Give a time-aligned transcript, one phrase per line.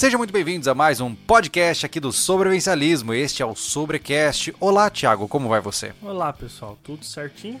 [0.00, 3.12] Sejam muito bem-vindos a mais um podcast aqui do Sobrevivencialismo.
[3.12, 4.54] Este é o Sobrecast.
[4.58, 5.92] Olá, Thiago, como vai você?
[6.00, 7.60] Olá, pessoal, tudo certinho?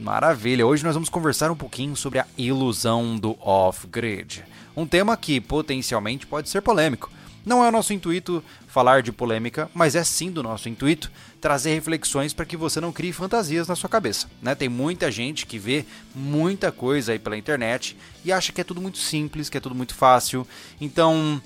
[0.00, 0.66] Maravilha.
[0.66, 4.42] Hoje nós vamos conversar um pouquinho sobre a ilusão do off-grid.
[4.74, 7.12] Um tema que potencialmente pode ser polêmico.
[7.44, 11.12] Não é o nosso intuito falar de polêmica, mas é sim do nosso intuito
[11.42, 14.30] trazer reflexões para que você não crie fantasias na sua cabeça.
[14.40, 14.54] Né?
[14.54, 15.84] Tem muita gente que vê
[16.14, 19.74] muita coisa aí pela internet e acha que é tudo muito simples, que é tudo
[19.74, 20.46] muito fácil.
[20.80, 21.40] Então,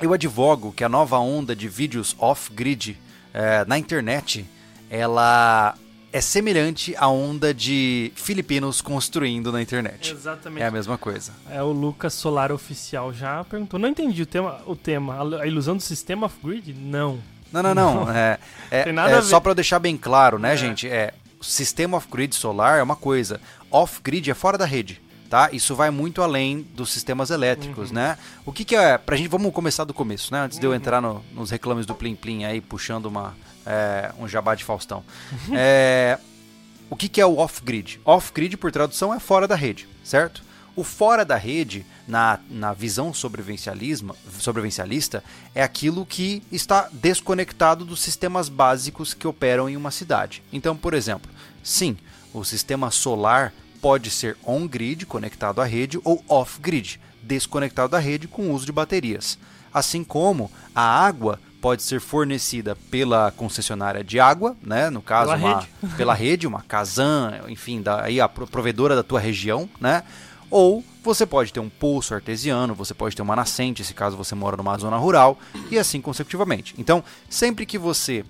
[0.00, 2.98] eu advogo que a nova onda de vídeos off-grid
[3.32, 4.44] é, na internet
[4.90, 5.74] ela
[6.12, 10.12] é semelhante à onda de filipinos construindo na internet.
[10.12, 10.62] Exatamente.
[10.62, 11.32] É a mesma coisa.
[11.50, 13.80] É o Lucas Solar Oficial já perguntou.
[13.80, 15.16] Não entendi o tema, o tema.
[15.40, 16.72] A ilusão do sistema off-grid?
[16.72, 17.18] Não.
[17.52, 18.10] Não, não, não.
[18.12, 18.38] É,
[18.70, 19.26] é, Tem nada é a ver.
[19.26, 20.56] só para eu deixar bem claro, né, É.
[20.56, 20.88] gente?
[20.88, 23.40] É, o sistema off-grid solar é uma coisa.
[23.70, 25.00] Off-grid é fora da rede.
[25.34, 25.48] Tá?
[25.52, 27.96] Isso vai muito além dos sistemas elétricos, Uhum.
[27.96, 28.16] né?
[28.46, 28.96] O que, que é.
[28.96, 30.38] Pra gente, vamos começar do começo, né?
[30.42, 33.34] Antes de eu entrar no- nos reclames do Plim Plim aí, puxando uma,
[33.66, 35.02] é, um jabá de Faustão.
[35.52, 36.20] É,
[36.88, 38.00] o que, que é o off-grid?
[38.04, 40.40] Off-grid, por tradução, é fora da rede, certo?
[40.76, 48.48] O fora da rede, na, na visão sobrevivencialista, é aquilo que está desconectado dos sistemas
[48.48, 50.44] básicos que operam em uma cidade.
[50.52, 51.28] Então, por exemplo,
[51.60, 51.96] sim,
[52.32, 53.52] o sistema solar
[53.84, 58.72] pode ser on-grid, conectado à rede, ou off-grid, desconectado da rede com o uso de
[58.72, 59.38] baterias.
[59.74, 64.88] Assim como a água pode ser fornecida pela concessionária de água, né?
[64.88, 65.68] no caso, Pela uma, rede.
[65.98, 70.02] pela rede, uma Casan, enfim, da, aí a pro- provedora da tua região, né?
[70.50, 74.34] Ou você pode ter um poço artesiano, você pode ter uma nascente, se caso você
[74.34, 75.38] mora numa zona rural,
[75.70, 76.74] e assim consecutivamente.
[76.78, 78.24] Então, sempre que você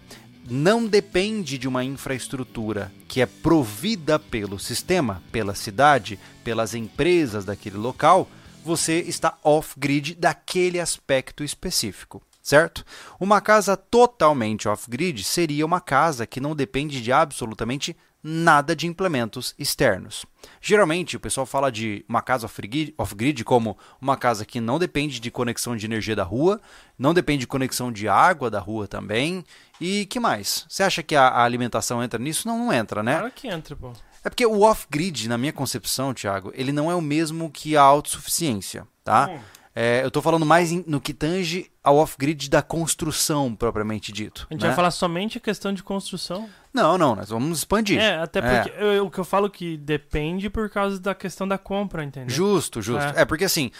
[0.48, 7.76] não depende de uma infraestrutura que é provida pelo sistema, pela cidade, pelas empresas daquele
[7.76, 8.28] local,
[8.64, 12.84] você está off-grid daquele aspecto específico, certo?
[13.20, 19.54] Uma casa totalmente off-grid seria uma casa que não depende de absolutamente nada de implementos
[19.58, 20.24] externos.
[20.58, 22.50] Geralmente o pessoal fala de uma casa
[22.96, 26.58] off-grid como uma casa que não depende de conexão de energia da rua,
[26.98, 29.44] não depende de conexão de água da rua também.
[29.80, 30.64] E que mais?
[30.68, 32.46] Você acha que a, a alimentação entra nisso?
[32.46, 33.18] Não, não entra, né?
[33.18, 33.92] Claro que entra, pô.
[34.24, 37.82] É porque o off-grid, na minha concepção, Thiago, ele não é o mesmo que a
[37.82, 39.28] autossuficiência, tá?
[39.30, 39.38] Hum.
[39.76, 44.46] É, eu tô falando mais em- no que tange ao off-grid da construção, propriamente dito.
[44.48, 44.68] A gente né?
[44.68, 46.48] vai falar somente a questão de construção.
[46.72, 47.98] Não, não, nós vamos expandir.
[48.00, 48.62] É, até É.
[48.62, 52.30] porque eu- o que eu falo que depende por causa da questão da compra, entendeu?
[52.30, 53.02] Justo, justo.
[53.18, 53.22] É.
[53.22, 53.24] É.
[53.24, 53.72] porque assim,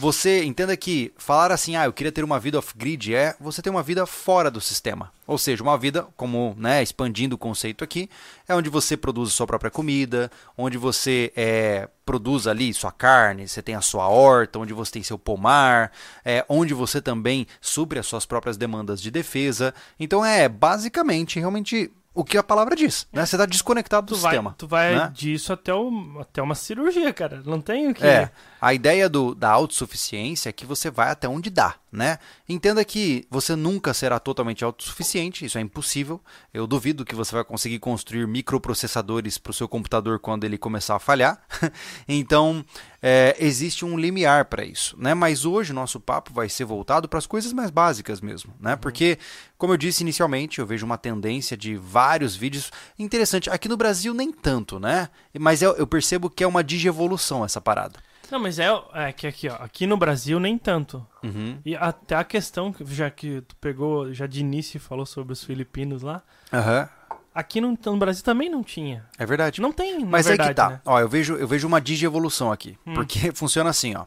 [0.00, 3.68] você entenda que falar assim, ah, eu queria ter uma vida off-grid é você ter
[3.68, 5.12] uma vida fora do sistema.
[5.26, 8.08] Ou seja, uma vida, como, né, expandindo o conceito aqui,
[8.48, 13.60] é onde você produz sua própria comida, onde você é, produz ali sua carne, você
[13.60, 15.92] tem a sua horta, onde você tem seu pomar,
[16.24, 19.74] é, onde você também supre as suas próprias demandas de defesa.
[20.00, 23.06] Então é basicamente, realmente, o que a palavra diz.
[23.12, 23.24] Né?
[23.24, 24.54] Você está desconectado do Tu vai, sistema.
[24.58, 25.12] tu vai né?
[25.14, 27.42] disso até, o, até uma cirurgia, cara.
[27.44, 28.04] Não tem o que.
[28.04, 32.18] É, a ideia do, da autossuficiência é que você vai até onde dá, né?
[32.48, 36.20] Entenda que você nunca será totalmente autossuficiente, isso é impossível.
[36.54, 40.96] Eu duvido que você vai conseguir construir microprocessadores para o seu computador quando ele começar
[40.96, 41.42] a falhar.
[42.06, 42.64] então,
[43.02, 45.14] é, existe um limiar para isso, né?
[45.14, 48.76] Mas hoje o nosso papo vai ser voltado para as coisas mais básicas mesmo, né?
[48.76, 49.18] Porque,
[49.58, 52.70] como eu disse inicialmente, eu vejo uma tendência de vários vídeos.
[52.98, 55.08] Interessante, aqui no Brasil nem tanto, né?
[55.38, 57.98] Mas eu, eu percebo que é uma digievolução essa parada.
[58.30, 59.54] Não, mas é, é que aqui, ó.
[59.56, 61.04] Aqui no Brasil nem tanto.
[61.22, 61.58] Uhum.
[61.64, 65.42] E até a questão, que- já que tu pegou já de início falou sobre os
[65.44, 66.88] filipinos lá, Aham.
[67.34, 69.04] aqui no, no Brasil também não tinha.
[69.18, 69.60] É verdade.
[69.60, 70.70] Não tem, Mas verdade, aí que tá.
[70.70, 70.80] né?
[70.84, 72.78] Ó, eu vejo, eu vejo uma digievolução aqui.
[72.86, 72.94] Hum.
[72.94, 74.06] Porque funciona assim, ó.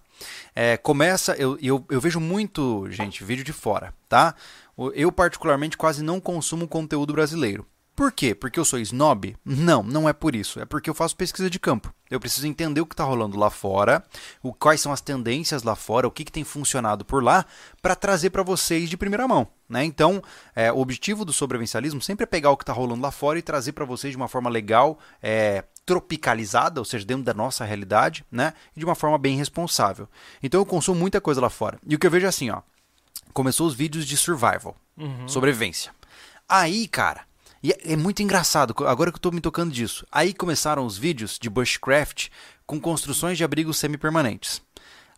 [0.56, 1.34] É, começa.
[1.36, 4.36] Eu, eu, eu vejo muito, gente, vídeo de fora, tá?
[4.96, 7.66] Eu, particularmente, quase não consumo conteúdo brasileiro.
[7.95, 8.34] Por quê?
[8.34, 9.36] Porque eu sou snob?
[9.45, 10.60] Não, não é por isso.
[10.60, 11.94] É porque eu faço pesquisa de campo.
[12.10, 14.04] Eu preciso entender o que está rolando lá fora,
[14.42, 17.45] o, quais são as tendências lá fora, o que, que tem funcionado por lá,
[17.81, 19.48] para trazer para vocês de primeira mão.
[19.69, 19.84] Né?
[19.86, 20.24] Então,
[20.56, 23.44] é, o objetivo do sobrevivencialismo sempre é pegar o que está rolando lá fora e
[23.44, 28.25] trazer para vocês de uma forma legal, é, tropicalizada, ou seja, dentro da nossa realidade,
[28.31, 28.54] né?
[28.75, 30.07] E de uma forma bem responsável.
[30.42, 31.80] Então eu consumo muita coisa lá fora.
[31.86, 32.62] E o que eu vejo é assim, ó.
[33.34, 35.28] Começou os vídeos de survival, Uhum.
[35.28, 35.92] sobrevivência.
[36.48, 37.22] Aí, cara,
[37.63, 40.06] e é, é muito engraçado, agora que eu tô me tocando disso.
[40.12, 42.27] Aí começaram os vídeos de bushcraft
[42.65, 44.62] com construções de abrigos semipermanentes.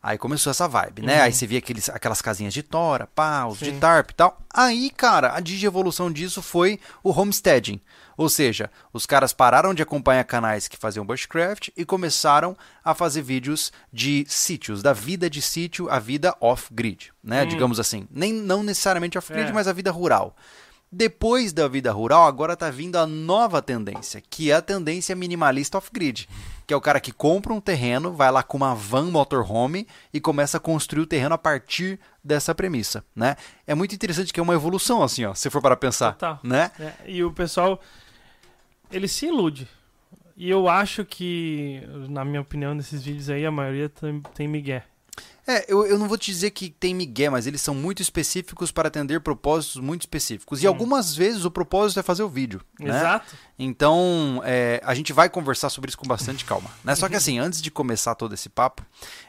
[0.02, 1.18] Aí começou essa vibe, né?
[1.18, 1.24] Uhum.
[1.24, 4.40] Aí você via aqueles, aquelas casinhas de tora, pá, os de tarp e tal.
[4.54, 7.82] Aí, cara, a digievolução disso foi o homesteading.
[8.16, 13.24] Ou seja, os caras pararam de acompanhar canais que faziam bushcraft e começaram a fazer
[13.24, 17.44] vídeos de sítios, da vida de sítio, a vida off-grid, né?
[17.44, 18.08] Digamos assim.
[18.12, 19.54] Nem, não necessariamente off-grid, É.
[19.54, 20.36] mas a vida rural.
[20.92, 25.78] Depois da vida rural, agora tá vindo a nova tendência, que é a tendência minimalista
[25.78, 26.30] off-grid.
[26.66, 30.20] Que é o cara que compra um terreno, vai lá com uma van motorhome e
[30.20, 33.36] começa a construir o terreno a partir dessa premissa, né?
[33.68, 36.40] É muito interessante que é uma evolução, assim, ó, se for para pensar, Total.
[36.44, 36.72] né?
[36.80, 37.80] É, e o pessoal,
[38.92, 39.68] ele se ilude.
[40.38, 44.84] E eu acho que, na minha opinião, nesses vídeos aí, a maioria tem, tem migué.
[45.48, 48.72] É, eu, eu não vou te dizer que tem migué, mas eles são muito específicos
[48.72, 50.64] para atender propósitos muito específicos.
[50.64, 52.98] E algumas vezes o propósito é fazer o vídeo, né?
[52.98, 53.36] Exato.
[53.58, 56.70] Então, é, a gente vai conversar sobre isso com bastante calma.
[56.84, 56.96] Né?
[56.96, 58.84] Só que assim, antes de começar todo esse papo,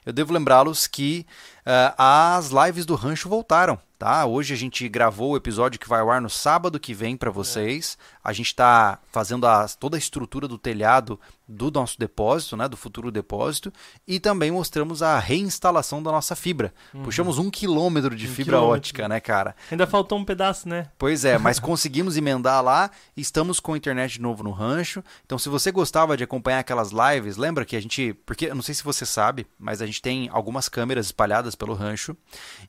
[0.07, 1.27] eu devo lembrá-los que
[1.97, 3.79] as lives do Rancho voltaram.
[3.99, 4.27] Tá?
[4.27, 7.31] Hoje a gente gravou o episódio que vai ao ar no sábado que vem para
[7.31, 7.97] vocês.
[8.23, 11.19] A gente está fazendo a- toda a estrutura do telhado
[11.49, 12.69] do nosso depósito, né?
[12.69, 13.73] do futuro depósito,
[14.07, 16.75] e também mostramos a reinstalação da nossa fibra.
[17.05, 18.77] Puxamos um quilômetro de Um fibra quilômetro.
[18.77, 19.57] ótica, né, cara?
[19.71, 20.89] Ainda faltou um pedaço, né?
[20.99, 25.03] Pois é, mas conseguimos emendar lá, estamos com internet de novo no rancho.
[25.25, 28.13] Então, se você gostava de acompanhar aquelas lives, lembra que a gente.
[28.27, 31.75] Porque eu não sei se você sabe, mas a gente tem algumas câmeras espalhadas pelo
[31.75, 32.17] rancho.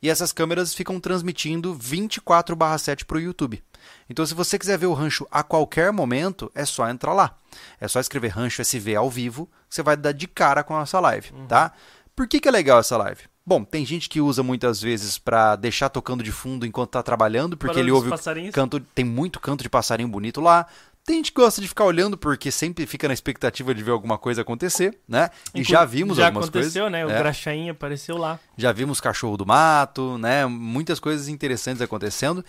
[0.01, 3.63] E essas câmeras ficam transmitindo 24/7 para o YouTube.
[4.09, 7.37] Então, se você quiser ver o rancho a qualquer momento, é só entrar lá.
[7.79, 10.99] É só escrever rancho SV ao vivo, você vai dar de cara com a nossa
[10.99, 11.71] live, tá?
[12.15, 13.21] Por que, que é legal essa live?
[13.47, 17.55] Bom, tem gente que usa muitas vezes para deixar tocando de fundo enquanto tá trabalhando,
[17.55, 20.67] porque Barulho ele ouve canto, tem muito canto de passarinho bonito lá.
[21.07, 24.17] Tem gente que gosta de ficar olhando porque sempre fica na expectativa de ver alguma
[24.17, 25.29] coisa acontecer, né?
[25.55, 26.91] E Inclu- já vimos já algumas aconteceu, coisas.
[26.91, 27.05] né?
[27.05, 27.17] O é.
[27.17, 28.37] graxainha apareceu lá.
[28.57, 30.45] Já vimos cachorro do mato, né?
[30.45, 32.43] Muitas coisas interessantes acontecendo.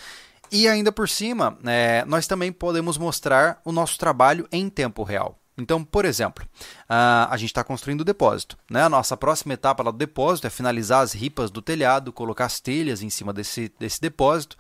[0.51, 5.39] E ainda por cima, é, nós também podemos mostrar o nosso trabalho em tempo real.
[5.57, 6.45] Então, por exemplo,
[6.89, 8.57] a gente está construindo o depósito.
[8.69, 8.83] Né?
[8.83, 12.59] A nossa próxima etapa lá do depósito é finalizar as ripas do telhado, colocar as
[12.59, 14.57] telhas em cima desse, desse depósito.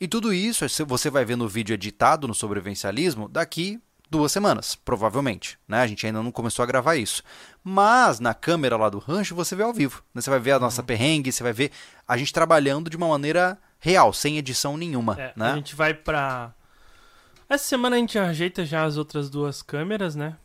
[0.00, 5.58] E tudo isso você vai ver no vídeo editado no sobrevivencialismo daqui duas semanas, provavelmente.
[5.66, 5.80] Né?
[5.80, 7.22] A gente ainda não começou a gravar isso.
[7.62, 10.02] Mas na câmera lá do rancho você vê ao vivo.
[10.14, 10.20] Né?
[10.20, 11.70] Você vai ver a nossa perrengue, você vai ver
[12.06, 15.18] a gente trabalhando de uma maneira real, sem edição nenhuma.
[15.18, 15.52] É, né?
[15.52, 16.52] A gente vai pra.
[17.48, 20.36] Essa semana a gente ajeita já as outras duas câmeras, né?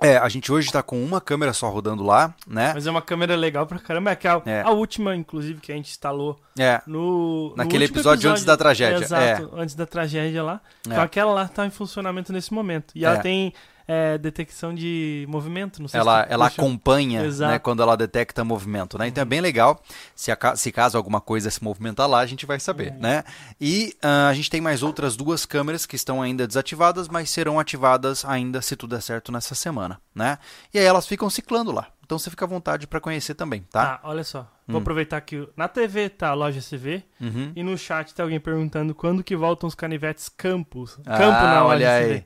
[0.00, 2.72] É, a gente hoje está com uma câmera só rodando lá, né?
[2.74, 4.10] Mas é uma câmera legal pra caramba.
[4.12, 4.62] É, que a, É.
[4.62, 7.50] a última, inclusive, que a gente instalou É, no.
[7.50, 10.60] no Naquele último episódio antes da tragédia, Exato, antes da tragédia lá.
[10.86, 10.90] É.
[10.90, 12.92] Então aquela lá tá em funcionamento nesse momento.
[12.94, 13.20] E ela É.
[13.20, 13.52] tem
[13.88, 15.80] é, detecção de movimento.
[15.80, 19.08] Não sei ela, se ela acompanha né, quando ela detecta movimento, né?
[19.08, 19.82] Então é bem legal.
[20.14, 23.24] Se, aca- se caso alguma coisa se movimentar lá, a gente vai saber, né?
[23.60, 27.58] E ah, a gente tem mais outras duas câmeras que estão ainda desativadas, mas serão
[27.58, 30.38] ativadas ainda se tudo der certo nessa semana, né?
[30.72, 31.86] E aí elas ficam ciclando lá.
[32.04, 33.98] Então você fica à vontade para conhecer também, tá?
[33.98, 34.46] Tá, olha só.
[34.66, 37.52] Vou aproveitar que na TV tá a loja CV Uhum.
[37.56, 40.98] e no chat tá alguém perguntando quando que voltam os canivetes Campos.
[41.06, 42.12] Ah, Campo na loja olha CV.
[42.14, 42.24] aí.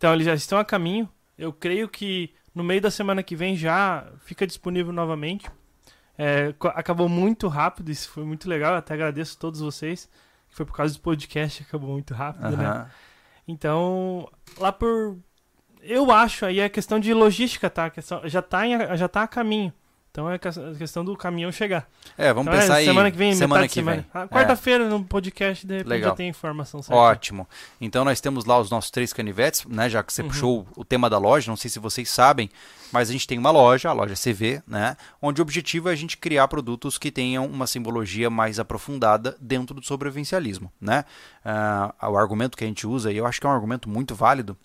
[0.00, 1.06] Então eles já estão a caminho.
[1.36, 5.46] Eu creio que no meio da semana que vem já fica disponível novamente.
[6.16, 8.74] É, acabou muito rápido, isso foi muito legal.
[8.74, 10.08] Até agradeço a todos vocês.
[10.48, 12.66] Foi por causa do podcast, acabou muito rápido, né?
[12.66, 12.90] Aham.
[13.46, 14.26] Então,
[14.56, 15.18] lá por.
[15.82, 17.90] Eu acho aí é questão de logística, tá?
[17.90, 19.70] Questão, já, tá em- já tá a caminho.
[20.10, 21.88] Então é que- questão do caminhão chegar.
[22.18, 22.84] É, vamos Então, é, pensar aí.
[22.84, 23.96] semana que vem, semana que semana.
[23.98, 24.06] vem.
[24.12, 24.26] Ah, É.
[24.26, 26.10] Quarta-feira no podcast, de repente Legal.
[26.10, 27.00] já tem informação certa.
[27.00, 27.48] Ótimo.
[27.80, 29.88] Então nós temos lá os nossos três canivetes, né?
[29.88, 30.28] Já que você Uhum.
[30.28, 32.50] puxou o tema da loja, não sei se vocês sabem,
[32.92, 34.96] mas a gente tem uma loja, a loja CV, né?
[35.22, 39.76] Onde o objetivo é a gente criar produtos que tenham uma simbologia mais aprofundada dentro
[39.76, 41.04] do sobrevivencialismo, né?
[41.44, 44.12] Ah, o argumento que a gente usa, e eu acho que é um argumento muito
[44.14, 44.56] válido,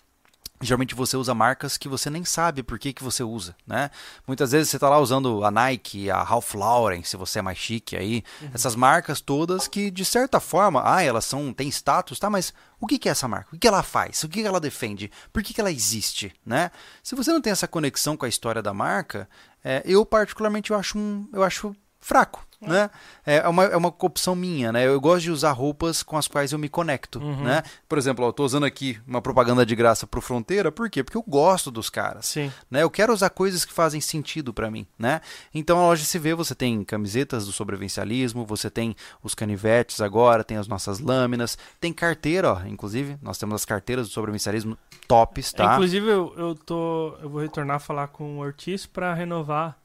[0.60, 3.90] Geralmente você usa marcas que você nem sabe por que, que você usa, né?
[4.26, 7.58] Muitas vezes você está lá usando a Nike, a Ralph Lauren, se você é mais
[7.58, 8.22] chique aí,
[8.54, 12.30] essas marcas todas que de certa forma, ah, elas são têm status, tá?
[12.30, 13.48] Mas o que, que é essa marca?
[13.48, 14.22] O que, que ela faz?
[14.24, 15.10] O que, que ela defende?
[15.32, 16.70] Por que, que ela existe, né?
[17.02, 19.28] Se você não tem essa conexão com a história da marca,
[19.62, 22.90] é, eu particularmente eu acho um, eu acho fraco, né?
[23.24, 24.86] É uma, é uma opção minha, né?
[24.86, 27.62] Eu gosto de usar roupas com as quais eu me conecto, né?
[27.88, 31.02] Por exemplo, ó, eu tô usando aqui uma propaganda de graça pro Fronteira, por quê?
[31.02, 32.52] Porque eu gosto dos caras, Sim.
[32.70, 32.82] né?
[32.82, 35.20] Eu quero usar coisas que fazem sentido para mim, né?
[35.54, 40.44] Então a loja se vê, você tem camisetas do sobrevivencialismo, você tem os canivetes agora,
[40.44, 45.52] tem as nossas lâminas, tem carteira, ó, inclusive, nós temos as carteiras do sobrevivencialismo tops,
[45.52, 45.74] tá?
[45.74, 47.16] Inclusive, eu, eu tô.
[47.22, 49.76] Eu vou retornar a falar com o Ortiz pra renovar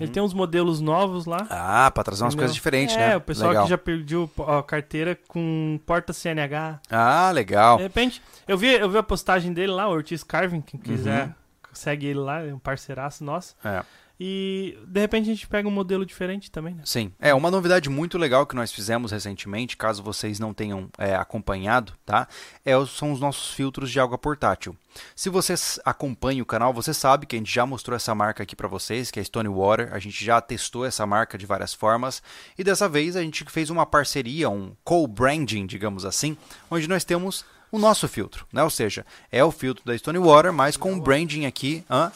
[0.00, 1.46] Ele tem uns modelos novos lá.
[1.50, 2.44] Ah, pra trazer umas entendeu?
[2.44, 3.16] coisas diferentes, é, né?
[3.16, 3.64] o pessoal legal.
[3.64, 6.80] que já pediu a carteira com porta CNH.
[6.90, 7.76] Ah, legal.
[7.78, 10.86] De repente, eu vi, eu vi a postagem dele lá, o Ortiz Carvin, quem Uhum.
[10.86, 11.34] quiser,
[11.72, 13.56] segue ele lá, é um parceiraço nosso.
[13.64, 13.82] É.
[14.24, 16.82] E de repente a gente pega um modelo diferente também, né?
[16.84, 21.16] Sim, é uma novidade muito legal que nós fizemos recentemente, caso vocês não tenham é,
[21.16, 22.28] acompanhado, tá?
[22.64, 24.76] É, são os nossos filtros de água portátil.
[25.16, 28.54] Se você acompanha o canal, você sabe que a gente já mostrou essa marca aqui
[28.54, 29.92] para vocês, que é Stone Water.
[29.92, 32.22] A gente já testou essa marca de várias formas
[32.56, 36.36] e dessa vez a gente fez uma parceria, um co-branding, digamos assim,
[36.70, 38.62] onde nós temos o nosso filtro, né?
[38.62, 42.12] Ou seja, é o filtro da Stone Water, mas com o branding aqui, hã?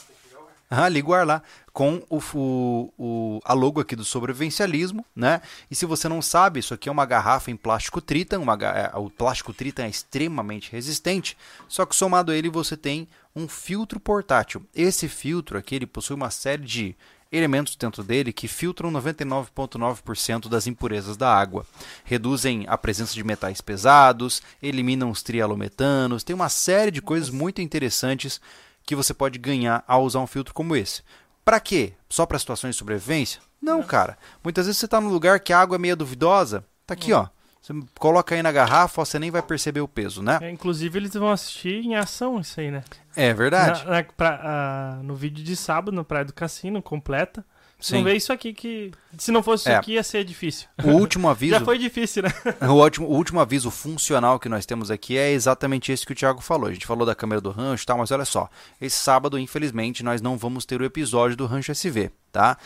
[0.69, 1.43] Ah, liga o ar lá.
[1.73, 5.41] Com o, o, o- a logo aqui do sobrevivencialismo, né?
[5.71, 8.41] E se você não sabe, isso aqui é uma garrafa em plástico Tritan.
[8.41, 11.37] Uma, é, o plástico Tritan é extremamente resistente.
[11.69, 14.63] Só que somado a ele, você tem um filtro portátil.
[14.75, 16.97] Esse filtro aqui, ele possui uma série de
[17.31, 21.67] elementos dentro dele que filtram 99,9% das impurezas da água.
[22.05, 26.25] Reduzem a presença de metais pesados, eliminam os trialometanos.
[26.25, 28.41] Tem uma série de coisas muito interessantes
[28.87, 31.03] que você pode ganhar ao usar um filtro como esse.
[31.45, 31.93] Para quê?
[32.09, 33.41] Só para situações de sobrevivência?
[33.61, 34.17] Não, cara.
[34.45, 36.65] Muitas vezes você está num lugar que a água é meio duvidosa.
[36.87, 37.27] Tá aqui, ó.
[37.61, 40.39] Você coloca aí na garrafa, você nem vai perceber o peso, né?
[40.41, 42.85] É, inclusive eles vão assistir em ação isso aí, né?
[43.17, 43.85] É verdade.
[43.85, 47.45] Na- na- pra- ah, no vídeo de sábado, na Praia do Cassino, completa.
[47.79, 47.97] Sim.
[47.97, 48.91] não vê isso aqui que.
[49.19, 49.73] Se não fosse É.
[49.73, 50.67] isso aqui, ia ser difícil.
[50.83, 51.53] O último aviso.
[51.53, 52.31] Já foi difícil, né?
[52.69, 56.15] O último, o último aviso funcional que nós temos aqui é exatamente esse que o
[56.17, 56.69] Thiago falou.
[56.69, 58.49] A gente falou da câmera do rancho e tal, mas olha só.
[58.81, 62.57] Esse sábado, infelizmente, nós não vamos ter o episódio do Rancho SV, tá?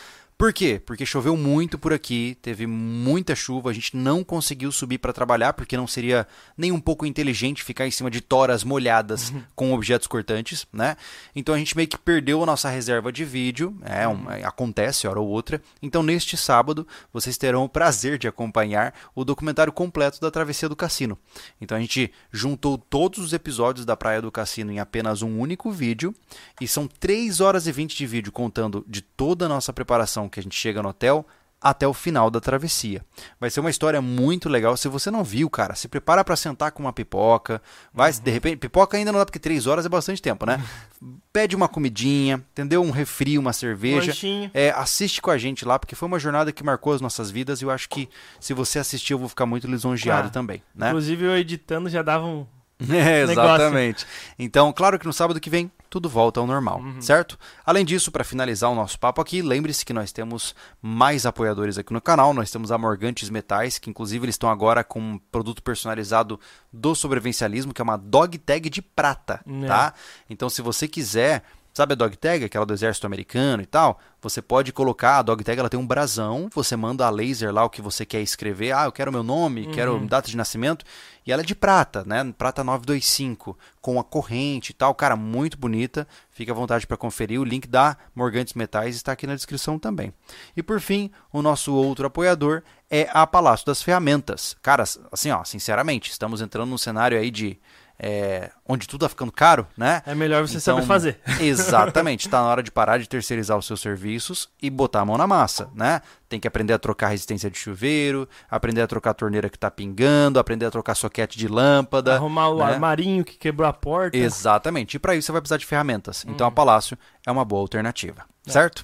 [0.41, 0.81] Por quê?
[0.83, 5.53] Porque choveu muito por aqui, teve muita chuva, a gente não conseguiu subir para trabalhar,
[5.53, 10.07] porque não seria nem um pouco inteligente ficar em cima de toras molhadas com objetos
[10.07, 10.97] cortantes, né?
[11.35, 15.19] Então a gente meio que perdeu a nossa reserva de vídeo, é, um- acontece hora
[15.19, 15.61] ou outra.
[15.79, 20.75] Então neste sábado vocês terão o prazer de acompanhar o documentário completo da Travessia do
[20.75, 21.19] Cassino.
[21.61, 25.69] Então a gente juntou todos os episódios da Praia do Cassino em apenas um único
[25.69, 26.15] vídeo,
[26.59, 30.39] e são 3 horas e 20 de vídeo contando de toda a nossa preparação que
[30.39, 31.25] a gente chega no hotel
[31.63, 33.05] até o final da travessia.
[33.39, 34.75] Vai ser uma história muito legal.
[34.75, 37.61] Se você não viu, cara, se prepara para sentar com uma pipoca.
[37.93, 40.59] Vai, de repente, pipoca ainda não dá porque 3 horas é bastante tempo, né?
[41.31, 42.81] Pede uma comidinha, entendeu?
[42.81, 44.11] Um refri, uma cerveja.
[44.55, 47.61] É, assiste com a gente lá, porque foi uma jornada que marcou as nossas vidas
[47.61, 48.09] e eu acho que
[48.39, 50.87] se você assistir eu vou ficar muito lisonjeado Ah, também, né?
[50.87, 52.47] Inclusive eu editando já dava um.
[52.89, 53.31] É, Negócio.
[53.31, 54.07] exatamente.
[54.39, 57.01] Então, claro que no sábado que vem tudo volta ao normal, Uhum.
[57.01, 57.37] certo?
[57.65, 61.91] Além disso, para finalizar o nosso papo aqui, lembre-se que nós temos mais apoiadores aqui
[61.91, 62.33] no canal.
[62.33, 66.39] Nós temos a Morgantes Metais, que inclusive eles estão agora com um produto personalizado
[66.71, 69.67] do sobrevivencialismo, que é uma dog tag de prata, É.
[69.67, 69.93] tá?
[70.29, 71.43] Então, se você quiser
[71.73, 73.97] Sabe a dog tag, aquela do exército americano e tal?
[74.21, 77.63] Você pode colocar, a dog tag ela tem um brasão, você manda a laser lá
[77.63, 78.73] o que você quer escrever.
[78.73, 80.83] Ah, eu quero meu nome, quero data de nascimento.
[81.25, 82.33] E ela é de prata, né?
[82.37, 84.93] Prata 925, com a corrente e tal.
[84.95, 86.07] Cara, muito bonita.
[86.31, 87.39] Fique à vontade para conferir.
[87.39, 90.13] O link da Morgantes Metais está aqui na descrição também.
[90.55, 94.55] E por fim, o nosso outro apoiador é a Palácio das Ferramentas.
[94.61, 97.59] Cara, assim, ó, sinceramente, estamos entrando num cenário aí de
[98.03, 100.01] é, onde tudo tá ficando caro, né?
[100.07, 101.19] É melhor você Então, saber fazer.
[101.39, 105.19] Exatamente, está na hora de parar de terceirizar os seus serviços e botar a mão
[105.19, 106.01] na massa, né?
[106.27, 109.69] Tem que aprender a trocar resistência de chuveiro, aprender a trocar a torneira que está
[109.69, 112.15] pingando, aprender a trocar soquete de lâmpada.
[112.15, 112.73] Arrumar o né?
[112.73, 114.17] armarinho que quebrou a porta.
[114.17, 114.95] Exatamente.
[114.95, 116.25] E para isso você vai precisar de ferramentas.
[116.27, 118.83] Então a Palácio é uma boa alternativa, certo?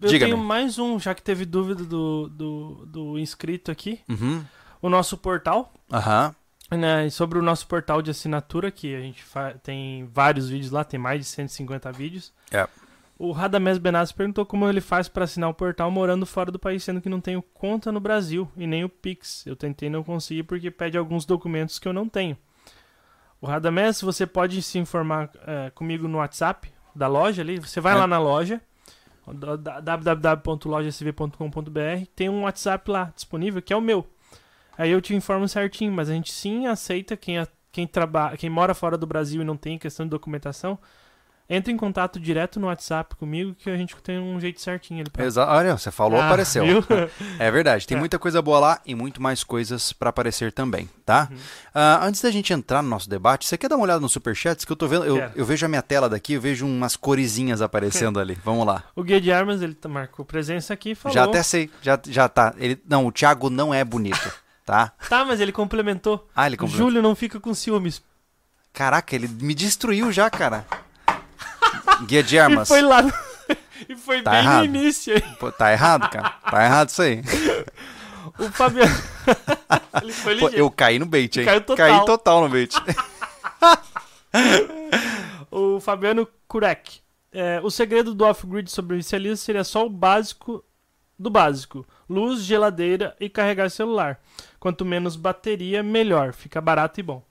[0.00, 0.32] Eu Diga-me.
[0.32, 4.00] tenho mais um, já que teve dúvida do, do, do inscrito aqui.
[4.08, 4.42] Uhum.
[4.80, 6.34] O nosso portal, Aham.
[6.70, 7.06] Né?
[7.06, 9.24] e Sobre o nosso portal de assinatura, que a gente
[9.62, 12.32] tem vários vídeos lá, tem mais de 150 vídeos.
[12.50, 12.66] É.
[13.16, 16.82] O Radamés Benassi perguntou como ele faz para assinar o portal morando fora do país,
[16.82, 19.46] sendo que não tenho conta no Brasil e nem o Pix.
[19.46, 22.36] Eu tentei não conseguir porque pede alguns documentos que eu não tenho.
[23.40, 27.60] O Radamés, você pode se informar eh, comigo no WhatsApp da loja ali.
[27.60, 27.96] Você vai É.
[27.96, 28.60] lá na loja,
[29.82, 34.06] www.lojasv.com.br, tem um WhatsApp lá disponível que é o meu.
[34.76, 38.50] Aí eu te informo certinho, mas a gente sim aceita quem, a- quem, trabalha, quem
[38.50, 40.78] mora fora do Brasil e não tem questão de documentação.
[41.46, 45.10] Entra em contato direto no WhatsApp comigo que a gente tem um jeito certinho ali
[45.10, 45.26] pra...
[45.26, 46.64] Exa- Olha, você falou, Ah, apareceu.
[46.64, 46.82] viu?
[47.38, 48.00] É verdade, tem É.
[48.00, 51.28] muita coisa boa lá e muito mais coisas para aparecer também, tá?
[51.30, 51.36] Uhum.
[51.74, 54.64] Ah, antes da gente entrar no nosso debate, você quer dar uma olhada no superchats?
[54.64, 57.60] Que eu tô vendo, eu, eu vejo a minha tela daqui, eu vejo umas coresinhas
[57.60, 58.38] aparecendo ali.
[58.42, 58.82] Vamos lá.
[58.96, 61.14] O Guia de Armas, ele tá- marcou presença aqui e falou.
[61.14, 62.54] Já até sei, já, já tá.
[62.56, 64.32] Ele, não, o Thiago não é bonito,
[64.64, 64.92] tá?
[65.08, 66.28] Tá, mas ele complementou.
[66.34, 66.86] Ah, ele complementou.
[66.88, 68.02] Júlio não fica com ciúmes.
[68.72, 70.66] Caraca, ele me destruiu já, cara.
[72.06, 72.68] Guia de E armas.
[72.68, 73.02] foi lá.
[73.88, 74.58] E foi Tá bem errado.
[74.60, 75.12] no início.
[75.38, 76.30] Pô, tá errado, cara.
[76.50, 77.22] Tá errado isso aí.
[78.38, 78.94] O Fabiano.
[80.00, 81.44] Ele foi Pô, eu caí no bait, hein?
[81.44, 81.76] Caiu total.
[81.76, 82.72] Caí total no bait.
[85.50, 87.00] O Fabiano Kurek.
[87.32, 90.64] É, o segredo do off-grid sobrevivencialista seria só o básico
[91.18, 94.20] do básico: luz, geladeira e carregar celular.
[94.58, 96.32] Quanto menos bateria, melhor.
[96.32, 97.22] Fica barato e bom.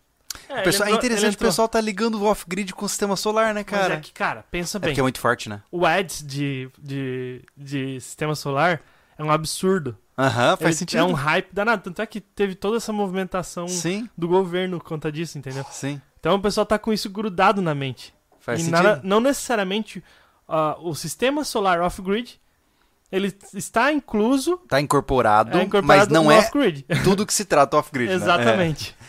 [0.49, 2.89] É, ele Pessoal, é entrou- interessante ele o pessoal tá ligando o off-grid com o
[2.89, 3.93] sistema solar, né, Mas cara?
[3.95, 4.89] é que, cara, pensa É bem.
[4.89, 5.61] porque é muito forte, né?
[5.71, 8.81] O ads de, de, de sistema solar
[9.17, 9.95] é um absurdo.
[10.17, 10.99] Aham, faz Ele- sentido.
[10.99, 11.83] É um hype danado.
[11.83, 15.65] Tanto é que teve toda essa movimentação Sim, do governo por conta disso, entendeu?
[15.71, 16.01] sim.
[16.19, 18.13] Então o pessoal tá com isso grudado na mente.
[18.39, 18.81] Faz e sentido.
[18.83, 20.03] nada- não necessariamente
[20.47, 22.39] ah, o sistema solar off-grid
[23.13, 26.41] ele está incluso, Tá incorporado, é incorporado mas não é
[27.03, 28.15] tudo que se trata off-grid, né?
[28.15, 28.96] Exatamente.
[29.00, 29.03] É.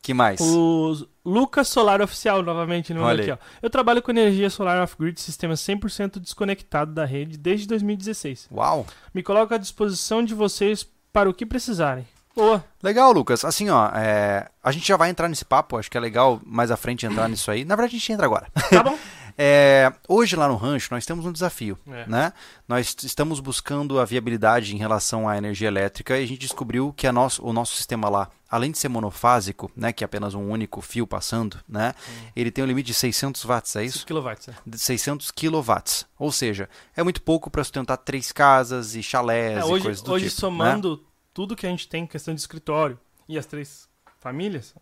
[0.00, 0.40] Que mais?
[0.40, 3.36] O Lucas Solar Oficial, novamente, no aqui, ó.
[3.62, 8.48] Eu trabalho com energia solar off-grid, sistema 100% desconectado da rede desde 2016.
[8.50, 8.86] Uau.
[9.12, 12.06] Me coloco à disposição de vocês para o que precisarem.
[12.34, 12.64] Boa.
[12.82, 13.44] Legal, Lucas.
[13.44, 16.70] Assim, ó, é, a gente já vai entrar nesse papo, acho que é legal mais
[16.70, 17.64] à frente entrar nisso aí.
[17.64, 18.46] Na verdade, a gente entra agora.
[18.70, 18.98] Tá bom?
[19.36, 22.06] É, hoje lá no rancho nós temos um desafio, É.
[22.06, 22.32] né?
[22.68, 27.06] Nós estamos buscando a viabilidade em relação à energia elétrica e a gente descobriu que
[27.06, 30.48] a nosso, o nosso sistema lá, além de ser monofásico, né, que é apenas um
[30.48, 31.94] único fio passando, né,
[32.36, 33.98] ele tem um limite de 600 watts, é isso?
[33.98, 34.28] 6 kW.
[34.50, 34.54] é.
[34.64, 39.60] De 600 kilowatts, ou seja, é muito pouco para sustentar três casas e chalés É,
[39.60, 40.40] e hoje, coisas do hoje tipo, né?
[40.40, 42.96] somando tudo que a gente tem em questão de escritório
[43.28, 43.88] e as três
[44.20, 44.74] famílias,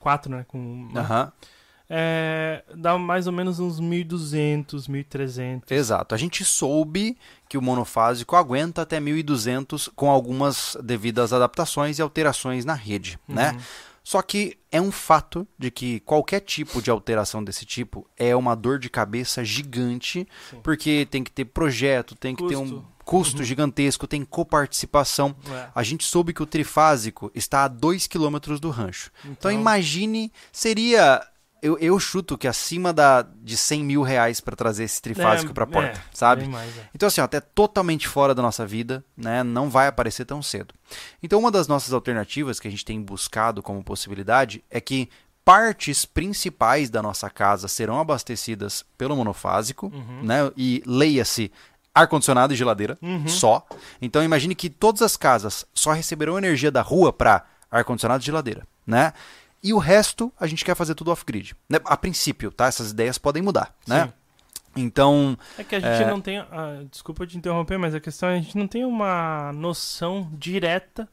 [0.00, 0.44] quatro, né?
[0.48, 1.32] Com, Aham.
[1.92, 5.62] É, dá mais ou menos uns 1.200, 1.300.
[5.70, 6.14] Exato.
[6.14, 7.18] A gente soube
[7.48, 13.52] que o monofásico aguenta até 1200 com algumas devidas adaptações e alterações na rede, né?
[13.52, 13.60] Uhum.
[14.04, 18.54] Só que é um fato de que qualquer tipo de alteração desse tipo é uma
[18.54, 20.60] dor de cabeça gigante, Sim.
[20.62, 22.86] porque tem que ter projeto, tem que ter um Custo.
[23.04, 23.44] custo Uhum.
[23.44, 25.34] gigantesco, tem coparticipação.
[25.52, 25.68] É.
[25.74, 29.10] A gente soube que o trifásico está a 2 km do rancho.
[29.24, 31.20] Então, imagine, seria.
[31.62, 35.54] Eu, eu chuto que acima da, de 100 mil reais para trazer esse trifásico É,
[35.54, 36.46] para porta, é, sabe?
[36.48, 36.88] mais, é.
[36.94, 39.42] Então, assim, ó, até totalmente fora da nossa vida, né?
[39.42, 40.74] Não vai aparecer tão cedo.
[41.22, 45.08] Então, uma das nossas alternativas que a gente tem buscado como possibilidade é que
[45.44, 50.22] partes principais da nossa casa serão abastecidas pelo monofásico, Uhum.
[50.22, 50.50] né?
[50.56, 51.50] E leia-se
[51.94, 53.26] ar-condicionado e geladeira Uhum.
[53.26, 53.66] só.
[54.00, 58.66] Então, imagine que todas as casas só receberão energia da rua para ar-condicionado e geladeira,
[58.86, 59.12] né?
[59.62, 61.54] E o resto a gente quer fazer tudo off-grid.
[61.68, 61.78] Né?
[61.84, 62.66] A princípio, tá?
[62.66, 64.06] Essas ideias podem mudar, né?
[64.06, 64.12] Sim.
[64.76, 66.06] Então, É que a gente É.
[66.08, 66.38] não tem.
[66.38, 71.08] ah, desculpa te interromper, mas a questão é a gente não tem uma noção direta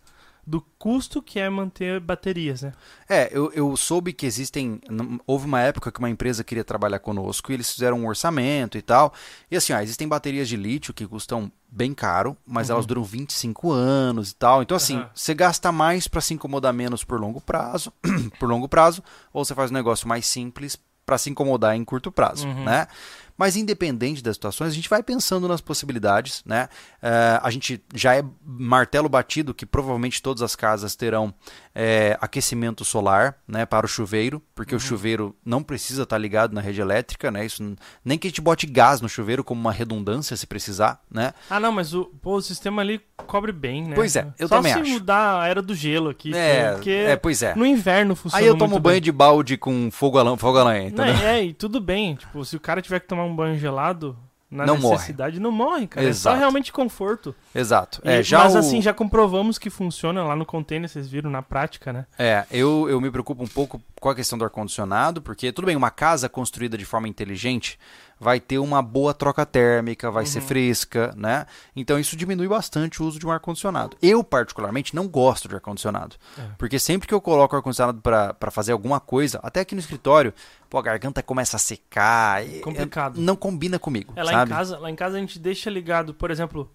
[0.50, 2.72] do custo que é manter baterias, né?
[3.10, 4.80] É, eu, eu soube que existem.
[5.28, 8.82] Houve uma época que uma empresa queria trabalhar conosco e eles fizeram um orçamento e
[8.82, 9.14] tal.
[9.52, 12.76] E assim, ó, existem baterias de lítio que custam bem caro, mas Uhum.
[12.76, 14.62] elas duram 25 anos e tal.
[14.62, 15.10] Então, assim, Aham.
[15.14, 17.92] você gasta mais para se incomodar menos por longo prazo,
[18.40, 22.10] por longo prazo, ou você faz um negócio mais simples para se incomodar em curto
[22.12, 22.64] prazo, Uhum.
[22.64, 22.88] né?
[23.38, 26.68] Mas independente das situações, a gente vai pensando nas possibilidades, né?
[27.02, 31.34] Eh, a gente já é martelo batido que provavelmente todas as casas terão
[31.76, 34.78] eh, aquecimento solar, né, para o chuveiro, porque Uhum.
[34.78, 37.46] o chuveiro não precisa estar ligado na rede elétrica, né?
[37.46, 41.34] Isso nem que a gente bote gás no chuveiro como uma redundância se precisar, né?
[41.50, 43.94] Ah, não, mas o, pô, o sistema ali cobre bem, né?
[43.96, 44.90] Pois é, eu Só também se acho.
[44.90, 47.54] mudar a era do gelo aqui, É, porque é, pois é.
[47.54, 49.02] no inverno funciona Aí eu tomo banho bem.
[49.02, 51.28] de balde com fogo a, lã- fogo a lenha, Não, entendeu?
[51.28, 52.16] é, e tudo bem.
[52.16, 54.18] Tipo, se o cara tiver que tomar um banho gelado
[54.50, 54.94] na Não morre.
[54.94, 56.06] necessidade, não morre, cara.
[56.06, 56.34] É Exato.
[56.36, 57.36] só realmente conforto.
[57.54, 58.02] Exato.
[58.06, 61.30] E- É, já mas o- assim, já comprovamos que funciona lá no container, vocês viram
[61.30, 62.06] na prática, né?
[62.18, 65.76] É, eu, eu me preocupo um pouco com a questão do ar-condicionado, porque, tudo bem,
[65.76, 67.78] uma casa construída de forma inteligente
[68.20, 71.46] vai ter uma boa troca térmica, vai ser fresca, né?
[71.76, 73.96] Então isso diminui bastante o uso de um ar-condicionado.
[74.02, 76.16] Eu, particularmente, não gosto de ar-condicionado.
[76.38, 76.42] É.
[76.58, 79.80] Porque sempre que eu coloco o ar-condicionado pra pra fazer alguma coisa, até aqui no
[79.82, 80.34] escritório,
[80.70, 82.44] pô, a garganta começa a secar.
[82.64, 83.20] Complicado.
[83.20, 84.52] é- não combina comigo, É, lá sabe?
[84.52, 86.72] em casa, lá em casa a gente deixa ligado, por exemplo,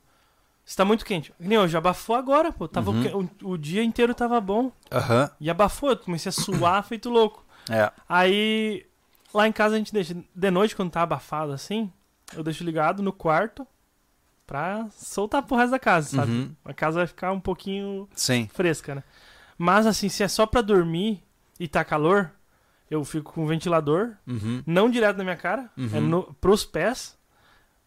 [0.64, 1.32] se tá muito quente.
[1.32, 2.68] Que Nem hoje, abafou agora, pô.
[2.68, 3.28] Tava o Uhum.
[3.42, 4.70] o, o dia inteiro tava bom.
[4.92, 7.44] Aham, E abafou, eu comecei a suar feito louco.
[7.68, 7.90] é.
[8.08, 8.86] Aí,
[9.34, 10.14] lá em casa a gente deixa.
[10.34, 11.90] De noite, quando tá abafado assim,
[12.36, 13.66] eu deixo ligado no quarto
[14.46, 16.32] pra soltar pro resto da casa, sabe?
[16.32, 16.54] Uhum.
[16.64, 18.48] A casa vai ficar um pouquinho Sim.
[18.52, 19.02] fresca, né?
[19.56, 21.22] Mas assim, se é só pra dormir
[21.58, 22.30] e tá calor,
[22.90, 24.62] eu fico com o ventilador, Uhum.
[24.66, 25.90] não direto na minha cara, Uhum.
[25.94, 27.16] é no, pros pés.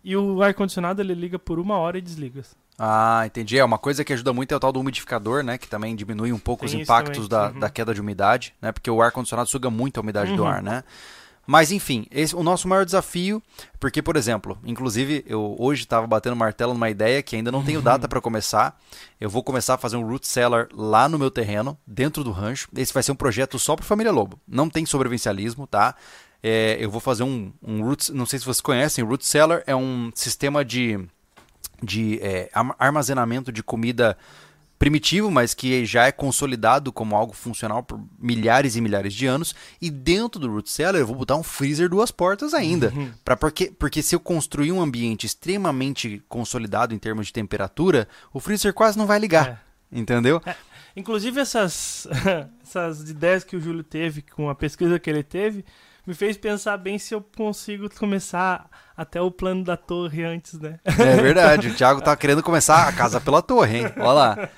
[0.03, 2.43] E o ar-condicionado ele liga por uma hora e desliga.
[2.77, 3.57] Ah, entendi.
[3.57, 5.57] É uma coisa que ajuda muito é o tal do umidificador, né?
[5.57, 7.59] Que também diminui um pouco Tem os impactos da, Uhum.
[7.59, 8.71] da queda de umidade, né?
[8.71, 10.47] Porque o ar-condicionado suga muito a umidade do Uhum.
[10.47, 10.83] ar, né?
[11.45, 13.41] Mas enfim, esse, o nosso maior desafio,
[13.79, 17.81] porque, por exemplo, inclusive eu hoje estava batendo martelo numa ideia que ainda não tenho
[17.81, 18.79] data para começar.
[19.19, 22.67] Eu vou começar a fazer um root cellar lá no meu terreno, dentro do rancho.
[22.75, 24.39] Esse vai ser um projeto só para Família Lobo.
[24.47, 25.95] Não tem sobrevivencialismo, tá?
[26.41, 29.75] É, eu vou fazer um, um root, não sei se vocês conhecem, root cellar é
[29.75, 30.99] um sistema de,
[31.81, 34.17] de é, armazenamento de comida
[34.77, 39.55] primitivo, mas que já é consolidado como algo funcional por milhares e milhares de anos.
[39.81, 43.11] E dentro do root cellar eu vou botar um freezer duas portas ainda, uhum.
[43.23, 48.39] para porque porque se eu construir um ambiente extremamente consolidado em termos de temperatura, o
[48.39, 49.99] freezer quase não vai ligar, é.
[49.99, 50.41] entendeu?
[50.45, 50.55] É.
[50.95, 52.07] Inclusive essas
[52.63, 55.65] essas ideias que o Júlio teve com a pesquisa que ele teve
[56.05, 60.79] me fez pensar bem se eu consigo começar até o plano da torre antes, né?
[60.85, 63.85] É verdade, o Thiago tá querendo começar a casa pela torre, hein?
[63.97, 64.49] Olha lá.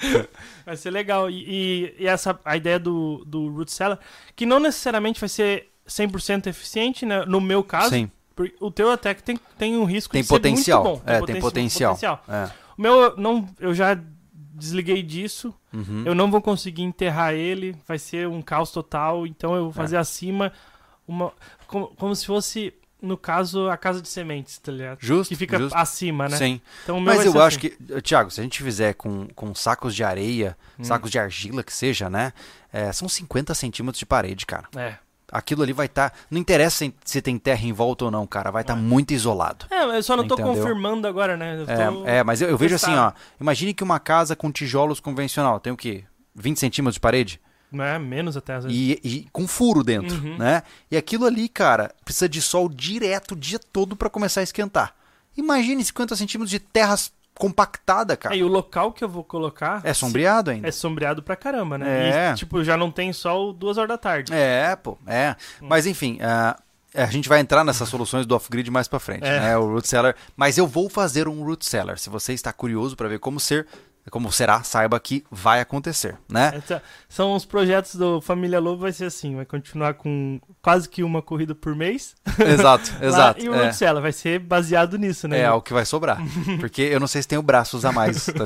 [0.65, 1.29] Vai ser legal.
[1.29, 3.99] E, e, essa a ideia do, do Root Cellar,
[4.35, 7.23] que não necessariamente vai ser 100% eficiente, né?
[7.25, 7.89] No meu caso.
[7.89, 8.11] Sim.
[8.59, 10.83] O teu até que tem, tem um risco tem de potencial.
[10.83, 11.05] ser muito bom.
[11.05, 11.97] Tem, é, potencial.
[11.97, 12.23] Tem potencial.
[12.27, 12.51] É.
[12.77, 13.97] O meu, não, eu já
[14.53, 15.51] desliguei disso.
[15.73, 16.03] Uhum.
[16.05, 17.75] Eu não vou conseguir enterrar ele.
[17.87, 19.25] Vai ser um caos total.
[19.25, 19.99] Então eu vou fazer é.
[19.99, 20.53] acima
[21.07, 21.31] uma
[21.67, 24.97] como, como se fosse no caso, a casa de sementes, tá ligado?
[24.99, 25.29] Justo.
[25.29, 25.75] Que fica justo.
[25.75, 26.37] acima, né?
[26.37, 26.61] Sim.
[26.83, 27.69] Então, Mas eu acho assim.
[27.69, 30.83] que, Thiago, se a gente fizer com, com sacos de areia, hum.
[30.83, 32.33] sacos de argila que seja, né?
[32.73, 34.67] É, são 50 centímetros de parede, cara.
[34.75, 34.95] É.
[35.31, 36.09] Aquilo ali vai estar.
[36.09, 38.49] Tá, não interessa se tem terra em volta ou não, cara.
[38.49, 38.83] Vai estar tá é.
[38.83, 39.65] muito isolado.
[39.69, 41.65] É, eu só não tô confirmando agora, né?
[42.05, 43.11] É, é, mas eu, eu vejo assim, ó.
[43.39, 46.05] Imagine que uma casa com tijolos convencional tem o quê?
[46.33, 47.41] 20 centímetros de parede?
[47.73, 48.77] É, menos até às vezes.
[48.77, 50.37] E, e com furo dentro, uhum.
[50.37, 50.63] né?
[50.89, 54.95] E aquilo ali, cara, precisa de sol direto o dia todo para começar a esquentar.
[55.35, 56.95] Imagine 50 centímetros de terra
[57.35, 58.33] compactada, cara.
[58.33, 59.81] É, e o local que eu vou colocar...
[59.83, 60.67] É sombreado ainda.
[60.67, 62.29] É sombreado pra caramba, né?
[62.29, 62.31] É.
[62.31, 64.33] E, tipo, já não tem sol duas horas da tarde.
[64.33, 65.35] É, pô, é.
[65.61, 65.67] Hum.
[65.69, 66.17] Mas, enfim...
[66.17, 69.39] Uh, a gente vai entrar nessas soluções do off-grid mais para frente, é.
[69.39, 69.57] né?
[69.57, 70.15] O root cellar.
[70.35, 71.99] Mas eu vou fazer um root cellar.
[71.99, 73.67] Se você está curioso para ver como ser,
[74.11, 76.53] como será, saiba que vai acontecer, né?
[76.55, 81.03] Essa, são os projetos do Família Lobo, vai ser assim, vai continuar com quase que
[81.03, 82.15] uma corrida por mês.
[82.39, 83.43] Exato, exato.
[83.43, 83.71] e o é.
[84.01, 85.41] Vai ser baseado nisso, né?
[85.41, 86.19] É, o que vai sobrar.
[86.59, 88.25] Porque eu não sei se tenho braços a mais.
[88.25, 88.45] Tá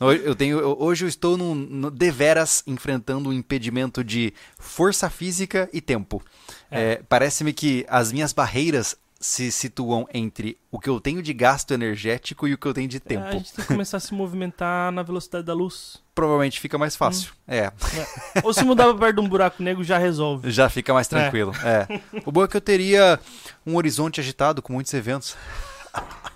[0.24, 5.80] eu tenho, hoje eu estou num, no, deveras enfrentando um impedimento de força física e
[5.80, 6.22] tempo.
[6.70, 6.80] É.
[6.80, 11.74] É, Parece-me que as minhas barreiras se situam entre o que eu tenho de gasto
[11.74, 13.26] energético e o que eu tenho de tempo.
[13.26, 16.02] É, a gente tem que começar a se movimentar na velocidade da luz.
[16.14, 17.32] Provavelmente fica mais fácil.
[17.46, 17.52] Hum.
[17.52, 17.58] É.
[17.66, 17.72] é.
[18.42, 20.50] Ou se mudar perto de um buraco negro já resolve.
[20.50, 21.52] Já fica mais tranquilo.
[21.62, 21.86] É.
[21.92, 22.00] é.
[22.24, 23.20] O bom é que eu teria
[23.66, 25.36] um horizonte agitado com muitos eventos.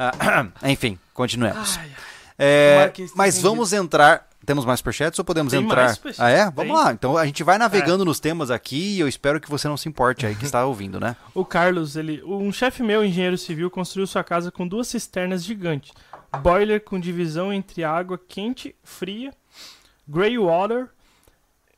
[0.00, 1.76] Ah, enfim, continuemos.
[1.76, 1.90] Ai,
[2.38, 5.94] é, mas vamos entrar temos mais superchats ou podemos Tem entrar?
[6.02, 6.44] Mais ah, é?
[6.46, 6.72] Vamos Tem.
[6.72, 6.92] lá.
[6.92, 8.06] Então a gente vai navegando é.
[8.06, 10.98] nos temas aqui e eu espero que você não se importe aí que está ouvindo,
[10.98, 11.14] né?
[11.34, 15.92] o Carlos, ele, um chefe meu, engenheiro civil, construiu sua casa com duas cisternas gigantes.
[16.42, 19.32] Boiler com divisão entre água quente, fria,
[20.06, 20.88] grey water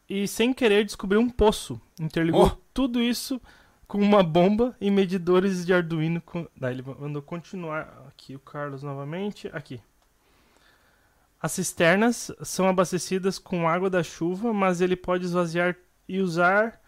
[0.09, 1.81] e sem querer descobriu um poço.
[2.01, 2.57] Interligou oh.
[2.73, 3.41] tudo isso
[3.89, 6.21] com uma bomba e medidores de Arduino.
[6.21, 6.47] Com...
[6.57, 9.51] Daí ele mandou continuar aqui o Carlos novamente.
[9.53, 9.81] Aqui.
[11.41, 15.75] As cisternas são abastecidas com água da chuva, mas ele pode esvaziar
[16.07, 16.79] e usar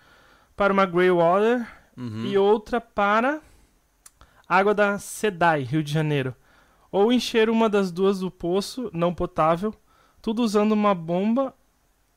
[0.54, 2.26] para uma grey water uhum.
[2.26, 3.40] e outra para
[4.46, 6.34] água da SEDAI, Rio de Janeiro.
[6.90, 9.74] Ou encher uma das duas do poço não potável,
[10.20, 11.54] tudo usando uma bomba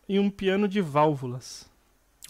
[0.07, 1.69] e um piano de válvulas.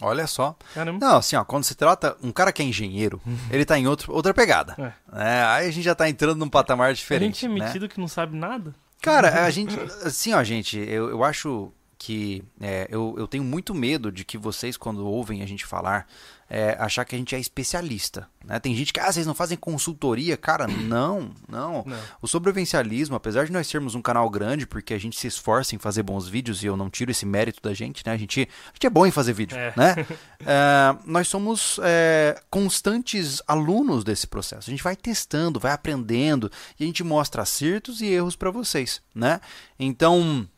[0.00, 0.56] Olha só.
[0.74, 1.04] Caramba.
[1.04, 2.16] Não, assim, ó, quando se trata.
[2.22, 3.36] Um cara que é engenheiro, uhum.
[3.50, 4.76] ele tá em outro, outra pegada.
[4.78, 5.38] É.
[5.38, 7.24] É, aí a gente já tá entrando num patamar diferente.
[7.24, 7.66] A gente é né?
[7.66, 7.88] metido né?
[7.88, 8.74] que não sabe nada?
[9.06, 9.78] Cara, a gente.
[10.02, 11.72] Assim, ó, gente, eu, eu acho
[12.06, 16.06] que é, eu, eu tenho muito medo de que vocês, quando ouvem a gente falar,
[16.48, 18.28] é, achar que a gente é especialista.
[18.44, 18.60] Né?
[18.60, 20.36] Tem gente que, ah, vocês não fazem consultoria.
[20.36, 21.98] Cara, não, não, não.
[22.22, 25.78] O sobrevivencialismo, apesar de nós sermos um canal grande, porque a gente se esforça em
[25.78, 28.12] fazer bons vídeos, e eu não tiro esse mérito da gente, né?
[28.12, 29.72] A gente, a gente é bom em fazer vídeo, é.
[29.76, 29.96] né?
[30.46, 34.70] é, nós somos é, constantes alunos desse processo.
[34.70, 39.02] A gente vai testando, vai aprendendo, e a gente mostra acertos e erros para vocês,
[39.12, 39.40] né?
[39.76, 40.48] Então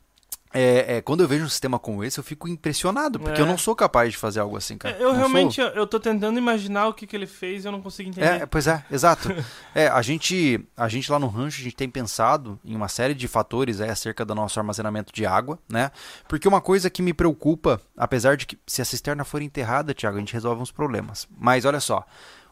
[0.60, 3.44] é, é, quando eu vejo um sistema como esse, eu fico impressionado, porque é.
[3.44, 4.96] eu não sou capaz de fazer algo assim, cara.
[4.98, 5.64] Eu não realmente, sou.
[5.66, 8.26] eu tô tentando imaginar o que, que ele fez e eu não consigo entender.
[8.26, 9.28] É, pois é, exato.
[9.72, 13.14] é, a gente, a gente lá no rancho, a gente tem pensado em uma série
[13.14, 15.92] de fatores aí acerca do nosso armazenamento de água, né?
[16.26, 20.16] Porque uma coisa que me preocupa, apesar de que se a cisterna for enterrada, Tiago,
[20.16, 21.28] a gente resolve uns problemas.
[21.38, 22.04] Mas olha só,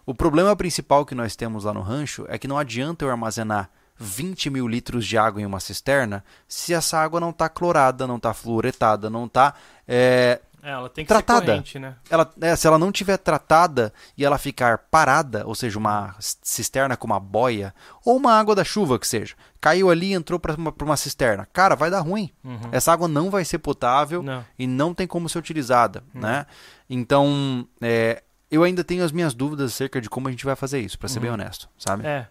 [0.05, 3.69] o problema principal que nós temos lá no rancho é que não adianta eu armazenar
[3.99, 8.17] 20 mil litros de água em uma cisterna se essa água não está clorada, não
[8.17, 9.55] está fluoretada, não está
[9.89, 11.41] é, É, ela tem que Tratada.
[11.41, 11.95] ser corrente, né?
[12.11, 16.97] ela, é, se ela não tiver tratada e ela ficar parada, ou seja, uma cisterna
[16.97, 17.73] com uma boia,
[18.05, 20.97] ou uma água da chuva que seja, caiu ali e entrou para uma, pra uma
[20.97, 22.33] cisterna, cara, vai dar ruim.
[22.43, 22.69] Uhum.
[22.73, 24.45] Essa água não vai ser potável Não.
[24.59, 26.47] e não tem como ser utilizada, né?
[26.91, 30.81] Então, é, eu ainda tenho as minhas dúvidas acerca de como a gente vai fazer
[30.81, 32.05] isso, para ser bem honesto, sabe?
[32.07, 32.27] É.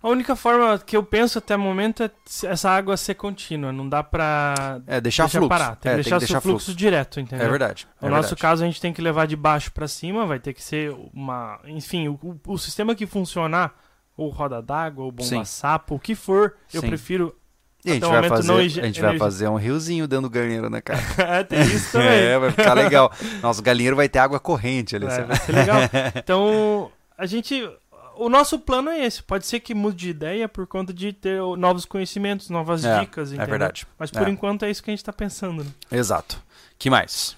[0.00, 2.10] A única forma que eu penso até o momento é
[2.44, 3.72] essa água ser contínua.
[3.72, 5.48] Não dá pra É, deixar deixar fluxo.
[5.48, 5.76] parar.
[5.76, 7.44] Tem É, que deixar, seu fluxo, direto, entendeu?
[7.46, 7.88] É verdade.
[8.00, 8.40] No é nosso verdade.
[8.42, 11.58] caso, a gente tem que levar de baixo pra cima, vai ter que ser uma.
[11.64, 13.74] Enfim, o, o- sistema que funcionar,
[14.16, 15.44] ou roda d'água, ou bomba Sim.
[15.44, 16.88] sapo, o que for, eu Sim.
[16.88, 17.34] prefiro.
[17.84, 20.80] E a gente, vai fazer, a gente vai fazer um riozinho dentro do galinheiro, né,
[20.80, 21.00] cara?
[21.18, 22.08] é, tem isso também.
[22.10, 23.10] É, vai ficar legal.
[23.42, 25.06] Nosso galinheiro vai ter água corrente ali.
[25.06, 25.78] É, vai ser legal.
[26.14, 27.68] Então, a gente.
[28.20, 29.22] O nosso plano é esse.
[29.22, 33.30] Pode ser que mude de ideia por conta de ter novos conhecimentos, novas É, dicas,
[33.30, 33.50] É entendeu?
[33.50, 33.86] verdade.
[33.98, 34.30] Mas por É.
[34.30, 35.62] enquanto é isso que a gente tá pensando.
[35.64, 35.70] Né?
[35.92, 36.42] Exato.
[36.78, 37.36] que mais?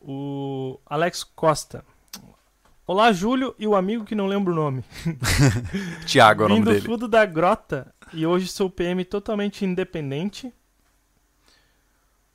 [0.00, 1.84] O Alex Costa.
[2.86, 4.84] Olá, Júlio e o amigo que não lembro o nome.
[6.06, 6.86] Tiago é o Vim nome do dele.
[6.86, 10.52] fundo da grota e hoje sou PM totalmente independente.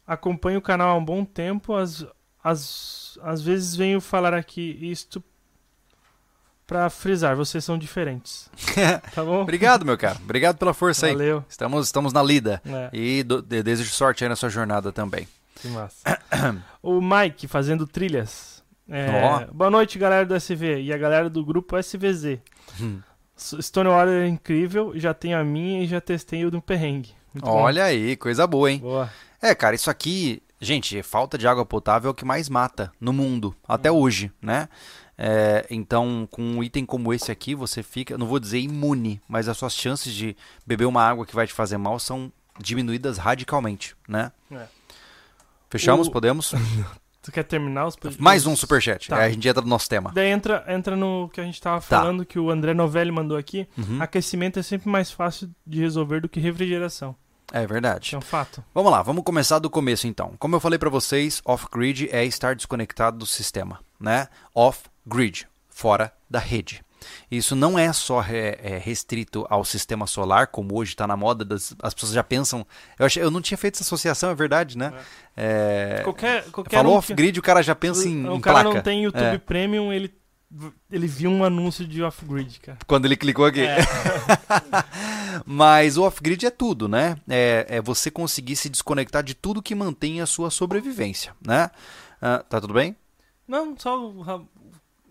[0.07, 1.73] Acompanho o canal há um bom tempo.
[1.75, 2.05] Às,
[2.43, 5.21] às, às vezes venho falar aqui isto
[6.67, 8.49] pra frisar, vocês são diferentes.
[9.13, 9.41] Tá bom?
[9.41, 10.17] Obrigado, meu cara.
[10.23, 11.13] Obrigado pela força aí.
[11.13, 11.43] Valeu.
[11.49, 12.61] Estamos, estamos na lida.
[12.65, 15.27] É, E do- de- desejo sorte aí na sua jornada também.
[15.55, 16.19] que massa.
[16.83, 18.63] o Mike fazendo trilhas.
[18.89, 19.45] É, Ó.
[19.53, 22.39] Boa noite, galera do SV e a galera do grupo SVZ.
[22.79, 22.99] Hum.
[23.37, 27.09] Stonewater é incrível, já tenho a minha e já testei o do perrengue.
[27.33, 27.51] Muito bom.
[27.61, 28.79] Olha aí, coisa boa, hein?
[28.79, 29.09] Boa.
[29.41, 33.11] É, cara, isso aqui, gente, falta de água potável é o que mais mata no
[33.11, 33.97] mundo, até Uhum.
[33.99, 34.69] hoje, né?
[35.17, 39.47] É, então, com um item como esse aqui, você fica, não vou dizer imune, mas
[39.47, 43.95] as suas chances de beber uma água que vai te fazer mal são diminuídas radicalmente,
[44.07, 44.31] né?
[44.51, 44.65] É.
[45.69, 46.07] Fechamos?
[46.07, 46.53] O- Podemos?
[47.21, 49.09] Tu quer terminar os Mais um superchat.
[49.09, 49.17] Tá.
[49.17, 50.11] Aí a gente entra no nosso tema.
[50.13, 51.81] Daí entra, entra no que a gente tava Tá.
[52.01, 53.67] falando, que o André Novelli mandou aqui.
[53.75, 53.99] Uhum.
[53.99, 57.15] Aquecimento é sempre mais fácil de resolver do que refrigeração.
[57.51, 58.13] É verdade.
[58.13, 58.63] É um fato.
[58.75, 60.35] Vamos lá, vamos começar do começo então.
[60.37, 64.27] Como eu falei para vocês, off-grid é estar desconectado do sistema, né?
[65.05, 66.83] Off-grid, fora da rede.
[67.29, 71.45] Isso não é só re- é, restrito ao sistema solar, como hoje está na moda,
[71.45, 72.65] das- as pessoas já pensam.
[72.97, 74.91] Eu, achei, eu não tinha feito essa associação, é verdade, né?
[75.37, 78.75] É, Qualquer, qualquer falou um off-grid, o cara já pensa em, o em cara placa.
[78.75, 79.37] não tem YouTube É.
[79.37, 80.11] Premium, ele,
[80.91, 82.79] ele viu um anúncio de off-grid, cara.
[82.87, 83.61] Quando ele clicou aqui.
[83.61, 83.77] É.
[85.45, 87.17] Mas o off-grid é tudo, né?
[87.29, 91.69] É, é você conseguir se desconectar de tudo que mantém a sua sobrevivência, né?
[92.21, 92.95] Ah, tá tudo bem?
[93.47, 94.11] Não, só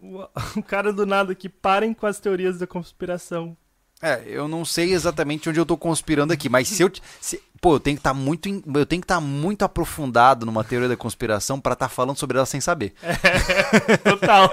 [0.57, 3.57] o, cara do nada que parem com as teorias da conspiração.
[4.03, 6.91] É, eu não sei exatamente onde eu tô conspirando aqui, mas se eu.
[7.21, 8.49] se- pô, eu tenho que estar muito.
[8.49, 12.37] em- Eu tenho que estar muito aprofundado numa teoria da conspiração para estar falando sobre
[12.37, 12.93] ela sem saber.
[14.05, 14.53] Total.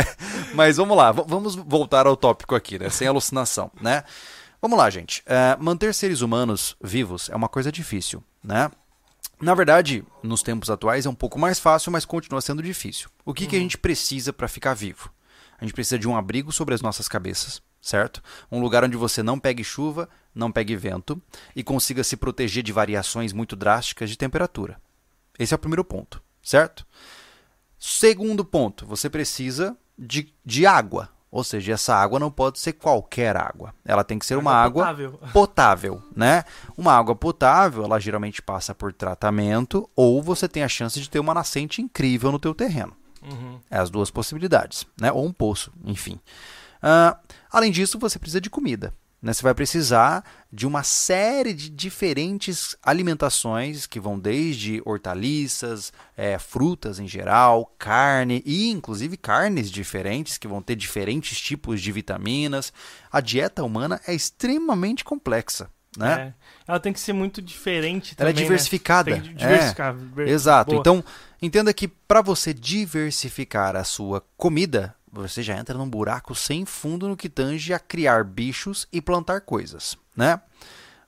[0.54, 2.88] Mas vamos lá, vamos voltar ao tópico aqui, né?
[2.88, 4.02] Sem alucinação, né?
[4.62, 5.22] Vamos lá, gente.
[5.26, 8.70] É, manter seres humanos vivos é uma coisa difícil, né?
[9.40, 13.10] Na verdade, nos tempos atuais é um pouco mais fácil, mas continua sendo difícil.
[13.24, 15.10] O que, que a gente precisa para ficar vivo?
[15.58, 18.22] A gente precisa de um abrigo sobre as nossas cabeças, certo?
[18.50, 21.20] Um lugar onde você não pegue chuva, não pegue vento
[21.54, 24.80] e consiga se proteger de variações muito drásticas de temperatura.
[25.38, 26.86] Esse é o primeiro ponto, certo?
[27.78, 31.10] Segundo ponto, você precisa de, de água.
[31.36, 33.74] Ou seja, essa água não pode ser qualquer água.
[33.84, 35.20] Ela tem que ser uma água potável.
[35.34, 36.44] potável, né?
[36.78, 41.18] Uma água potável, ela geralmente passa por tratamento ou você tem a chance de ter
[41.18, 42.96] uma nascente incrível no teu terreno.
[43.22, 43.60] Uhum.
[43.70, 45.12] É as duas possibilidades, né?
[45.12, 46.18] Ou um poço, enfim.
[46.82, 47.18] Ah,
[47.52, 48.94] além disso, você precisa de comida.
[49.26, 49.32] Né?
[49.32, 57.00] Você vai precisar de uma série de diferentes alimentações que vão desde hortaliças, eh, frutas
[57.00, 62.72] em geral, carne e inclusive carnes diferentes que vão ter diferentes tipos de vitaminas.
[63.10, 66.32] A dieta humana é extremamente complexa, né?
[66.32, 66.34] É.
[66.68, 68.48] Ela tem que ser muito diferente Ela é também, né?
[68.48, 69.10] diversificada.
[69.10, 69.92] Tem que diversificar.
[69.92, 70.70] Ver- Exato.
[70.70, 70.80] Boa.
[70.80, 71.04] Então,
[71.42, 77.08] entenda que para você diversificar a sua comida, você já entra num buraco sem fundo
[77.08, 80.40] no que tange a criar bichos e plantar coisas, né?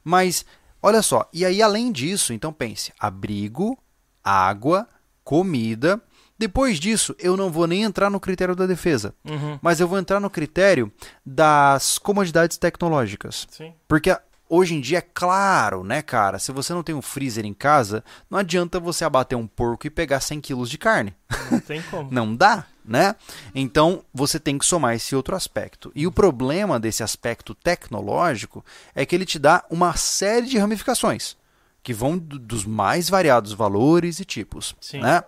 [0.04, 0.44] Mas
[0.82, 3.78] olha só, e aí além disso, então pense, abrigo,
[4.22, 4.88] água,
[5.24, 6.00] comida.
[6.38, 9.58] Depois disso, eu não vou nem entrar no critério da defesa, Uhum.
[9.60, 10.92] mas eu vou entrar no critério
[11.26, 13.46] das comodidades tecnológicas.
[13.50, 13.74] Sim.
[13.88, 14.16] Porque
[14.48, 16.38] hoje em dia é claro, né, cara?
[16.38, 19.90] Se você não tem um freezer em casa, não adianta você abater um porco e
[19.90, 21.12] pegar 100 quilos de carne.
[21.50, 22.08] Não tem como.
[22.14, 23.14] Não dá, né?
[23.54, 25.92] Então você tem que somar esse outro aspecto.
[25.94, 31.36] E o problema desse aspecto tecnológico é que ele te dá uma série de ramificações
[31.82, 35.00] que vão do- dos mais variados valores e tipos, Sim.
[35.00, 35.22] né?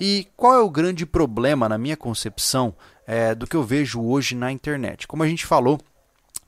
[0.00, 2.74] E qual é o grande problema, na minha concepção,
[3.06, 5.06] é, do que eu vejo hoje na internet?
[5.06, 5.80] Como a gente falou,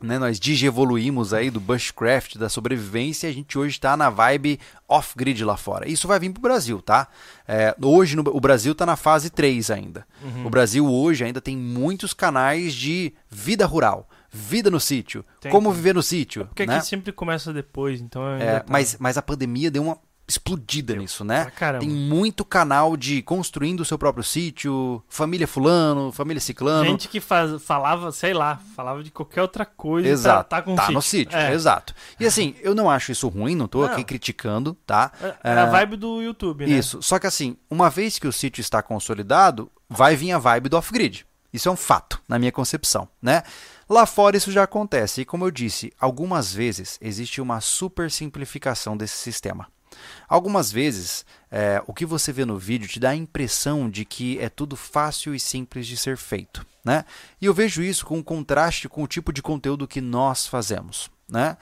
[0.00, 4.60] né, nós digievoluímos aí do bushcraft, da sobrevivência, e a gente hoje está na vibe
[4.88, 5.88] off-grid lá fora.
[5.88, 7.08] Isso vai vir para o Brasil, tá?
[7.46, 10.06] É, hoje no, o Brasil está na fase 3 ainda.
[10.22, 10.46] Uhum.
[10.46, 15.72] O Brasil hoje ainda tem muitos canais de vida rural, vida no sítio, tem, como
[15.72, 16.46] viver no sítio.
[16.46, 16.76] Porque né?
[16.76, 18.28] aqui sempre começa depois, então...
[18.36, 18.66] É, tá...
[18.68, 19.98] mas, mas a pandemia deu uma
[20.28, 21.50] explodida nisso, né?
[21.78, 26.84] Tem muito canal de construindo o seu próprio sítio, família fulano, família ciclano.
[26.84, 30.82] Gente que faz, falava, sei lá, falava de qualquer outra coisa exato, tá, tá tá
[30.82, 30.94] sítio.
[30.94, 31.52] no sítio, é.
[31.52, 31.94] exato.
[32.18, 33.92] E assim, eu não acho isso ruim, não tô não.
[33.92, 35.12] aqui criticando, tá?
[35.22, 36.72] É, é, a vibe do YouTube, né?
[36.72, 40.68] Isso, só que assim, uma vez que o sítio está consolidado, vai vir a vibe
[40.68, 41.24] do off-grid.
[41.52, 43.42] Isso é um fato, na minha concepção, né?
[43.88, 48.96] Lá fora isso já acontece, e como eu disse, algumas vezes existe uma super simplificação
[48.96, 49.68] desse sistema.
[50.28, 54.38] Algumas vezes, é, o que você vê no vídeo te dá a impressão de que
[54.38, 56.66] é tudo fácil e simples de ser feito.
[56.84, 57.04] Né?
[57.40, 61.10] E eu vejo isso com contraste com o tipo de conteúdo que nós fazemos.
[61.28, 61.56] Né?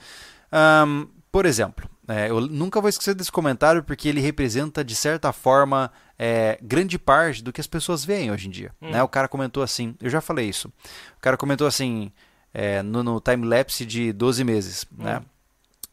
[0.85, 5.33] Um, por exemplo, é, eu nunca vou esquecer desse comentário porque ele representa, de certa
[5.33, 8.71] forma, é, grande parte do que as pessoas veem hoje em dia.
[8.81, 8.91] Hum.
[8.91, 9.01] Né?
[9.01, 10.67] O cara comentou assim, eu já falei isso.
[11.17, 12.11] O cara comentou assim,
[12.53, 14.85] é, no, no time-lapse de 12 meses.
[14.91, 15.17] Né?
[15.17, 15.19] Hum.
[15.19, 15.25] Né?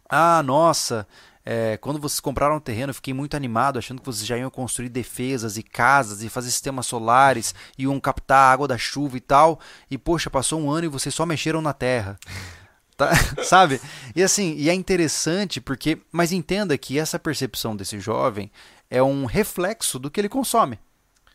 [0.09, 1.07] Ah, nossa,
[1.45, 4.51] é, quando vocês compraram o terreno, eu fiquei muito animado, achando que vocês já iam
[4.51, 9.21] construir defesas e casas e fazer sistemas solares, iam captar a água da chuva e
[9.21, 9.59] tal.
[9.91, 12.19] E poxa, passou um ano e vocês só mexeram na terra.
[12.95, 13.11] Tá?
[13.43, 13.81] Sabe?
[14.15, 15.99] E assim, e é interessante porque.
[16.13, 18.53] Mas entenda que essa percepção desse jovem
[18.91, 20.79] é um reflexo do que ele consome.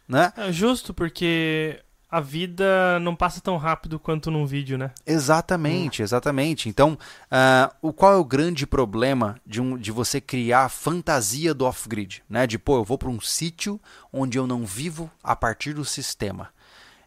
[0.08, 0.32] Né?
[0.38, 4.92] É justo, porque a vida não passa tão rápido quanto num vídeo, né?
[5.06, 6.06] Exatamente, hum.
[6.06, 6.70] exatamente.
[6.70, 11.54] Então, uh, o qual é o grande problema de, um, de você criar a fantasia
[11.54, 12.24] do off-grid?
[12.30, 12.48] Né?
[12.48, 13.80] De, pô, eu vou para um sítio
[14.12, 16.50] onde eu não vivo a partir do sistema.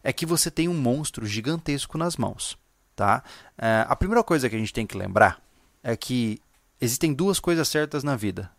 [0.05, 2.59] É que você tem um monstro gigantesco nas mãos.
[2.95, 3.23] Tá?
[3.59, 5.41] Uh, a primeira coisa que a gente tem que lembrar
[5.83, 6.39] é que
[6.79, 8.51] existem duas coisas certas na vida.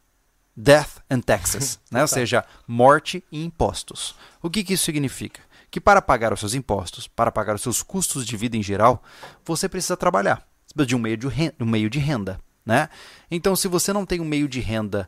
[0.58, 2.02] Death and taxes, né?
[2.02, 4.16] ou seja, morte e impostos.
[4.42, 5.40] O que, que isso significa?
[5.72, 9.02] Que para pagar os seus impostos, para pagar os seus custos de vida em geral,
[9.44, 10.46] você precisa trabalhar.
[10.68, 12.90] Você precisa de um meio de renda, um meio de renda né?
[13.30, 15.08] Então, se você não tem um meio de renda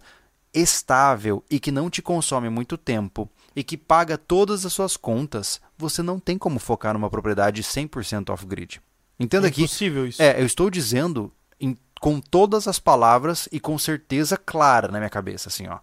[0.54, 5.62] estável e que não te consome muito tempo e que paga todas as suas contas,
[5.78, 8.82] você não tem como focar numa propriedade 100% off-grid.
[9.20, 10.22] Entenda é que impossível isso.
[10.22, 15.10] É, eu estou dizendo em, com todas as palavras e com certeza clara na minha
[15.10, 15.80] cabeça, assim, ó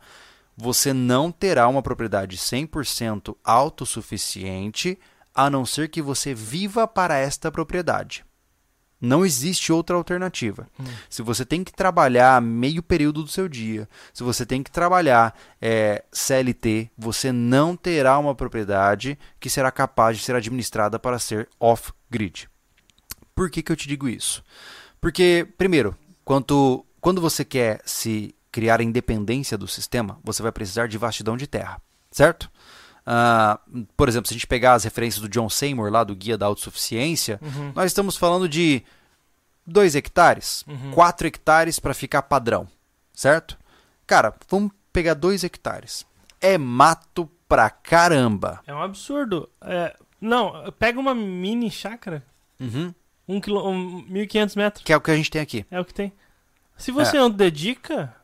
[0.61, 4.99] você não terá uma propriedade 100% autossuficiente
[5.35, 8.25] a não ser que você viva para esta propriedade.
[9.01, 10.69] Não existe outra alternativa.
[10.79, 10.85] Hum.
[11.09, 15.35] Se você tem que trabalhar meio período do seu dia, se você tem que trabalhar
[15.61, 21.49] é, CLT, você não terá uma propriedade que será capaz de ser administrada para ser
[21.59, 22.47] off-grid.
[23.35, 24.45] Por que, que eu te digo isso?
[25.01, 30.89] Porque, primeiro, quanto, quando você quer se criar a independência do sistema, você vai precisar
[30.89, 32.51] de vastidão de terra, certo?
[33.01, 36.37] Uh, por exemplo, se a gente pegar as referências do John Seymour, lá do Guia
[36.37, 37.73] da Autossuficiência, uhum.
[37.75, 38.83] nós estamos falando de
[39.67, 41.29] 2 hectares, 4 uhum.
[41.29, 42.69] hectares para ficar padrão,
[43.13, 43.59] certo?
[44.07, 46.05] Cara, vamos pegar 2 hectares.
[46.41, 48.61] É mato pra caramba.
[48.67, 49.49] É um absurdo.
[49.61, 52.25] É, não, pega uma mini chácara,
[52.59, 52.95] uhum.
[53.27, 54.85] um quilo, um, 1.500 metros.
[54.85, 55.65] Que é o que a gente tem aqui.
[55.71, 56.13] É o que tem.
[56.77, 57.21] Se você é.
[57.21, 58.15] não dedica,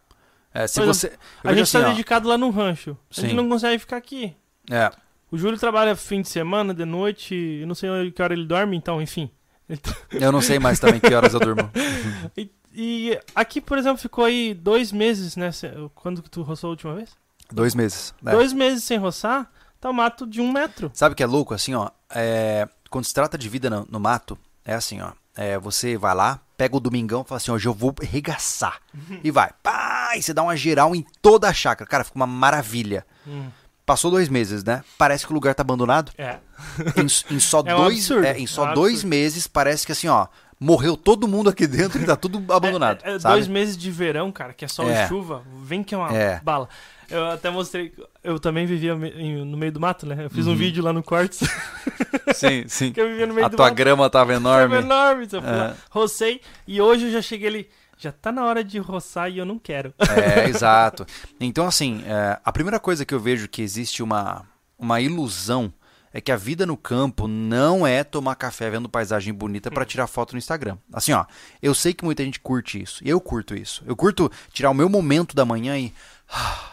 [0.57, 1.13] é, se você,
[1.45, 2.97] a gente está assim, dedicado lá no rancho.
[3.15, 4.35] A gente não consegue ficar aqui.
[4.71, 4.91] É.
[5.31, 8.75] O Júlio trabalha fim de semana, de noite, eu não sei que hora ele dorme,
[8.75, 9.31] então, enfim.
[10.13, 11.69] Eu não sei mais também que horas eu durmo.
[12.39, 15.51] e, e, aqui, por exemplo, ficou aí dois meses, né?
[15.93, 17.11] Quando que tu roçou a última vez?
[17.53, 18.15] Dois meses.
[18.25, 18.31] É.
[18.31, 20.89] Dois meses sem roçar, tá o mato de um metro.
[20.95, 21.53] Sabe o que é louco?
[21.53, 22.69] Assim, ó, é...
[22.89, 25.11] quando se trata de vida no, no mato, é assim, ó.
[25.37, 28.81] É, você vai lá, pega o domingão e fala assim, hoje eu vou regaçar.
[28.95, 29.21] Uhum.
[29.23, 31.89] E vai, pá, e você dá uma geral em toda a chácara.
[31.89, 33.07] Cara, fica uma maravilha.
[33.27, 33.51] Uhum.
[33.85, 34.83] Passou dois meses, né?
[34.99, 36.11] Parece que o lugar tá abandonado.
[36.19, 36.39] É.
[36.97, 39.93] Em, em só, é dois, um é, em só é um dois meses, parece que
[39.93, 40.27] assim, ó,
[40.59, 43.03] morreu todo mundo aqui dentro e tá tudo abandonado.
[43.05, 45.07] É, é dois meses de verão, cara, que é só é.
[45.07, 46.09] chuva, vem que é uma
[46.43, 46.69] bala.
[47.09, 47.93] Eu até mostrei.
[48.27, 50.25] Eu também vivia no meio do mato, né?
[50.25, 50.55] Eu fiz uhum.
[50.55, 51.41] um vídeo lá no Quartz.
[52.35, 52.93] Sim, sim.
[52.93, 53.77] que eu vivia no meio a do tua mato.
[53.77, 54.75] grama tava enorme.
[54.75, 55.29] Tava enorme.
[55.31, 55.77] Eu é.
[55.89, 56.41] rocei.
[56.67, 57.69] E hoje eu já cheguei ali.
[57.97, 59.95] Já tá na hora de roçar e eu não quero.
[59.99, 61.07] É, exato.
[61.39, 64.45] Então, assim, é, a primeira coisa que eu vejo que existe uma,
[64.77, 65.73] uma ilusão
[66.13, 70.07] é que a vida no campo não é tomar café vendo paisagem bonita para tirar
[70.07, 70.79] foto no Instagram.
[70.93, 71.27] Assim, ó,
[71.63, 73.03] eu sei que muita gente curte isso.
[73.05, 73.85] Eu curto isso.
[73.87, 75.93] Eu curto tirar o meu momento da manhã e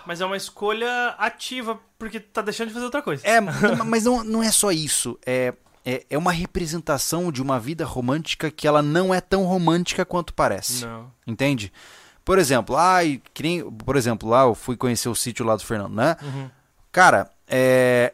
[0.06, 3.26] Mas é uma escolha ativa, porque tá deixando de fazer outra coisa.
[3.26, 3.40] É,
[3.86, 5.18] mas não, não é só isso.
[5.26, 5.54] É,
[5.86, 10.34] é, é uma representação de uma vida romântica que ela não é tão romântica quanto
[10.34, 10.86] parece.
[10.86, 11.12] Não.
[11.26, 11.72] Entende?
[12.26, 15.94] Por exemplo, ai, nem, por exemplo, lá eu fui conhecer o sítio lá do Fernando,
[15.94, 16.16] né?
[16.22, 16.50] Uhum.
[16.92, 18.14] Cara, é,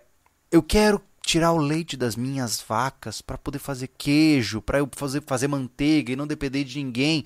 [0.51, 5.21] eu quero tirar o leite das minhas vacas para poder fazer queijo, para eu fazer,
[5.21, 7.23] fazer manteiga e não depender de ninguém.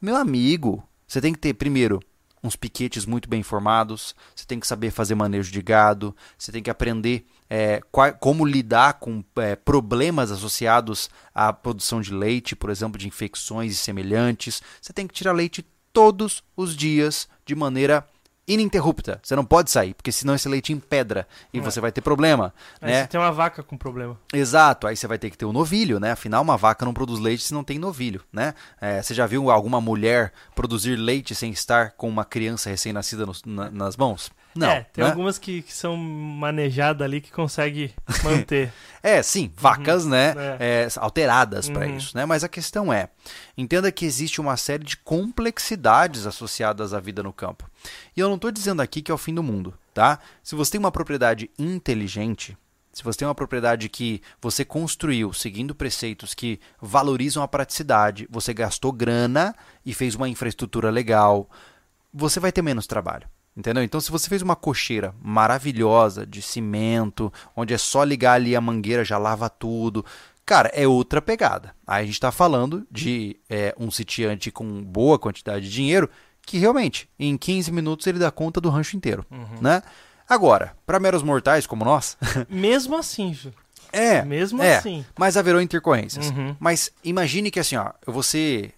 [0.00, 2.00] Meu amigo, você tem que ter, primeiro,
[2.42, 6.62] uns piquetes muito bem formados, você tem que saber fazer manejo de gado, você tem
[6.62, 12.70] que aprender é, qual- como lidar com é, problemas associados à produção de leite, por
[12.70, 14.62] exemplo, de infecções e semelhantes.
[14.80, 18.06] Você tem que tirar leite todos os dias de maneira
[18.46, 19.20] ininterrupta.
[19.22, 21.60] Você não pode sair, porque senão esse leite empedra e É.
[21.60, 22.52] você vai ter problema.
[22.80, 23.00] Aí né?
[23.02, 24.18] você tem uma vaca com problema.
[24.32, 26.12] Exato, aí você vai ter que ter o novilho, né?
[26.12, 28.54] Afinal, uma vaca não produz leite se não tem novilho, né?
[28.80, 33.70] É, você já viu alguma mulher produzir leite sem estar com uma criança recém-nascida na-
[33.70, 34.30] nas mãos?
[34.54, 34.68] Não.
[34.68, 35.10] é, tem né?
[35.10, 38.72] algumas que, que são manejadas ali que consegue manter.
[39.02, 40.34] É, sim, vacas, né?
[40.58, 40.86] É.
[40.86, 41.96] é, alteradas para Uhum.
[41.96, 42.24] isso, né?
[42.26, 43.08] Mas a questão é,
[43.56, 47.68] entenda que existe uma série de complexidades associadas à vida no campo.
[48.16, 50.18] E eu não estou dizendo aqui que é o fim do mundo, tá?
[50.42, 52.56] Se você tem uma propriedade inteligente,
[52.92, 58.52] se você tem uma propriedade que você construiu seguindo preceitos que valorizam a praticidade, você
[58.52, 61.48] gastou grana e fez uma infraestrutura legal,
[62.12, 63.26] você vai ter menos trabalho.
[63.56, 63.82] Entendeu?
[63.82, 68.60] Então, se você fez uma cocheira maravilhosa de cimento, onde é só ligar ali a
[68.60, 70.04] mangueira, já lava tudo.
[70.44, 71.74] Cara, é outra pegada.
[71.86, 76.08] Aí a gente está falando de é, um sitiante com boa quantidade de dinheiro
[76.44, 79.24] que realmente, em 15 minutos, ele dá conta do rancho inteiro.
[79.60, 79.82] Né?
[80.28, 82.16] Agora, para meros mortais como nós,
[82.48, 83.52] Mesmo assim, Ju.
[83.92, 84.22] é.
[84.24, 85.04] Mesmo é, assim.
[85.16, 86.30] Mas haverão intercorrências.
[86.30, 86.56] Uhum.
[86.58, 88.72] Mas imagine que assim, ó, você.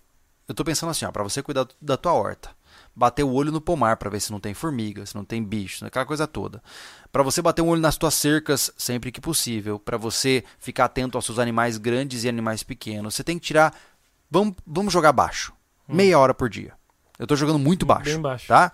[0.46, 2.50] Eu tô pensando assim, ó, pra você cuidar da tua horta.
[2.96, 5.84] Bater o olho no pomar pra ver se não tem formiga, se não tem bicho,
[5.84, 6.62] aquela coisa toda.
[7.10, 9.78] Pra você bater um olho nas tuas cercas sempre que possível.
[9.78, 13.14] Pra você ficar atento aos seus animais grandes e animais pequenos.
[13.14, 13.74] Você tem que tirar.
[14.30, 15.52] Vamos, vamos jogar baixo.
[15.88, 16.72] Meia hora por dia.
[17.18, 18.10] Eu tô jogando muito baixo.
[18.10, 18.14] Hum.
[18.14, 18.46] Bem baixo.
[18.48, 18.72] Tá?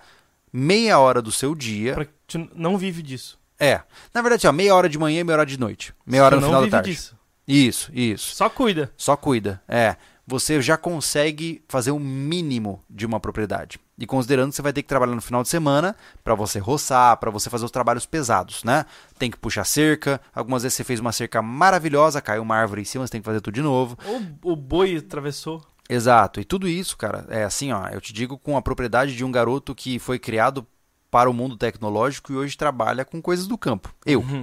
[0.52, 1.94] Meia hora do seu dia.
[1.94, 2.06] Pra
[2.54, 3.38] não vive disso.
[3.58, 3.82] É.
[4.14, 5.94] Na verdade, ó, meia hora de manhã e meia hora de noite.
[6.06, 6.90] Meia hora no final da tarde.
[6.90, 7.16] disso.
[7.46, 8.34] Isso, isso.
[8.34, 8.92] Só cuida.
[8.96, 9.62] Só cuida.
[9.68, 9.96] É.
[10.26, 13.80] Você já consegue fazer o mínimo de uma propriedade.
[14.00, 15.94] E considerando que você vai ter que trabalhar no final de semana
[16.24, 18.86] para você roçar, para você fazer os trabalhos pesados, né?
[19.18, 20.18] Tem que puxar cerca.
[20.34, 23.26] Algumas vezes você fez uma cerca maravilhosa, caiu uma árvore em cima, você tem que
[23.26, 23.98] fazer tudo de novo.
[24.42, 25.62] Ou o boi atravessou.
[25.86, 26.40] Exato.
[26.40, 27.88] E tudo isso, cara, é assim, ó.
[27.88, 30.66] Eu te digo com a propriedade de um garoto que foi criado
[31.10, 33.94] para o mundo tecnológico e hoje trabalha com coisas do campo.
[34.06, 34.24] Eu.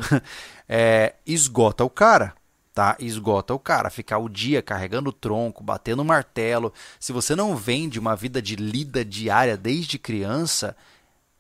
[0.70, 2.34] É, esgota o cara.
[2.78, 2.96] Tá?
[3.00, 6.72] Esgota o cara, ficar o dia carregando o tronco, batendo o martelo.
[7.00, 10.78] Se você não vem de uma vida de lida diária desde criança,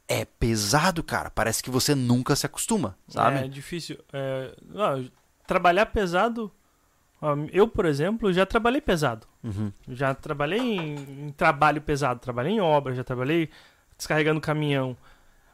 [0.07, 1.29] é pesado, cara.
[1.29, 3.38] Parece que você nunca se acostuma, sabe?
[3.38, 3.99] É difícil.
[4.11, 4.99] É, ah,
[5.45, 6.51] trabalhar pesado.
[7.53, 9.27] Eu, por exemplo, já trabalhei pesado.
[9.43, 9.71] Uhum.
[9.89, 12.19] Já trabalhei em, em trabalho pesado.
[12.19, 13.47] Trabalhei em obra, já trabalhei
[13.95, 14.97] descarregando caminhão.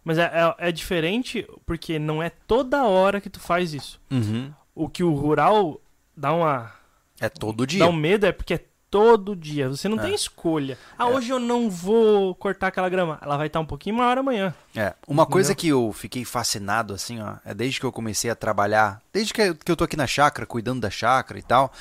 [0.02, 4.00] Mas é, é, é diferente porque não é toda hora que tu faz isso.
[4.10, 4.54] Uhum.
[4.76, 5.80] O que o rural
[6.16, 6.72] dá uma
[7.20, 7.80] É todo dia.
[7.80, 9.70] dá um medo é porque é todo dia.
[9.70, 10.04] Você não É.
[10.04, 10.78] tem escolha.
[10.98, 13.18] Ah, hoje eu não vou cortar aquela grama.
[13.22, 14.54] Ela vai estar um pouquinho maior amanhã.
[14.76, 15.62] É, uma coisa Entendeu?
[15.62, 19.42] que eu fiquei fascinado, assim, ó, é desde que eu comecei a trabalhar, desde que
[19.42, 21.72] eu, que eu tô aqui na chácara, cuidando da chácara e tal,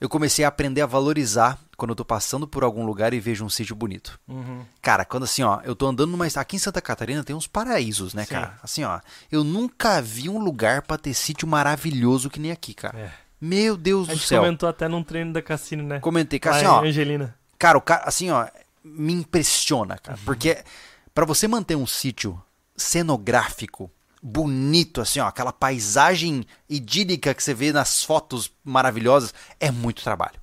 [0.00, 3.44] eu comecei a aprender a valorizar quando eu tô passando por algum lugar e vejo
[3.44, 4.18] um sítio bonito.
[4.26, 4.64] Uhum.
[4.80, 6.26] Cara, quando assim, ó, eu tô andando numa.
[6.26, 8.30] Aqui em Santa Catarina tem uns paraísos, né, Sim.
[8.34, 8.58] cara?
[8.62, 12.98] Assim, ó, eu nunca vi um lugar pra ter sítio maravilhoso que nem aqui, cara.
[12.98, 13.12] É.
[13.40, 14.42] Meu Deus A do gente céu.
[14.42, 16.00] comentou até num treino da Cassino, né?
[16.00, 17.34] Comentei, cara, assim, ó, Angelina.
[17.58, 18.46] Cara, o cara, assim, ó,
[18.84, 20.18] me impressiona, cara.
[20.18, 20.24] Uhum.
[20.24, 20.62] Porque
[21.14, 22.40] pra você manter um sítio
[22.76, 23.90] cenográfico,
[24.22, 30.38] bonito, assim, ó, aquela paisagem idílica que você vê nas fotos maravilhosas, é muito trabalho.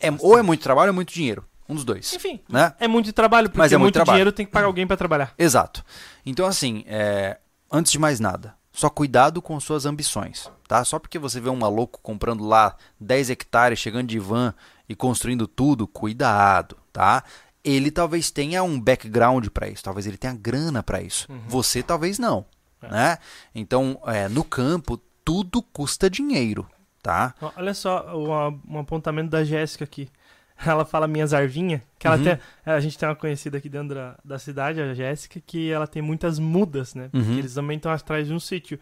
[0.00, 1.44] É, ou é muito trabalho ou é muito dinheiro.
[1.68, 2.14] Um dos dois.
[2.14, 2.72] Enfim, Né?
[2.80, 4.14] é muito trabalho, porque Mas é muito muito trabalho.
[4.16, 5.34] dinheiro tem que pagar alguém pra trabalhar.
[5.38, 5.84] Exato.
[6.24, 7.38] Então, assim, é,
[7.70, 10.82] antes de mais nada, só cuidado com suas ambições, tá?
[10.84, 14.54] Só porque você vê um maluco comprando lá 10 hectares, chegando de van
[14.88, 17.22] e construindo tudo, cuidado, tá?
[17.62, 21.28] Ele talvez tenha um background para isso, talvez ele tenha grana para isso.
[21.48, 22.46] Você talvez não,
[22.82, 23.18] né?
[23.54, 26.66] Então, é, no campo, tudo custa dinheiro,
[27.02, 27.34] tá?
[27.56, 30.08] Olha só um apontamento da Jéssica aqui.
[30.66, 32.24] Ela fala minhas arvinhas, que ela Uhum.
[32.24, 35.86] tem, a gente tem uma conhecida aqui dentro da, da cidade, a Jéssica, que ela
[35.86, 37.10] tem muitas mudas, né?
[37.12, 37.22] Uhum.
[37.22, 38.76] Que eles também estão atrás de um sítio.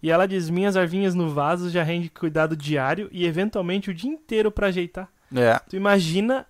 [0.00, 4.08] E ela diz: Minhas arvinhas no vaso já rende cuidado diário e eventualmente o dia
[4.08, 5.08] inteiro pra ajeitar.
[5.34, 6.46] É, Tu imagina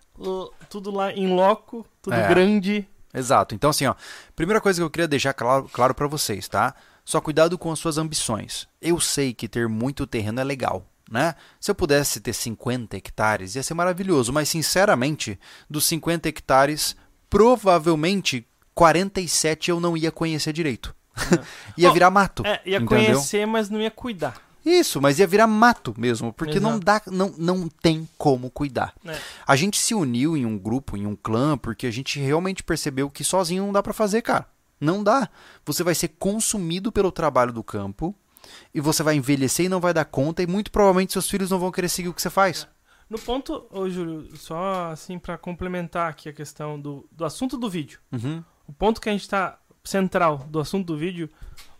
[0.69, 2.29] tudo lá em loco, tudo É.
[2.29, 2.87] grande.
[3.15, 3.55] Exato.
[3.55, 3.95] Então, assim, ó,
[4.35, 6.75] primeira coisa que eu queria deixar claro, claro para vocês, tá?
[7.05, 8.69] Só cuidado com as suas ambições.
[8.81, 11.35] Eu sei que ter muito terreno é legal, né?
[11.59, 15.39] Se eu pudesse ter 50 hectares, ia ser maravilhoso, mas sinceramente,
[15.69, 16.97] dos 50 hectares,
[17.29, 20.95] provavelmente 47 eu não ia conhecer direito.
[21.77, 22.47] ia Bom, virar mato.
[22.47, 22.87] É, ia entendeu?
[22.87, 24.50] conhecer, mas não ia cuidar.
[24.65, 26.85] Isso, mas ia virar mato mesmo, porque não Exato.
[26.85, 28.95] dá, não, não tem como cuidar.
[29.05, 29.19] É.
[29.47, 33.09] A gente se uniu em um grupo, em um clã, porque a gente realmente percebeu
[33.09, 34.47] que sozinho não dá pra fazer, cara.
[34.81, 35.29] Não dá.
[35.65, 38.15] Você vai ser consumido pelo trabalho do campo
[38.75, 41.59] e você vai envelhecer e não vai dar conta e muito provavelmente seus filhos não
[41.59, 42.67] vão querer seguir o que você faz.
[43.09, 47.69] No ponto, ô Júlio, só assim pra complementar aqui a questão do, do assunto do
[47.69, 47.99] vídeo.
[48.13, 48.43] Uhum.
[48.67, 51.29] O ponto que a gente tá central do assunto do vídeo,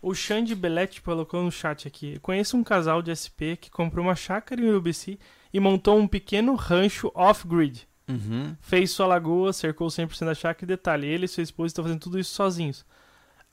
[0.03, 2.15] o Xande Belletti colocou no chat aqui.
[2.15, 5.19] Eu conheço um casal de SP que comprou uma chácara em UBC
[5.53, 7.87] e montou um pequeno rancho off-grid.
[8.09, 8.57] Uhum.
[8.61, 12.01] Fez sua lagoa, cercou 100% da chácara e detalhe, ele e sua esposa estão fazendo
[12.01, 12.85] tudo isso sozinhos.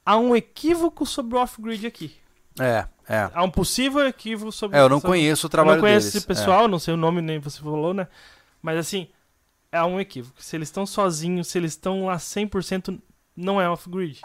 [0.05, 2.15] Há um equívoco sobre o off-grid aqui.
[2.59, 3.29] É, é.
[3.33, 6.05] Há um possível equívoco sobre É, eu não sobre- conheço o Eu trabalho não conheço
[6.07, 6.15] deles.
[6.15, 8.07] esse pessoal, não sei o nome, nem você falou, né?
[8.61, 9.09] Mas assim,
[9.71, 10.41] é um equívoco.
[10.41, 12.99] Se eles estão sozinhos, se eles estão lá 100%,
[13.35, 14.21] não é off-grid.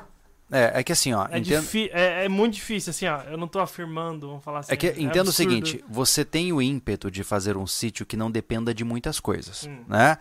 [0.52, 0.64] É.
[0.76, 3.22] é, é que assim, ó, É, difi- é, é muito difícil, assim, ó.
[3.22, 4.72] Eu não tô afirmando, vamos falar assim.
[4.72, 8.30] É que entenda o seguinte, você tem o ímpeto de fazer um sítio que não
[8.30, 9.84] dependa de muitas coisas, Hum.
[9.88, 10.18] né?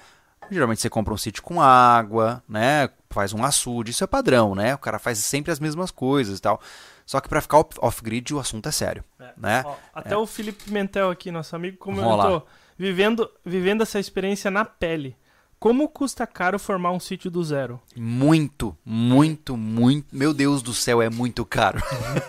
[0.50, 2.90] Geralmente você compra um sítio com água, né?
[3.10, 4.74] Faz um açude, isso é padrão, né?
[4.76, 6.60] O cara faz sempre as mesmas coisas e tal.
[7.06, 9.32] Só que pra ficar off- off-grid o assunto é sério, É.
[9.38, 9.64] né?
[9.66, 12.46] Ó, até o Felipe Pimentel aqui, nosso amigo, comentou.
[12.78, 15.16] Vivendo, vivendo essa experiência na pele.
[15.62, 17.80] Como custa caro formar um sítio do zero?
[17.96, 20.08] Muito, muito, muito.
[20.12, 21.80] Meu Deus do céu, é muito caro.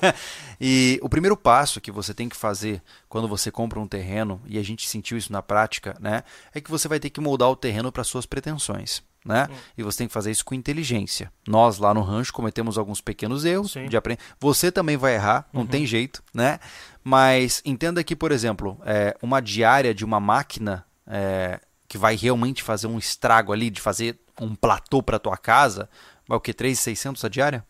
[0.60, 4.58] e o primeiro passo que você tem que fazer quando você compra um terreno, e
[4.58, 6.24] a gente sentiu isso na prática, né?
[6.54, 9.02] É que você vai ter que moldar o terreno para suas pretensões.
[9.24, 9.48] Né?
[9.78, 11.32] E você tem que fazer isso com inteligência.
[11.48, 13.86] Nós lá no rancho cometemos alguns pequenos erros Sim.
[13.86, 14.20] de aprender.
[14.38, 16.58] Você também vai errar, não tem jeito, né?
[17.02, 21.60] Mas entenda que, por exemplo, é, uma diária de uma máquina é,
[21.92, 25.90] que vai realmente fazer um estrago ali, de fazer um platô para tua casa,
[26.26, 26.54] vai o que?
[26.54, 27.66] 3,600 a diária?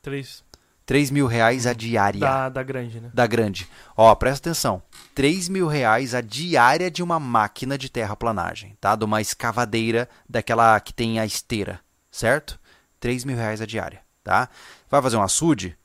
[0.00, 0.42] Três
[0.86, 3.10] 3 mil reais a diária da, da grande, né?
[3.12, 3.68] da grande.
[3.94, 4.82] Ó, presta atenção.
[5.14, 8.96] 3 mil reais a diária de uma máquina de terraplanagem, tá?
[8.96, 11.78] De uma escavadeira daquela que tem a esteira,
[12.10, 12.58] certo?
[12.98, 14.48] 3 mil reais a diária, tá?
[14.88, 15.76] Vai fazer um açude?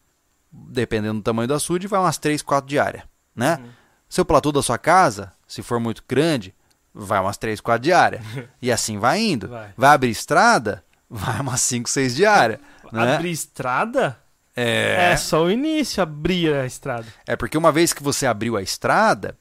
[0.49, 3.03] Dependendo do tamanho do açude, vai umas 3, 4 diárias,
[3.35, 3.57] né?
[3.57, 3.69] Uhum.
[4.07, 6.55] Seu platô da sua casa, se for muito grande,
[6.93, 8.21] vai umas 3, 4 diárias.
[8.61, 9.47] e assim vai indo.
[9.47, 9.93] Vai.
[9.93, 10.83] abrir estrada?
[11.09, 12.59] Vai umas 5, 6 diárias.
[12.91, 13.15] Né?
[13.15, 14.17] Abrir estrada?
[14.55, 15.11] É...
[15.13, 17.05] É só o início, abrir a estrada.
[17.25, 19.37] É porque uma vez que você abriu a estrada,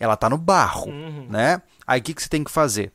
[0.00, 1.26] ela tá no barro, Uhum.
[1.30, 1.62] né?
[1.86, 2.92] Aí o que, que você tem que fazer?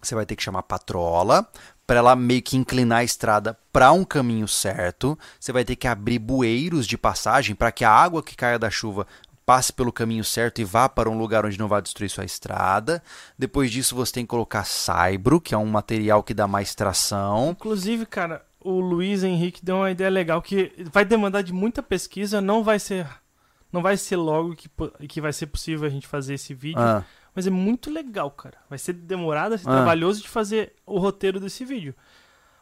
[0.00, 1.46] Você vai ter que chamar a patrola
[1.86, 5.18] para ela meio que inclinar a estrada para um caminho certo.
[5.38, 8.70] Você vai ter que abrir bueiros de passagem para que a água que caia da
[8.70, 9.06] chuva
[9.52, 13.02] passe pelo caminho certo e vá para um lugar onde não vai destruir sua estrada.
[13.38, 17.50] Depois disso, você tem que colocar saibro, que é um material que dá mais tração.
[17.50, 22.40] Inclusive, cara, o Luiz Henrique deu uma ideia legal que vai demandar de muita pesquisa,
[22.40, 23.06] não vai ser
[23.70, 24.70] não vai ser logo que,
[25.06, 27.02] que vai ser possível a gente fazer esse vídeo, Ah,
[27.34, 28.56] mas é muito legal, cara.
[28.70, 29.72] Vai ser demorado, vai ser Ah.
[29.72, 31.94] trabalhoso de fazer o roteiro desse vídeo.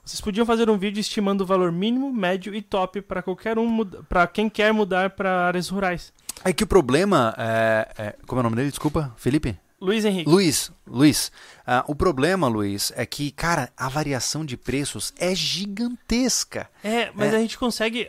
[0.04, 3.84] Vocês podiam fazer um vídeo estimando o valor mínimo, médio e top para qualquer um,
[4.08, 6.12] para quem quer mudar para áreas rurais.
[6.44, 8.70] É que o problema é, é- Como é o nome dele?
[8.70, 9.58] Desculpa, Felipe?
[9.80, 10.28] Luiz Henrique.
[10.30, 11.32] Luiz, Luiz,
[11.66, 16.68] ah, o problema, Luiz, é que, cara, a variação de preços é gigantesca.
[16.84, 17.36] É, mas É.
[17.36, 18.06] a gente consegue.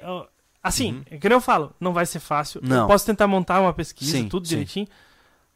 [0.62, 2.60] Assim, é que eu falo, não vai ser fácil.
[2.62, 2.82] Não.
[2.82, 4.50] Eu posso tentar montar uma pesquisa, Sim, tudo sim.
[4.56, 4.88] direitinho.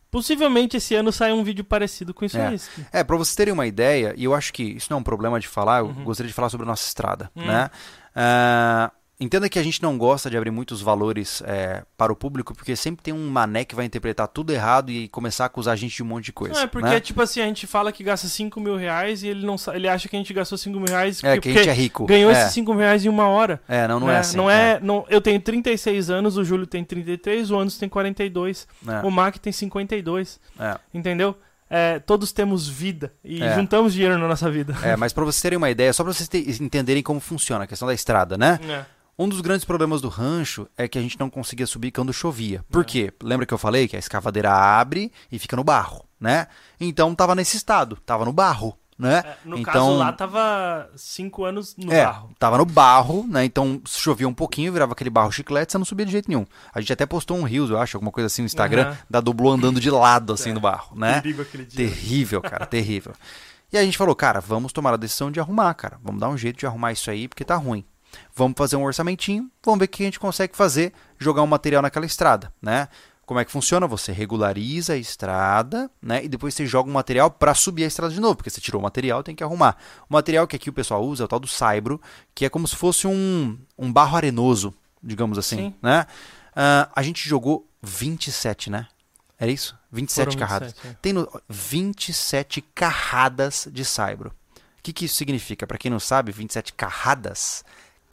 [0.09, 2.47] Possivelmente esse ano sai um vídeo parecido com isso É.
[2.47, 2.59] aí.
[2.93, 5.39] É, pra vocês terem uma ideia, e eu acho que isso não é um problema
[5.39, 6.05] de falar, eu Uhum.
[6.05, 7.45] gostaria de falar sobre a nossa estrada, Hum.
[7.45, 7.69] né?
[8.15, 12.53] Ah, entenda que a gente não gosta de abrir muitos valores é, para o público,
[12.53, 15.75] porque sempre tem um mané que vai interpretar tudo errado e começar a acusar a
[15.75, 16.55] gente de um monte de coisa.
[16.55, 16.99] Não, é porque, né?
[16.99, 20.09] tipo assim, a gente fala que gasta 5 mil reais e ele não ele acha
[20.09, 22.05] que a gente gastou 5 mil reais É, que a gente porque é rico.
[22.05, 23.61] ganhou é, esses 5 mil reais em uma hora.
[23.67, 24.15] é, não, não né?
[24.15, 24.37] é assim.
[24.37, 28.67] Não é, não, eu tenho 36 anos, o Júlio tem 33, o Anderson tem 42,
[28.87, 30.77] é, o Mac tem 52, é.
[30.93, 31.37] entendeu?
[31.67, 33.55] É, todos temos vida e É.
[33.55, 34.75] juntamos dinheiro na nossa vida.
[34.83, 37.67] É, mas para vocês terem uma ideia, só para vocês te- entenderem como funciona a
[37.67, 38.59] questão da estrada, né?
[38.69, 38.85] É.
[39.17, 42.63] Um dos grandes problemas do rancho é que a gente não conseguia subir quando chovia.
[42.69, 42.85] Por É.
[42.85, 43.13] quê?
[43.23, 46.47] Lembra que eu falei que a escavadeira abre e fica no barro, né?
[46.79, 49.23] Então tava nesse estado, tava no barro, né?
[49.25, 52.31] É, no então, caso lá tava cinco anos no é, barro.
[52.37, 53.45] tava no barro, né?
[53.45, 56.45] Então se chovia um pouquinho, virava aquele barro chiclete, você não subia de jeito nenhum.
[56.73, 58.97] A gente até postou um Reels, eu acho, alguma coisa assim no Instagram, Aham.
[59.09, 61.21] da Dublo andando de lado, assim, É, no barro, né?
[61.73, 63.13] Terrível, cara, terrível.
[63.71, 65.97] E a gente falou, cara, vamos tomar a decisão de arrumar, cara.
[66.03, 67.83] Vamos dar um jeito de arrumar isso aí, porque tá ruim.
[68.35, 71.81] Vamos fazer um orçamentinho, vamos ver o que a gente consegue fazer, jogar um material
[71.81, 72.87] naquela estrada, né?
[73.25, 73.87] Como é que funciona?
[73.87, 76.23] Você regulariza a estrada, né?
[76.23, 78.79] E depois você joga um material para subir a estrada de novo, porque você tirou
[78.79, 79.77] o material, tem que arrumar.
[80.07, 81.99] O material que aqui o pessoal usa é o tal do saibro,
[82.35, 85.73] que é como se fosse um, um barro arenoso, digamos assim, Sim.
[85.81, 86.05] né?
[86.55, 88.87] Ah, a gente jogou 27, né?
[89.37, 89.77] Era isso?
[89.91, 90.73] 27 Foram carradas.
[90.73, 90.97] 27, é.
[91.01, 94.29] Tem no, 27 carradas de saibro.
[94.79, 95.67] O que, que isso significa?
[95.67, 97.65] Para quem não sabe, 27 carradas,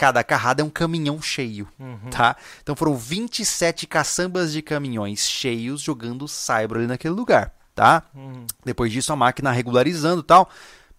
[0.03, 2.11] cada carrada é um caminhão cheio, Uhum.
[2.11, 2.35] tá?
[2.61, 8.03] Então foram 27 caçambas de caminhões cheios jogando saibro ali naquele lugar, tá?
[8.13, 8.45] Uhum.
[8.65, 10.51] Depois disso a máquina regularizando e tal,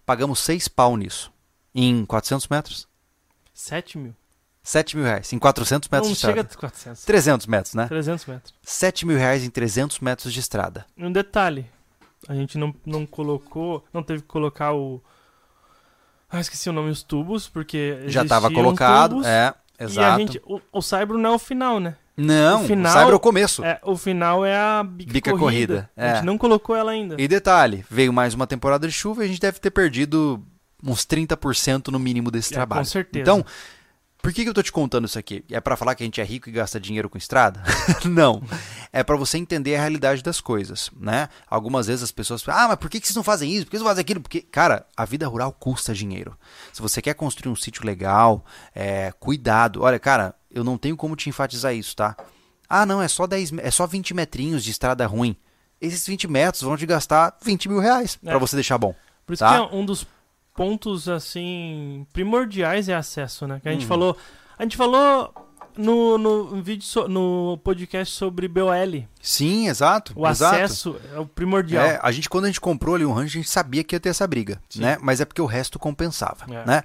[0.06, 1.30] pagamos 6 pau nisso.
[1.74, 2.88] Em 400 metros?
[3.52, 4.14] 7 mil.
[4.62, 5.30] 7 mil reais.
[5.34, 6.54] Em 400 metros Não de chega estrada.
[6.54, 7.04] a 400.
[7.04, 7.86] 300 metros, né?
[7.86, 8.54] 300 metros.
[8.62, 10.86] 7 mil reais em 300 metros de estrada.
[10.96, 11.66] Um detalhe.
[12.26, 13.84] A gente não, não colocou...
[13.92, 15.02] Não teve que colocar o...
[16.30, 20.18] Ah, esqueci o nome, os tubos, porque Já estava colocado, tubos, é, E a exato.
[20.20, 20.42] gente...
[20.44, 21.96] O, o Saibro não é o final, né?
[22.16, 23.64] Não, o final- o saibro é o começo.
[23.64, 25.44] É, o final é a bica, Bica corrida.
[25.74, 26.14] corrida, A é.
[26.14, 27.16] gente não colocou ela ainda.
[27.18, 30.40] E detalhe, veio mais uma temporada de chuva e a gente deve ter perdido
[30.80, 32.82] uns 30% no mínimo desse É, trabalho.
[32.82, 33.20] com certeza.
[33.22, 33.44] Então,
[34.24, 35.44] por que, que eu tô te contando isso aqui?
[35.50, 37.62] É pra falar que a gente é rico e gasta dinheiro com estrada?
[38.08, 38.42] não.
[38.90, 41.28] É pra você entender a realidade das coisas, né?
[41.46, 43.66] Algumas vezes as pessoas falam, ah, mas por que, que vocês não fazem isso?
[43.66, 44.20] Por que vocês não fazem aquilo?
[44.22, 46.38] Porque, cara, a vida rural custa dinheiro.
[46.72, 48.44] Se você quer construir um sítio legal,
[48.74, 49.82] é, cuidado.
[49.82, 52.16] Olha, cara, eu não tenho como te enfatizar isso, tá?
[52.66, 55.36] Ah, não, é só 10, me- é só 20 metrinhos de estrada ruim.
[55.80, 58.30] Esses 20 metros vão te gastar 20 mil reais É.
[58.30, 58.94] pra você deixar bom.
[59.26, 59.50] Por isso Tá.
[59.50, 60.06] que é um dos
[60.54, 63.60] pontos, assim, primordiais é acesso, né?
[63.60, 63.88] Que a gente Uhum.
[63.88, 64.16] falou...
[64.56, 65.34] A gente falou
[65.76, 69.04] no, no vídeo, so- no podcast sobre BOL.
[69.20, 70.12] Sim, exato.
[70.14, 70.54] O exato.
[70.54, 71.84] acesso é o primordial.
[71.84, 74.00] É, a gente, quando a gente comprou ali um rancho, a gente sabia que ia
[74.00, 74.80] ter essa briga, Sim.
[74.82, 74.96] né?
[75.02, 76.64] Mas é porque o resto compensava, É.
[76.64, 76.82] né?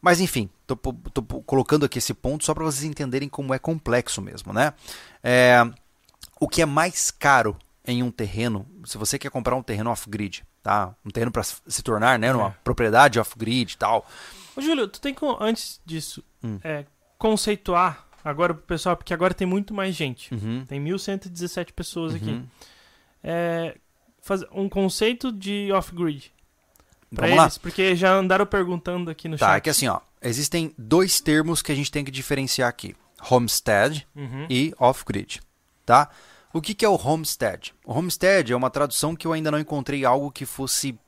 [0.00, 4.22] Mas enfim, tô, tô colocando aqui esse ponto só para vocês entenderem como é complexo
[4.22, 4.72] mesmo, né?
[5.22, 5.62] É,
[6.40, 7.54] o que é mais caro
[7.86, 10.94] em um terreno, se você quer comprar um terreno off-grid, tá?
[11.04, 12.54] Um terreno para se tornar, né, numa É.
[12.64, 14.06] propriedade off-grid e tal.
[14.56, 16.58] Ô, Júlio, tu tem como, antes disso, Hum.
[16.62, 16.84] é,
[17.18, 20.34] conceituar agora pro pessoal, porque agora tem muito mais gente.
[20.34, 22.30] Uhum, Tem 1.117 pessoas aqui.
[22.30, 22.46] uhum.
[23.22, 23.76] É,
[24.22, 26.32] faz um conceito de off-grid
[27.14, 27.44] pra Vamos lá.
[27.44, 29.62] eles, porque já andaram perguntando aqui no Tá, é chat.
[29.64, 32.94] que assim, ó, existem dois termos que a gente tem que diferenciar aqui:
[33.30, 34.46] homestead Uhum.
[34.48, 35.40] e off-grid,
[35.84, 36.08] tá?
[36.52, 37.72] O que, que é o homestead?
[37.84, 40.98] O homestead é uma tradução que eu ainda não encontrei algo que fosse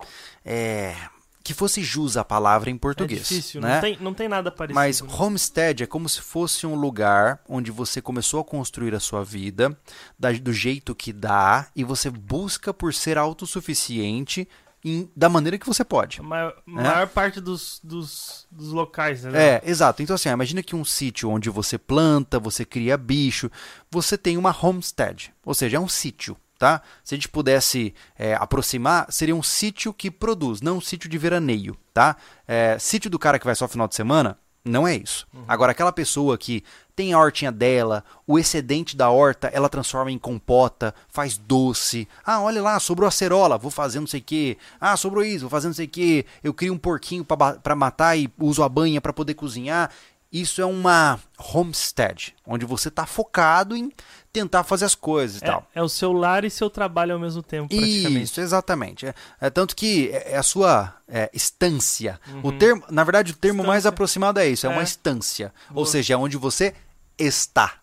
[0.44, 0.94] é,
[1.42, 3.74] que fosse jus a palavra em É português, difícil, né?
[3.74, 4.74] não, tem, não tem nada parecido.
[4.76, 5.08] Mas né?
[5.18, 9.76] homestead é como se fosse um lugar onde você começou a construir a sua vida
[10.16, 14.48] da- do jeito que dá e você busca por ser autossuficiente
[14.84, 16.20] em- da maneira que você pode.
[16.20, 19.56] A maior, maior parte dos, dos, dos locais, né?
[19.56, 20.02] É, exato.
[20.02, 23.50] Então, assim, imagina que um sítio onde você planta, você cria bicho,
[23.90, 26.82] você tem uma homestead, ou seja, é um sítio, tá?
[27.04, 31.18] Se a gente pudesse é, aproximar, seria um sítio que produz, não um sítio de
[31.18, 32.16] veraneio, tá?
[32.46, 35.26] É, sítio do cara que vai só final de semana, não é isso.
[35.48, 36.62] Agora, aquela pessoa que
[36.94, 42.06] tem a hortinha dela, o excedente da horta ela transforma em compota, faz doce.
[42.24, 44.58] Ah, olha lá, sobrou acerola, vou fazer não sei o que.
[44.80, 46.26] Ah, sobrou isso, vou fazer não sei o que.
[46.44, 49.90] Eu crio um porquinho para matar e uso a banha para poder cozinhar.
[50.32, 51.20] Isso é uma
[51.52, 53.92] homestead, onde você está focado em
[54.32, 55.66] tentar fazer as coisas e tal.
[55.74, 58.22] É, é o seu lar e seu trabalho ao mesmo tempo, praticamente.
[58.22, 59.06] Isso, exatamente.
[59.06, 62.18] É, é tanto que é é a sua é, estância.
[62.42, 62.58] O Uhum.
[62.58, 63.88] termo, na verdade, o termo mais Estância.
[63.90, 64.84] aproximado é isso, é, uma É.
[64.84, 65.52] estância.
[65.68, 65.86] Ou Boa.
[65.86, 66.74] seja, é onde você
[67.18, 67.74] está.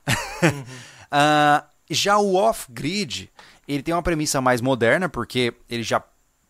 [0.42, 0.64] Uhum.
[1.12, 3.32] Ah, já o off-grid,
[3.68, 6.00] ele tem uma premissa mais moderna, porque ele já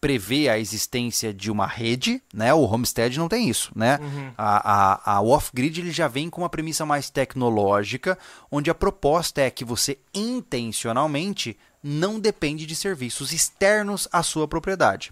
[0.01, 2.53] prevê a existência de uma rede, né?
[2.53, 3.99] O homestead não tem isso, né?
[4.01, 4.31] Uhum.
[4.37, 8.17] A, a, a off-grid ele já vem com uma premissa mais tecnológica,
[8.49, 15.11] onde a proposta é que você intencionalmente não depende de serviços externos à sua propriedade.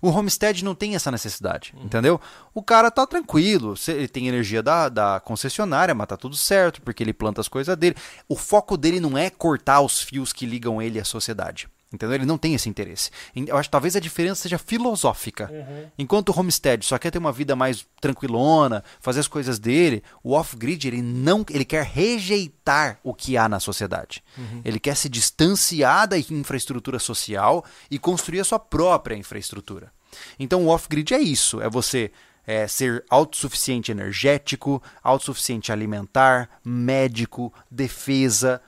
[0.00, 2.20] O homestead não tem essa necessidade, entendeu?
[2.54, 7.02] O cara tá tranquilo, ele tem energia da, da concessionária, mas tá tudo certo, porque
[7.02, 7.96] ele planta as coisas dele.
[8.28, 11.68] O foco dele não é cortar os fios que ligam ele à sociedade.
[11.92, 12.16] Entendeu?
[12.16, 13.10] Ele não tem esse interesse.
[13.34, 15.48] Eu acho que talvez a diferença seja filosófica.
[15.52, 15.86] Uhum.
[15.96, 20.32] Enquanto o homestead só quer ter uma vida mais tranquilona, fazer as coisas dele, o
[20.32, 24.22] off-grid ele não, ele quer rejeitar o que há na sociedade.
[24.64, 29.92] Ele quer se distanciar da infraestrutura social e construir a sua própria infraestrutura.
[30.38, 32.10] Então o off-grid é isso, é você
[32.46, 38.60] é, ser autossuficiente energético, autossuficiente alimentar, médico, defesa,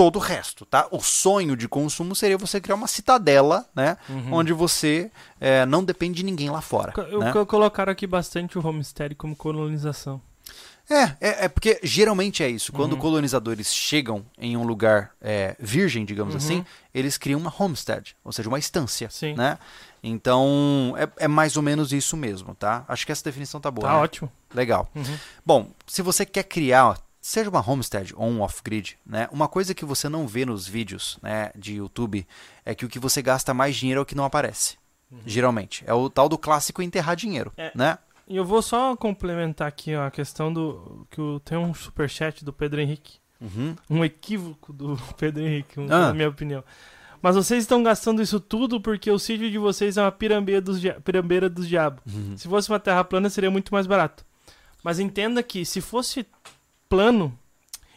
[0.00, 0.88] todo o resto, tá?
[0.90, 3.98] O sonho de consumo seria você criar uma citadela, né?
[4.08, 4.32] Uhum.
[4.32, 6.94] Onde você é, não depende de ninguém lá fora.
[7.10, 7.34] Eu, né?
[7.46, 10.18] colocaram aqui bastante o homestead como colonização.
[10.88, 12.72] É, é, é porque geralmente é isso.
[12.72, 16.38] Quando colonizadores chegam em um lugar é, virgem, digamos Uhum.
[16.38, 19.34] assim, eles criam uma homestead, ou seja, uma estância, Sim.
[19.34, 19.58] né?
[20.02, 22.86] Então, é, é mais ou menos isso mesmo, tá?
[22.88, 24.00] Acho que essa definição tá boa, tá né?
[24.00, 24.32] ótimo.
[24.54, 24.90] Legal.
[24.94, 25.18] Uhum.
[25.44, 29.28] Bom, se você quer criar, seja uma homestead ou um off-grid, né?
[29.30, 32.26] Uma coisa que você não vê nos vídeos, né, de YouTube
[32.64, 34.78] é que o que você gasta mais dinheiro é o que não aparece.
[35.26, 35.82] Geralmente.
[35.86, 37.72] É o tal do clássico enterrar dinheiro, É.
[37.74, 37.98] né?
[38.28, 41.04] E eu vou só complementar aqui ó, a questão do.
[41.10, 43.18] que o- tem um superchat do Pedro Henrique.
[43.40, 43.74] Uhum.
[43.88, 46.08] Um equívoco do Pedro Henrique, um- Ah.
[46.08, 46.62] na minha opinião.
[47.20, 50.80] Mas vocês estão gastando isso tudo porque o sítio de vocês é uma pirambeira dos,
[50.80, 52.00] dia- pirambeira dos diabos.
[52.14, 52.38] Uhum.
[52.38, 54.24] Se fosse uma terra plana, seria muito mais barato.
[54.82, 56.24] Mas entenda que se fosse
[56.90, 57.38] plano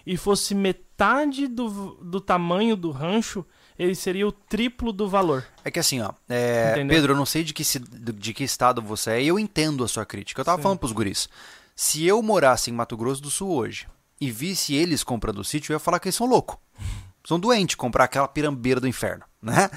[0.06, 3.44] e fosse metade do, do tamanho do rancho,
[3.78, 5.46] ele seria o triplo do valor.
[5.66, 6.86] É que assim, ó, é?
[6.88, 9.88] Pedro, eu não sei de que, de que estado você é, e eu entendo a
[9.88, 10.42] sua crítica.
[10.42, 10.64] Eu tava Sim.
[10.64, 11.28] falando pros guris.
[11.76, 13.88] Se eu morasse em Mato Grosso do Sul hoje
[14.22, 16.58] e visse eles comprando o sítio, eu ia falar que eles são loucos.
[17.26, 19.70] São doentes comprar aquela pirambeira do inferno, né?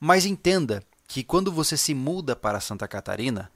[0.00, 3.50] Mas entenda que quando você se muda para Santa Catarina,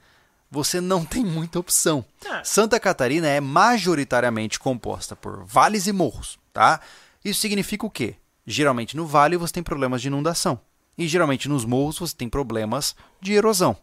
[0.50, 2.04] você não tem muita opção.
[2.24, 2.42] É.
[2.44, 6.80] Santa Catarina é majoritariamente composta por vales e morros, tá?
[7.24, 8.16] Isso significa o quê?
[8.46, 10.60] Geralmente no vale você tem problemas de inundação.
[10.96, 13.76] E geralmente nos morros você tem problemas de erosão.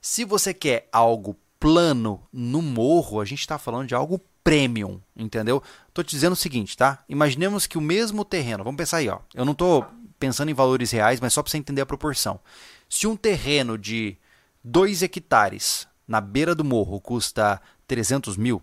[0.00, 5.62] Se você quer algo plano no morro, a gente está falando de algo premium, entendeu?
[5.92, 7.02] Tô te dizendo o seguinte, tá?
[7.08, 9.18] Imaginemos que o mesmo terreno, vamos pensar aí, ó.
[9.34, 9.84] Eu não tô
[10.18, 12.40] pensando em valores reais, mas só para você entender a proporção.
[12.88, 14.16] Se um terreno de
[14.62, 18.62] 2 hectares na beira do morro custa 300 mil,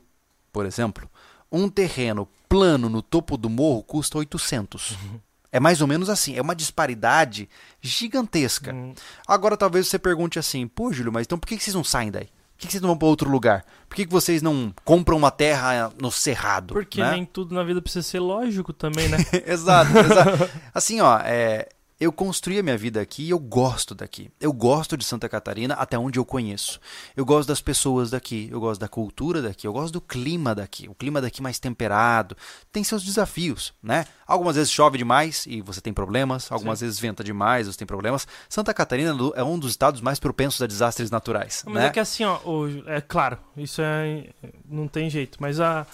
[0.52, 1.10] por exemplo,
[1.52, 4.98] um terreno plano no topo do morro custa 800.
[5.52, 7.48] É mais ou menos assim, é uma disparidade
[7.80, 8.74] gigantesca.
[8.74, 8.94] Hum.
[9.28, 12.30] Agora talvez você pergunte assim, pô, Júlio, mas então por que vocês não saem daí?
[12.58, 13.66] Por que vocês não vão para outro lugar?
[13.88, 16.74] Por que que vocês não compram uma terra no cerrado?
[16.74, 17.12] Porque né?
[17.12, 19.18] nem tudo na vida precisa ser lógico também, né?
[19.46, 20.50] exato, exato.
[20.74, 21.68] Assim, ó, é,
[22.04, 24.30] eu construí a minha vida aqui e eu gosto daqui.
[24.40, 26.80] Eu gosto de Santa Catarina até onde eu conheço.
[27.16, 30.88] Eu gosto das pessoas daqui, eu gosto da cultura daqui, eu gosto do clima daqui.
[30.90, 32.36] O clima daqui mais temperado.
[32.72, 34.06] Tem seus desafios, né?
[34.28, 38.28] Algumas vezes chove demais e você tem problemas, algumas vezes venta demais, você tem problemas.
[38.50, 41.86] Santa Catarina é um dos estados mais propensos a desastres naturais, Mas né?
[41.88, 42.40] é que assim, ó,
[42.88, 44.30] é claro, isso é.
[44.66, 45.38] Não tem jeito.
[45.40, 45.86] Mas a,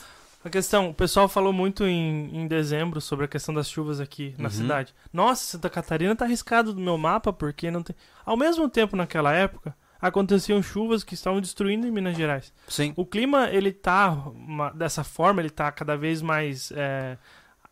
[0.43, 4.33] a questão, o pessoal falou muito em, em dezembro sobre a questão das chuvas aqui
[4.37, 4.49] na Uhum.
[4.51, 4.93] cidade.
[5.11, 7.95] Nossa, Santa Catarina tá arriscado do meu mapa porque não tem.
[8.25, 12.53] Ao mesmo tempo, naquela época, aconteciam chuvas que estavam destruindo em Minas Gerais.
[12.67, 12.93] Sim.
[12.95, 17.17] O clima, ele tá uma- dessa forma, ele tá cada vez mais é,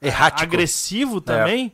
[0.02, 0.44] Errático.
[0.44, 1.74] agressivo também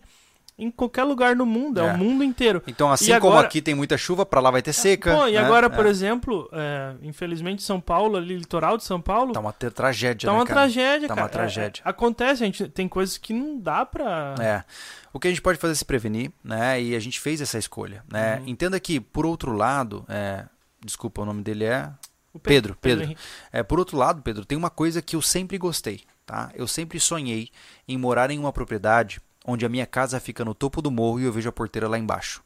[0.64, 1.94] em qualquer lugar no mundo, é, É.
[1.94, 2.62] o mundo inteiro.
[2.68, 5.16] Então, assim E como agora- aqui tem muita chuva, pra lá vai ter seca.
[5.16, 5.38] Pô, e né?
[5.40, 5.70] agora, É.
[5.70, 10.34] por exemplo, é, infelizmente São Paulo, ali, litoral de São Paulo, Tá uma tragédia, Tá
[10.34, 10.60] né, uma cara?
[10.62, 11.26] tragédia, Tá cara.
[11.26, 11.82] uma tragédia.
[11.84, 14.36] É, é, acontece, a gente tem coisas que não dá pra.
[14.40, 14.64] É.
[15.12, 16.82] O que a gente pode fazer é se prevenir, né?
[16.82, 18.38] E a gente fez essa escolha, né?
[18.40, 18.48] Uhum.
[18.50, 20.46] Entenda que, por outro lado, é,
[20.84, 21.90] desculpa, o nome dele é
[22.42, 23.04] Pedro, Pedro.
[23.06, 23.22] Henrique.
[23.52, 26.50] É, por outro lado, Pedro, tem uma coisa que eu sempre gostei, tá?
[26.56, 27.50] Eu sempre sonhei
[27.88, 31.26] em morar em uma propriedade onde a minha casa fica no topo do morro e
[31.26, 32.44] eu vejo a porteira lá embaixo.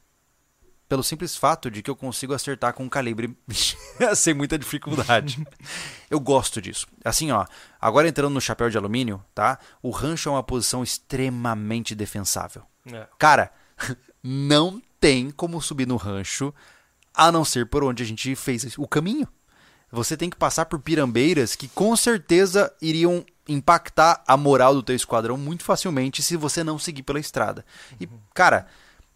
[0.88, 3.36] Pelo simples fato de que eu consigo acertar com um calibre
[4.16, 5.46] sem muita dificuldade.
[6.08, 6.86] eu gosto disso.
[7.04, 7.44] Assim, ó,
[7.78, 9.58] agora entrando no chapéu de alumínio, tá?
[9.82, 12.62] O rancho é uma posição extremamente defensável.
[12.86, 13.06] É.
[13.18, 13.52] Cara,
[14.22, 16.54] não tem como subir no rancho
[17.14, 19.28] a não ser por onde a gente fez o caminho.
[19.90, 24.94] Você tem que passar por pirambeiras que com certeza iriam impactar a moral do teu
[24.94, 27.64] esquadrão muito facilmente se você não seguir pela estrada.
[28.00, 28.66] E, cara,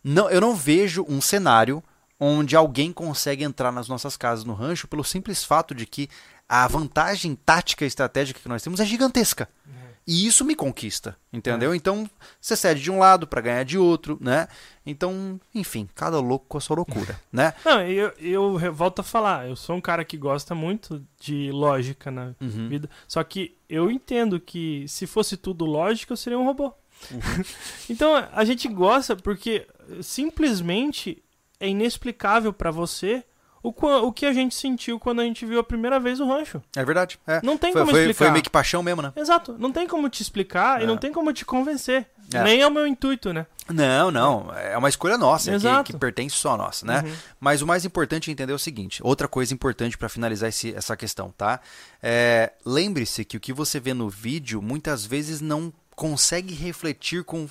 [0.02, 1.82] não, eu não vejo um cenário
[2.18, 6.08] onde alguém consegue entrar nas nossas casas no rancho pelo simples fato de que
[6.48, 9.48] a vantagem tática e estratégica que nós temos é gigantesca.
[10.06, 11.72] E isso me conquista, entendeu?
[11.74, 14.48] Então, você cede de um lado para ganhar de outro, né?
[14.84, 17.54] Então, enfim, cada louco com a sua loucura, né?
[17.64, 22.10] Não, eu, eu volto a falar, eu sou um cara que gosta muito de lógica
[22.10, 22.68] na Uhum.
[22.68, 22.90] vida.
[23.06, 26.74] Só que eu entendo que se fosse tudo lógica, eu seria um robô.
[27.10, 27.20] Uhum.
[27.88, 29.66] então a gente gosta porque
[30.00, 31.22] simplesmente
[31.60, 33.24] é inexplicável pra você
[33.62, 36.62] o, o que a gente sentiu quando a gente viu a primeira vez o rancho.
[36.74, 37.18] É verdade.
[37.26, 37.40] É.
[37.42, 38.18] Não tem foi, como foi, explicar.
[38.24, 39.12] foi meio que paixão mesmo, né?
[39.16, 40.86] Exato, não tem como te explicar e É.
[40.86, 42.06] não tem como te convencer.
[42.34, 42.42] É.
[42.42, 43.46] Nem é o meu intuito, né?
[43.68, 44.50] Não, não.
[44.54, 45.50] É uma escolha nossa,
[45.84, 47.02] que, que pertence só a nossa, né?
[47.04, 47.12] Uhum.
[47.38, 50.96] Mas o mais importante é entender o seguinte: outra coisa importante para finalizar esse- essa
[50.96, 51.60] questão, tá?
[52.02, 57.46] É, Lembre-se que o que você vê no vídeo muitas vezes não consegue refletir com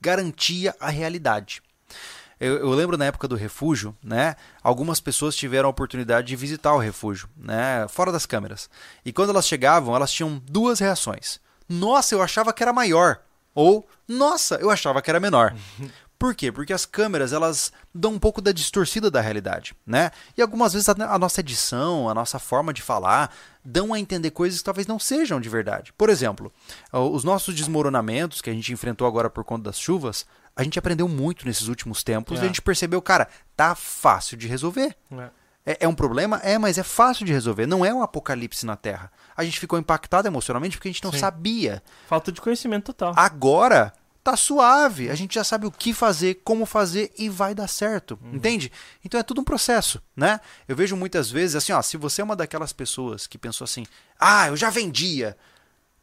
[0.00, 1.62] garantia a realidade.
[2.38, 4.36] Eu, eu lembro na época do refúgio, né?
[4.62, 7.86] Algumas pessoas tiveram a oportunidade de visitar o refúgio, né?
[7.88, 8.68] Fora das câmeras.
[9.04, 11.40] E quando elas chegavam, elas tinham duas reações.
[11.68, 13.20] Nossa, eu achava que era maior.
[13.54, 15.54] Ou, nossa, eu achava que era menor.
[16.18, 16.50] Por quê?
[16.50, 20.10] Porque as câmeras, elas dão um pouco da distorcida da realidade, né?
[20.36, 24.60] E algumas vezes a, nossa edição, a nossa forma de falar, dão a entender coisas
[24.60, 25.92] que talvez não sejam de verdade.
[25.92, 26.50] Por exemplo,
[26.90, 30.24] os nossos desmoronamentos que a gente enfrentou agora por conta das chuvas,
[30.56, 32.42] a gente aprendeu muito nesses últimos tempos É.
[32.42, 34.96] e a gente percebeu, cara, tá fácil de resolver.
[35.12, 35.28] É.
[35.68, 36.40] É, é um problema?
[36.44, 37.66] É, mas é fácil de resolver.
[37.66, 39.10] Não é um apocalipse na Terra.
[39.36, 41.18] A gente ficou impactado emocionalmente porque a gente não Sim.
[41.18, 41.82] sabia.
[42.06, 43.12] Falta de conhecimento total.
[43.16, 43.92] Agora
[44.22, 45.10] tá suave.
[45.10, 48.18] A gente já sabe o que fazer, como fazer e vai dar certo.
[48.32, 48.70] Entende?
[49.04, 50.40] Então é tudo um processo, né?
[50.68, 53.84] Eu vejo muitas vezes assim, ó, se você é uma daquelas pessoas que pensou assim:
[54.18, 55.36] "Ah, eu já vendia".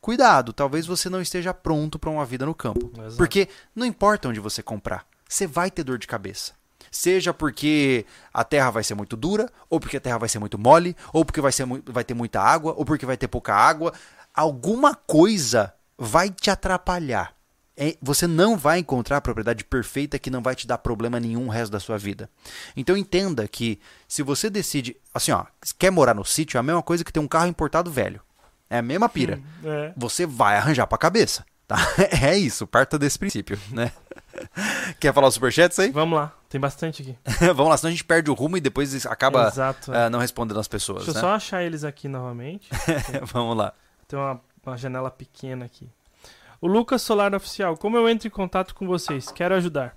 [0.03, 2.91] Cuidado, talvez você não esteja pronto para uma vida no campo.
[2.93, 3.15] Exato.
[3.15, 6.51] Porque não importa onde você comprar, você vai ter dor de cabeça.
[6.91, 10.59] Seja porque a terra vai ser muito dura, ou porque a terra vai ser muito
[10.59, 13.93] mole, ou porque vai, ser vai ter muita água, ou porque vai ter pouca água.
[14.35, 17.33] Alguma coisa vai te atrapalhar.
[17.77, 21.47] É, você não vai encontrar a propriedade perfeita que não vai te dar problema nenhum
[21.47, 22.29] o resto da sua vida.
[22.75, 25.45] Então entenda que se você decide, assim, ó,
[25.79, 28.19] quer morar no sítio, é a mesma coisa que ter um carro importado velho.
[28.73, 29.93] É a mesma pira É.
[29.95, 31.45] você vai arranjar pra cabeça.
[31.67, 31.77] Tá?
[32.21, 33.91] É isso, parta desse princípio, né?
[34.99, 35.91] Quer falar os superchats aí?
[35.91, 37.17] Vamos lá, tem bastante aqui.
[37.53, 39.93] Vamos lá, senão a gente perde o rumo e depois acaba Exato.
[39.93, 40.05] é.
[40.05, 41.21] ah, não respondendo as pessoas, Deixa eu né?
[41.21, 42.67] só achar eles aqui novamente.
[43.31, 43.73] Vamos lá.
[44.07, 45.89] Tem uma, uma janela pequena aqui.
[46.59, 49.31] O Lucas Solar Oficial, como eu entro em contato com vocês?
[49.31, 49.95] Quero ajudar.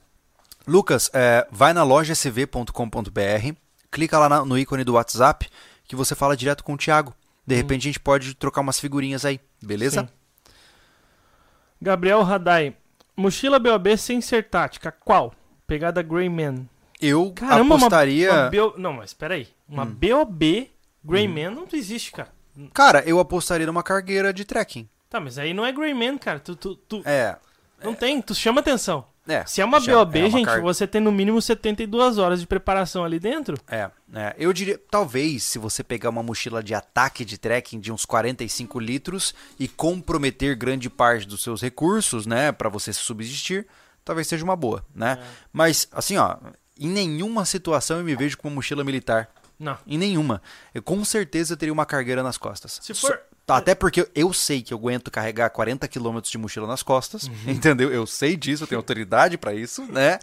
[0.66, 3.53] Lucas, é, vai na loja sv.com.br,
[3.91, 5.49] clica lá no ícone do WhatsApp
[5.85, 7.14] que você fala direto com o Thiago.
[7.47, 10.03] De repente a gente pode trocar umas figurinhas aí, beleza?
[10.03, 10.09] Sim.
[11.80, 12.74] Gabriel Radai,
[13.16, 15.32] mochila BOB sem ser tática, qual?
[15.66, 16.68] Pegada Greyman.
[17.01, 18.32] Eu Caramba, apostaria.
[18.32, 18.74] uma, uma BO...
[18.78, 19.49] Não, mas peraí.
[19.68, 19.94] Uma Hum.
[19.94, 20.70] BOB
[21.05, 22.32] Greyman não existe, cara.
[22.72, 24.88] Cara, eu apostaria numa cargueira de trekking.
[25.11, 26.40] Tá, mas aí não é Greyman, cara.
[26.40, 27.36] Tu, tu, tu- É.
[27.84, 29.07] Não tem, tu chama atenção.
[29.29, 32.18] É, Se é uma chama- BOB, é uma gente, car- você tem no mínimo 72
[32.18, 33.57] horas de preparação ali dentro.
[33.68, 37.91] É, é, eu diria, talvez, se você pegar uma mochila de ataque de trekking de
[37.91, 43.66] uns 45 litros e comprometer grande parte dos seus recursos, né, para você se subsistir,
[44.05, 45.18] talvez seja uma boa, né?
[45.20, 45.24] É.
[45.53, 46.37] Mas, assim, ó,
[46.79, 49.29] em nenhuma situação eu me vejo com uma mochila militar.
[49.59, 49.77] Não.
[49.87, 50.43] Em nenhuma.
[50.74, 52.79] Eu com certeza teria uma cargueira nas costas.
[52.83, 56.66] Se for- Tá, até porque eu sei que eu aguento carregar 40 km de mochila
[56.66, 57.34] nas costas, Uhum.
[57.53, 57.92] entendeu?
[57.92, 60.18] Eu sei disso, eu tenho autoridade pra isso, né?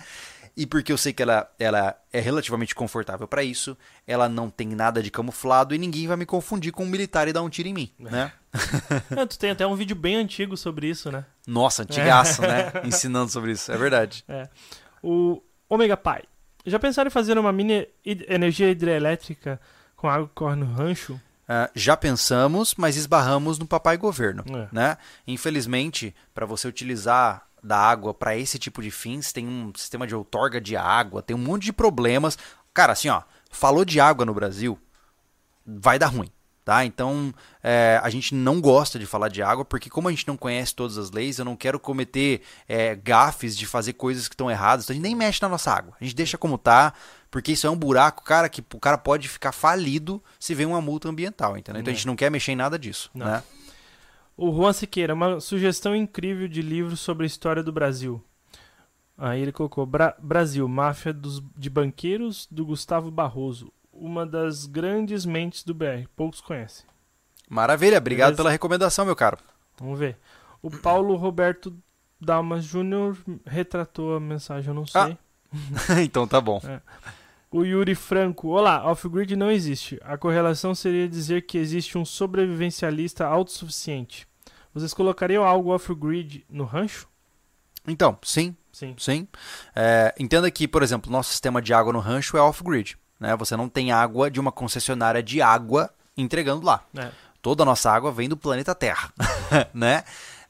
[0.56, 4.68] E porque eu sei que ela, ela é relativamente confortável pra isso, ela não tem
[4.68, 7.70] nada de camuflado e ninguém vai me confundir com um militar e dar um tiro
[7.70, 8.32] em mim, né?
[9.18, 11.26] É, tu tem até um vídeo bem antigo sobre isso, né?
[11.48, 12.72] Nossa, antigaço, né?
[12.86, 14.24] Ensinando sobre isso, é verdade.
[14.28, 14.48] É.
[15.02, 16.22] O Omega Pai.
[16.66, 19.60] Já pensaram em fazer uma mini energia hidrelétrica
[19.96, 21.20] com água que corre no rancho?
[21.48, 24.68] Ah, já pensamos, mas esbarramos no papai governo, É.
[24.72, 24.98] né?
[25.28, 30.16] Infelizmente, para você utilizar da água para esse tipo de fins, tem um sistema de
[30.16, 32.38] outorga de água, tem um monte de problemas.
[32.74, 33.22] Cara, assim, ó,
[33.52, 34.78] falou de água no Brasil,
[35.66, 36.30] vai dar ruim,
[36.66, 36.84] tá?
[36.86, 40.36] Então, é, a gente não gosta de falar de água, porque como a gente não
[40.38, 44.50] conhece todas as leis, eu não quero cometer é, gafes de fazer coisas que estão
[44.52, 45.94] erradas, então a gente nem mexe na nossa água.
[46.00, 46.94] A gente deixa como tá,
[47.34, 50.80] porque isso é um buraco, cara, que o cara pode ficar falido se vem uma
[50.80, 51.82] multa ambiental, entendeu?
[51.82, 53.26] Então a gente não quer mexer em nada disso, Não.
[53.26, 53.44] né?
[54.38, 58.24] O Juan Siqueira, uma sugestão incrível de livro sobre a história do Brasil.
[59.18, 63.74] Aí ele colocou Bra- Brasil, Máfia dos, de Banqueiros, do Gustavo Barroso.
[63.92, 66.06] Uma das grandes mentes do BR.
[66.16, 66.86] Poucos conhecem.
[67.50, 68.38] Maravilha, obrigado Beleza.
[68.38, 69.38] pela recomendação, meu caro.
[69.80, 70.18] Vamos ver.
[70.62, 71.76] O Paulo Roberto
[72.22, 75.02] Dalmas Júnior retratou a mensagem, eu não sei.
[75.02, 75.18] Ah.
[76.04, 76.60] então tá bom.
[77.54, 78.48] O Yuri Franco.
[78.48, 80.00] Olá, off-grid não existe.
[80.04, 84.28] A correlação seria dizer que existe um sobrevivencialista autossuficiente.
[84.74, 87.08] Vocês colocariam algo off-grid no rancho?
[87.88, 88.96] Então, sim, Sim.
[88.98, 89.28] sim.
[89.76, 92.98] É, entenda que, por exemplo, nosso sistema de água no rancho é off-grid.
[93.20, 93.36] Né?
[93.36, 96.84] Você não tem água de uma concessionária de água entregando lá.
[96.98, 97.12] É.
[97.40, 99.14] Toda a nossa água vem do planeta Terra,
[99.76, 100.04] né?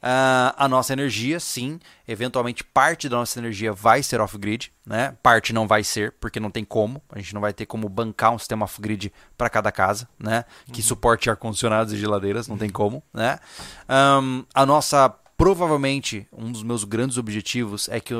[0.05, 5.15] Ah, a nossa energia, sim, eventualmente parte da nossa energia vai ser off-grid, né?
[5.23, 7.01] Parte não vai ser, porque não tem como.
[7.09, 10.43] A gente não vai ter como bancar um sistema off-grid para cada casa, né?
[10.73, 13.39] Que suporte ar-condicionados e geladeiras, não tem como, né?
[13.87, 18.13] Ahn, a nossa provavelmente, um dos meus grandes objetivos é que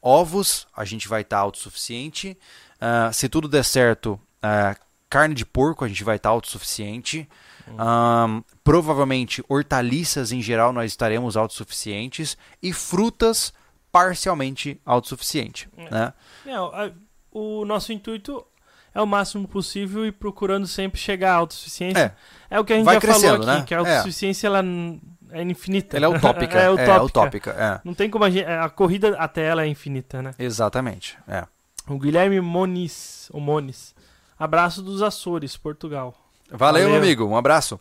[0.00, 2.38] ovos a gente vai estar autossuficiente.
[2.80, 4.74] Ah, se tudo der certo, ah,
[5.10, 7.28] carne de porco a gente vai estar autossuficiente.
[7.76, 13.52] Ahn, provavelmente hortaliças em geral nós estaremos autossuficientes e frutas
[13.92, 16.12] parcialmente autossuficiente, né?
[16.46, 16.92] É, a-
[17.32, 18.44] o nosso intuito
[18.94, 22.14] é o máximo possível e procurando sempre chegar à autossuficiência.
[22.50, 23.62] É, É o que a gente Vai já falou aqui, né?
[23.66, 25.00] que a autossuficiência ela n-
[25.30, 25.96] é infinita.
[25.96, 27.02] ela é utópica, é é, utópica.
[27.02, 27.80] utópica, é.
[27.84, 28.46] Não tem como a gente...
[28.46, 30.34] A corrida até ela é infinita, né?
[30.38, 31.44] Exatamente, é.
[31.86, 33.94] O Guilherme Moniz, o Moniz.
[34.38, 36.14] Abraço dos Açores, Portugal.
[36.50, 36.88] Valeu, Valeu.
[36.90, 37.80] meu amigo, um abraço.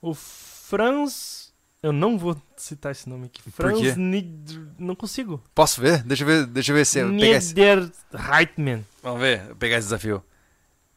[0.00, 1.46] O Franz...
[1.82, 3.48] Eu não vou citar esse nome aqui.
[3.50, 3.96] Franz?
[3.96, 4.58] Nid...
[4.78, 5.42] Não consigo.
[5.54, 6.02] Posso ver?
[6.02, 7.54] Deixa eu ver, deixa eu ver se eu pegar esse...
[7.54, 8.84] Niederreitmann.
[9.02, 10.22] Vamos ver, pegar esse desafio.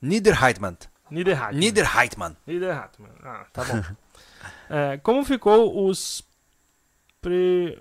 [0.02, 0.78] Niederheitmann.
[1.12, 1.60] Niederreitmann.
[1.60, 2.38] Niederheitmann.
[2.48, 3.12] Niederreitmann.
[3.24, 3.84] Ah, tá bom.
[4.72, 6.24] É, como ficou os
[7.20, 7.80] pre...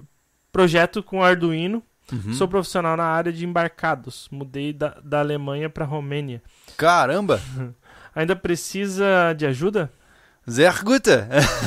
[0.50, 1.82] projeto com Arduino?
[2.10, 2.32] Uhum.
[2.32, 4.26] Sou profissional na área de embarcados.
[4.32, 6.42] Mudei da, da Alemanha para Romênia.
[6.78, 7.40] Caramba!
[8.18, 9.90] Ainda precisa de ajuda?
[10.46, 11.04] Sehr gut.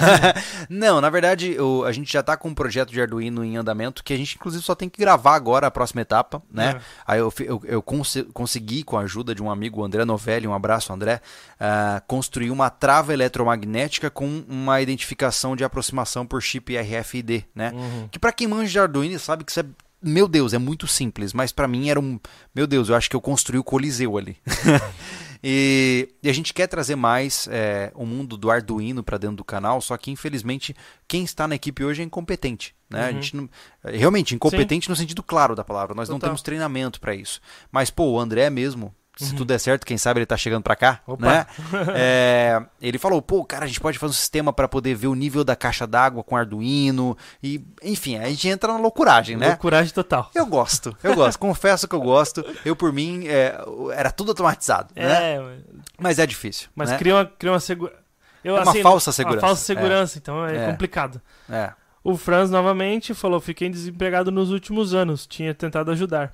[0.69, 4.03] Não, na verdade, o- a gente já tá com um projeto de Arduino em andamento
[4.03, 6.75] que a gente, inclusive, só tem que gravar agora a próxima etapa, né?
[6.77, 6.81] É.
[7.05, 10.53] Aí eu, eu, eu conse- consegui, com a ajuda de um amigo, André Novelli, um
[10.53, 11.21] abraço, André,
[11.59, 17.71] ah, construir uma trava eletromagnética com uma identificação de aproximação por chip RFID, né?
[17.73, 18.07] Uhum.
[18.11, 19.65] Que pra quem manja de Arduino sabe que isso é.
[20.03, 22.19] Meu Deus, é muito simples, mas pra mim era um.
[22.55, 24.35] Meu Deus, eu acho que eu construí o Coliseu ali.
[25.43, 29.43] e, e a gente quer trazer mais é, o mundo do Arduino pra dentro do
[29.43, 30.75] canal, só que infelizmente
[31.07, 32.75] quem está na equipe hoje é incompetente.
[32.89, 33.03] Né?
[33.03, 33.13] A Uhum.
[33.13, 33.49] gente não,
[33.83, 35.95] é, realmente, incompetente no sentido claro da palavra.
[35.95, 36.29] Nós não Total.
[36.31, 37.39] temos treinamento pra isso.
[37.71, 38.93] Mas, pô, o André mesmo.
[39.17, 39.37] Se Uhum.
[39.37, 41.25] tudo der certo, quem sabe ele tá chegando pra cá, Opa.
[41.25, 41.45] né?
[41.95, 45.13] É, ele falou, pô, cara, a gente pode fazer um sistema para poder ver o
[45.15, 49.49] nível da caixa d'água com Arduino e, enfim, a gente entra na loucuragem, né?
[49.49, 50.31] Loucuragem total.
[50.33, 52.43] Eu gosto, eu gosto, confesso que eu gosto.
[52.63, 53.55] Eu por mim é,
[53.93, 55.35] era tudo automatizado, né?
[55.35, 55.57] É,
[55.99, 56.97] Mas é difícil, mas né?
[56.97, 57.99] cria uma, cria uma segurança.
[58.43, 59.45] É uma falsa segurança.
[59.45, 60.71] Uma falsa segurança, então é, É.
[60.71, 61.21] complicado.
[61.49, 61.73] É.
[62.03, 66.33] O Franz novamente falou: fiquei desempregado nos últimos anos, tinha tentado ajudar.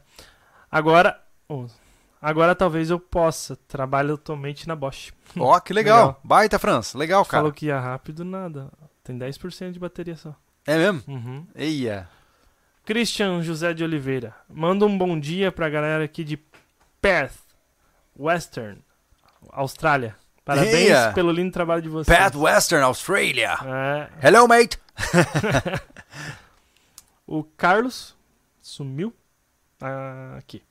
[0.71, 1.19] Agora.
[1.49, 1.65] oh,
[2.21, 3.55] agora talvez eu possa.
[3.67, 5.11] Trabalho atualmente na Bosch.
[5.37, 5.97] Ó, que legal.
[5.99, 6.21] Legal.
[6.23, 6.93] Baita, Franz.
[6.93, 7.41] Legal, cara.
[7.41, 8.71] Falou que ia rápido, nada.
[9.03, 10.35] Tem 10% de bateria só.
[10.65, 11.01] É mesmo?
[11.07, 11.47] Uhum.
[11.55, 12.09] Eia.
[12.85, 14.33] Christian José de Oliveira.
[14.49, 16.37] Manda um bom dia pra galera aqui de
[17.01, 17.37] Perth,
[18.17, 18.81] Western,
[19.49, 20.15] Austrália.
[20.43, 21.11] Parabéns Eia.
[21.13, 22.17] pelo lindo trabalho de vocês.
[22.17, 23.57] Pat Western, Australia.
[24.21, 24.79] É, Hello, mate.
[27.27, 28.15] o Carlos
[28.61, 29.13] sumiu.
[29.81, 30.63] Ah, aqui.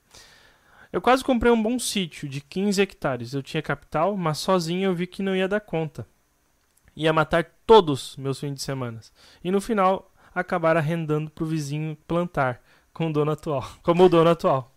[0.91, 3.33] Eu quase comprei um bom sítio de 15 hectares.
[3.33, 6.07] Eu tinha capital, mas sozinho eu vi que não ia dar conta.
[6.95, 8.99] Ia matar todos meus fins de semana.
[9.43, 12.61] E no final, acabar arrendando pro vizinho plantar
[12.93, 13.69] com o dono atual.
[13.83, 14.71] Como o dono atual.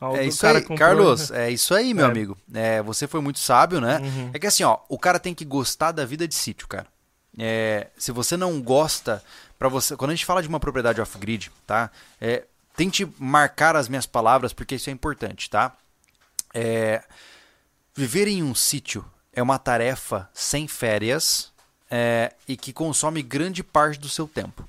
[0.00, 1.30] Ó, o É isso cara aí, comprou- Carlos.
[1.30, 2.10] É isso aí, meu É.
[2.10, 2.36] amigo.
[2.52, 3.98] É, você foi muito sábio, né?
[3.98, 4.30] Uhum.
[4.34, 6.86] É que assim, ó, o cara tem que gostar da vida de sítio, cara.
[7.38, 9.22] É, se você não gosta,
[9.58, 11.90] para você, quando a gente fala de uma propriedade off-grid, tá?
[12.20, 12.44] É,
[12.78, 15.76] tente marcar as minhas palavras porque isso é importante, tá?
[16.54, 17.02] É,
[17.92, 21.50] viver em um sítio é uma tarefa sem férias
[21.90, 24.62] é, e que consome grande parte do seu tempo,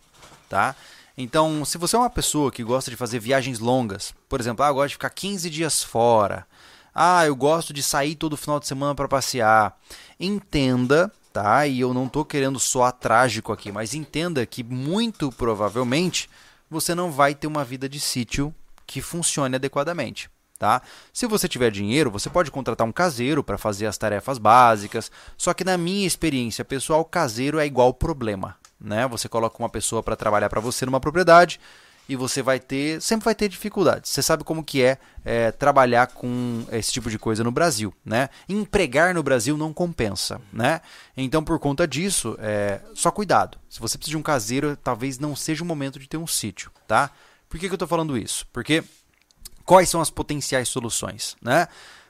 [0.49, 0.75] tá?
[1.15, 4.69] Então, se você é uma pessoa que gosta de fazer viagens longas, por exemplo, ah,
[4.69, 6.47] eu gosto de ficar 15 dias fora,
[6.95, 9.77] ah, eu gosto de sair todo final de semana para passear,
[10.19, 11.67] entenda, tá?
[11.67, 16.27] E eu não tô querendo soar trágico aqui, mas entenda que muito provavelmente
[16.69, 18.53] você não vai ter uma vida de sítio
[18.85, 20.29] que funcione adequadamente.
[20.57, 20.81] Tá?
[21.13, 25.09] Se você tiver dinheiro, você pode contratar um caseiro para fazer as tarefas básicas.
[25.37, 29.07] Só que na minha experiência pessoal, caseiro é igual problema, né?
[29.07, 31.61] Você coloca uma pessoa para trabalhar para você numa propriedade
[32.09, 34.09] e você vai ter, sempre vai ter dificuldades.
[34.09, 38.29] Você sabe como que é, é, trabalhar com esse tipo de coisa no Brasil, né?
[38.49, 40.81] Empregar no Brasil não compensa, né?
[41.15, 43.59] Então por conta disso, é, só cuidado.
[43.69, 46.71] Se você precisa de um caseiro, talvez não seja o momento de ter um sítio,
[46.87, 47.11] tá?
[47.47, 48.47] Por que, que eu estou falando isso?
[48.51, 48.83] Porque
[49.63, 51.67] quais são as potenciais soluções, né?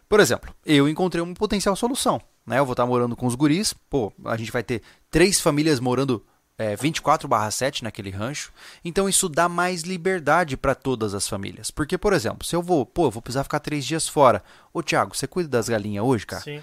[0.07, 2.57] Por exemplo, eu encontrei uma potencial solução, né?
[2.57, 4.81] Eu vou estar morando com os guris, pô, a gente vai ter
[5.11, 6.25] três famílias morando
[6.59, 8.51] é, 24/7 naquele rancho,
[8.83, 11.71] então isso dá mais liberdade para todas as famílias.
[11.71, 14.43] Porque, por exemplo, se eu vou, pô, eu vou precisar ficar três dias fora,
[14.73, 16.43] ô Thiago, você cuida das galinhas hoje, cara?
[16.43, 16.61] Sim.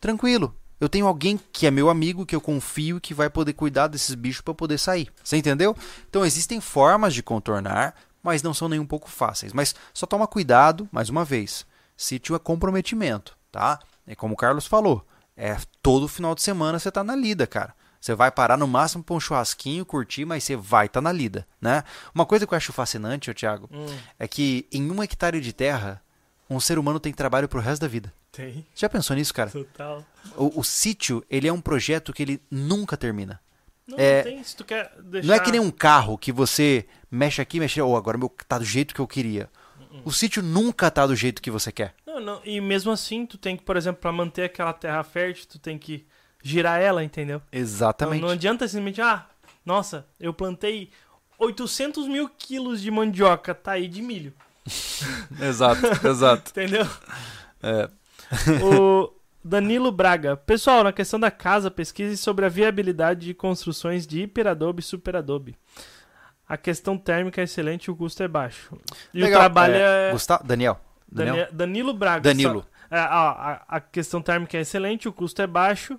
[0.00, 0.54] Tranquilo.
[0.80, 4.14] Eu tenho alguém que é meu amigo, que eu confio, que vai poder cuidar desses
[4.14, 5.08] bichos para poder sair.
[5.22, 5.76] Você entendeu?
[6.08, 9.52] Então existem formas de contornar, mas não são nem um pouco fáceis.
[9.52, 11.64] Mas só toma cuidado, mais uma vez.
[11.96, 13.78] Sítio é comprometimento, tá?
[14.06, 15.04] É como o Carlos falou.
[15.36, 17.74] É todo final de semana você tá na lida, cara.
[18.00, 21.12] Você vai parar no máximo pra um churrasquinho, curtir, mas você vai estar tá na
[21.12, 21.82] lida, né?
[22.14, 23.86] Uma coisa que eu acho fascinante, ô Thiago, Hum,
[24.18, 26.00] é que em um hectare de terra,
[26.48, 28.12] um ser humano tem trabalho pro resto da vida.
[28.32, 28.64] tem.
[28.74, 29.50] Você já pensou nisso, cara?
[29.50, 30.04] Total.
[30.36, 33.40] O, o sítio, ele é um projeto que ele nunca termina.
[33.86, 34.44] Não, É, não tem.
[34.44, 35.26] Se tu quer deixar.
[35.28, 38.58] Não é que nem um carro que você mexe aqui, mexe, ou agora meu tá
[38.58, 39.50] do jeito que eu queria.
[40.04, 41.94] O sítio nunca tá do jeito que você quer.
[42.06, 42.40] Não, não.
[42.44, 45.76] E mesmo assim, tu tem que, por exemplo, pra manter aquela terra fértil, tu tem
[45.78, 46.06] que
[46.42, 47.38] girar ela, entendeu?
[47.52, 48.22] Não, Exatamente.
[48.22, 49.26] não adianta simplesmente, ah,
[49.64, 50.90] nossa, eu plantei
[51.38, 54.32] 800 mil quilos de mandioca, tá aí de milho,
[55.40, 56.50] Exato, exato.
[56.50, 56.86] entendeu?
[57.62, 57.88] É.
[58.62, 59.12] o
[59.42, 60.36] Danilo Braga.
[60.36, 65.56] Pessoal, na questão da casa, pesquise sobre a viabilidade de construções de hiperadobe e superadobe.
[66.48, 68.76] A questão térmica é excelente e o custo é baixo.
[69.12, 69.38] E Legal.
[69.38, 70.12] o trabalho é...
[70.12, 70.80] Gustavo, Daniel.
[71.10, 71.36] Daniel.
[71.36, 72.20] Dani- Danilo Braga.
[72.22, 72.60] Danilo.
[72.90, 75.98] Só- é, ó, a, a questão térmica é excelente, o custo é baixo,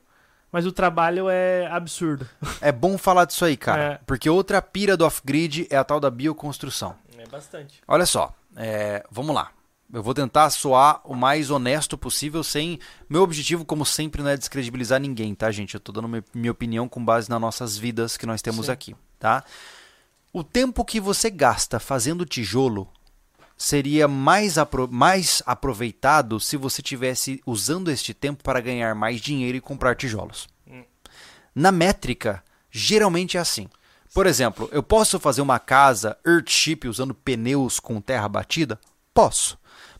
[0.52, 2.28] mas o trabalho é absurdo.
[2.62, 3.82] É bom falar disso aí, cara.
[3.84, 4.00] É.
[4.06, 6.95] Porque outra pira do off-grid é a tal da bioconstrução.
[7.18, 7.82] É bastante.
[7.88, 9.52] Olha só, é, vamos lá.
[9.91, 12.80] Eu vou tentar soar o mais honesto possível sem.
[13.10, 15.74] Meu objetivo, como sempre, não é descredibilizar ninguém, tá, gente?
[15.74, 18.72] Eu tô dando mi- minha opinião com base nas nossas vidas que nós temos Sim.
[18.72, 19.43] aqui, tá?
[20.32, 22.88] O tempo que você gasta fazendo tijolo
[23.60, 29.57] seria mais, apro- mais aproveitado se você tivesse usando este tempo para ganhar mais dinheiro
[29.57, 30.47] e comprar tijolos.
[30.66, 30.84] Hum.
[31.53, 32.41] Na métrica,
[32.72, 33.68] geralmente é assim.
[34.14, 38.80] Por exemplo, eu posso fazer uma casa Earthship usando pneus com terra batida?
[39.14, 39.60] Posso.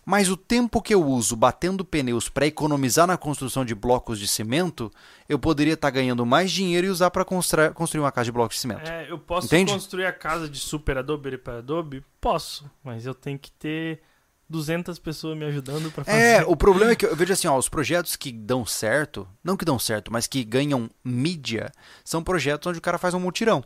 [0.10, 4.28] Mas o tempo que eu uso batendo pneus para economizar na construção de blocos de
[4.28, 4.91] cimento,
[5.30, 8.62] eu poderia estar ganhando mais dinheiro e usar para construir uma casa de blocos de
[8.62, 8.89] cimento.
[8.89, 9.72] É, eu posso Entende?
[9.72, 12.03] construir a casa de super adobe para adobe?
[12.20, 14.01] Posso, mas eu tenho que ter
[14.50, 16.18] 200 pessoas me ajudando para fazer.
[16.18, 19.56] É, o problema é que eu vejo assim, ó, os projetos que dão certo, não
[19.56, 21.72] que dão certo, mas que ganham mídia,
[22.04, 23.64] são projetos onde o cara faz um mutirão.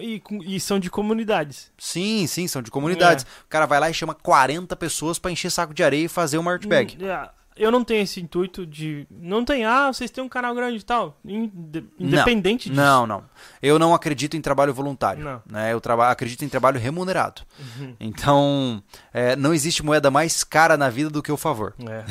[0.00, 1.72] E, e são de comunidades.
[1.76, 3.24] Sim, sim, são de comunidades.
[3.44, 6.38] O cara vai lá e chama 40 pessoas para encher saco de areia e fazer
[6.38, 6.96] uma art bag.
[7.00, 7.30] Hum, é,
[7.60, 9.06] Eu não tenho esse intuito de.
[9.10, 11.18] Não tem, ah, vocês têm um canal grande e tal.
[11.24, 12.80] Inde- Independente disso.
[12.80, 13.22] Não, não.
[13.62, 15.22] Eu não acredito em trabalho voluntário.
[15.22, 15.42] Não.
[15.46, 15.72] Né?
[15.72, 17.42] Eu traba acredito em trabalho remunerado.
[17.58, 17.94] Uhum.
[18.00, 18.82] Então,
[19.12, 21.74] é, não existe moeda mais cara na vida do que o favor.
[21.86, 22.04] É.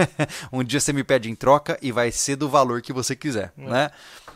[0.50, 3.52] um dia você me pede em troca e vai ser do valor que você quiser,
[3.58, 3.68] É.
[3.68, 3.90] né?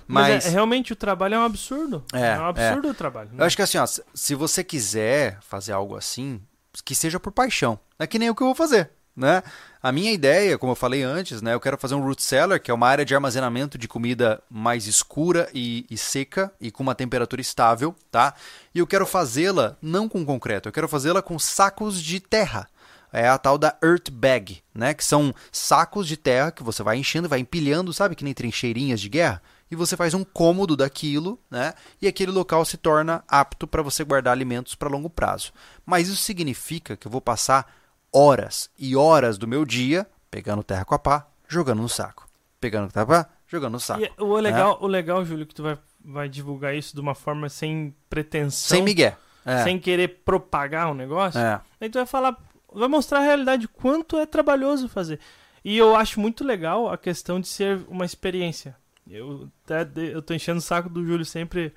[0.07, 2.03] Mas, Mas, é- realmente o trabalho é um absurdo.
[2.13, 3.31] É, um absurdo o trabalho.
[3.37, 6.41] eu acho que assim, ó, se- você quiser fazer algo assim,
[6.85, 7.79] que seja por paixão.
[7.99, 9.43] Não é que nem o que eu vou fazer, né?
[9.83, 11.53] A minha ideia, como eu falei antes, né?
[11.53, 14.87] Eu quero fazer um root cellar, que é uma área de armazenamento de comida mais
[14.87, 18.35] escura e, e seca e com uma temperatura estável, tá?
[18.75, 22.69] E eu quero fazê-la não com concreto, eu quero fazê-la com sacos de terra.
[23.11, 24.93] É a tal da earth bag, né?
[24.93, 29.01] Que são sacos de terra que você vai enchendo, vai empilhando, sabe que nem trincheirinhas
[29.01, 29.43] de guerra?
[29.71, 31.73] E você faz um cômodo daquilo, né?
[32.03, 35.53] E aquele local se torna apto para você guardar alimentos para longo prazo.
[35.87, 37.67] Mas isso significa que eu vou passar
[38.13, 42.29] horas e horas do meu dia pegando terra com a pá, jogando no saco.
[42.61, 44.03] Pegando terra com a pá, jogando no saco.
[44.03, 47.49] E o legal, o legal, Júlio, que tu vai, vai divulgar isso de uma forma
[47.49, 48.77] sem pretensão.
[48.77, 49.17] Sem migué.
[49.45, 49.63] É.
[49.63, 51.41] Sem querer propagar o negócio.
[51.41, 51.61] É.
[51.81, 52.37] Aí tu vai falar,
[52.73, 55.19] vai mostrar a realidade, quanto é trabalhoso fazer.
[55.65, 58.77] E eu acho muito legal a questão de ser uma experiência.
[59.09, 61.75] Eu, até eu tô enchendo o saco do Júlio sempre.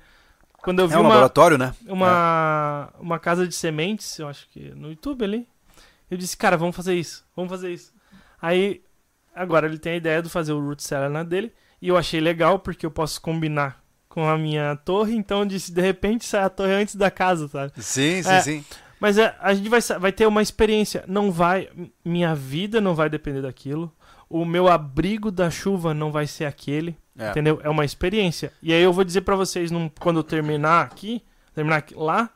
[0.62, 1.74] Quando eu vi É um uma, laboratório, né?
[1.86, 5.48] uma, uma casa de sementes, eu acho que no YouTube ali.
[6.12, 7.90] Eu disse, cara, vamos fazer isso, vamos fazer isso.
[8.40, 8.82] Aí,
[9.34, 11.50] agora ele tem a ideia de fazer o root cellar na dele.
[11.80, 15.14] E eu achei legal porque eu posso combinar com a minha torre.
[15.16, 17.72] Então eu disse, de repente sai a torre antes da casa, sabe?
[17.78, 18.40] Sim, sim, É.
[18.42, 18.64] sim.
[19.00, 21.02] Mas é, a gente vai, vai ter uma experiência.
[21.08, 21.68] Não vai.
[22.04, 23.90] Minha vida não vai depender daquilo.
[24.28, 26.94] O meu abrigo da chuva não vai ser aquele.
[27.18, 27.30] É.
[27.30, 27.58] Entendeu?
[27.64, 28.52] É uma experiência.
[28.62, 31.22] E aí eu vou dizer pra vocês, num- quando eu terminar aqui,
[31.54, 32.30] terminar aqui, lá,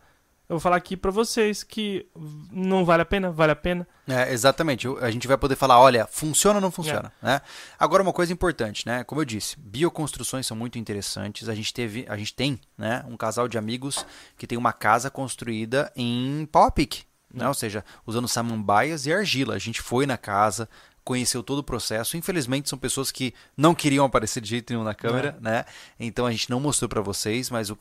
[0.49, 2.07] eu vou falar aqui pra vocês que
[2.53, 3.87] não vale a pena, vale a pena.
[4.07, 4.87] É, exatamente.
[5.01, 7.41] A gente vai poder falar, olha, funciona ou não funciona, né?
[7.77, 9.03] Agora uma coisa importante, né?
[9.03, 11.49] Como eu disse, bioconstruções são muito interessantes.
[11.49, 14.07] A gente teve, a gente tem, né, um casal de amigos
[14.39, 17.03] que tem uma casa construída em pau a pique,
[17.35, 17.49] né?
[17.49, 19.55] Ou seja, usando samambaias e argila.
[19.55, 20.69] A gente foi na casa,
[21.07, 22.17] conheceu todo o processo.
[22.17, 25.65] Infelizmente são pessoas que não queriam aparecer de jeito nenhum na câmera, né?
[26.01, 27.79] Então a gente não mostrou pra vocês, mas o-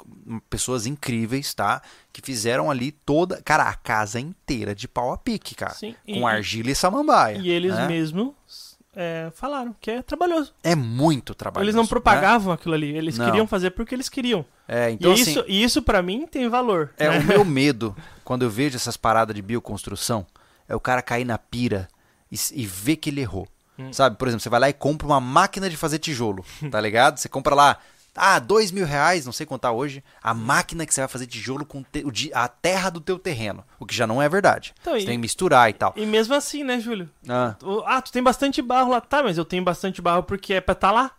[0.47, 1.81] pessoas incríveis, tá?
[2.14, 5.73] Que fizeram ali toda, cara, a casa inteira de pau a pique, cara.
[5.73, 5.95] Sim.
[6.06, 7.38] Com E- argila e samambaia.
[7.39, 7.88] E eles né?
[7.88, 8.31] mesmos
[8.95, 10.53] é, falaram que é trabalhoso.
[10.64, 11.65] É muito trabalho.
[11.65, 13.26] eles não propagavam aquilo ali, eles Não.
[13.26, 14.45] queriam fazer porque eles queriam.
[14.68, 16.93] É, então e, assim, isso, e isso para mim tem valor.
[16.97, 17.18] é né?
[17.19, 20.26] o meu medo quando eu vejo essas paradas de bioconstrução,
[20.69, 21.88] é o cara cair na pira
[22.31, 23.47] e, e ver que ele errou.
[23.77, 23.91] Hum.
[23.91, 27.18] Sabe, por exemplo, você vai lá e compra uma máquina de fazer tijolo, tá ligado?
[27.18, 27.77] Você compra lá
[28.15, 31.65] Ah, dois mil reais, não sei contar hoje, a máquina que você vai fazer tijolo
[31.65, 33.65] com te- a terra do teu terreno.
[33.77, 34.73] O que já não é verdade.
[34.80, 35.91] Então, você e- tem que misturar e tal.
[35.97, 37.10] E mesmo assim, né, Júlio?
[37.27, 39.02] Ah, Ah, tu tem bastante barro lá.
[39.02, 41.11] Tá, mas eu tenho bastante barro porque é pra tá lá.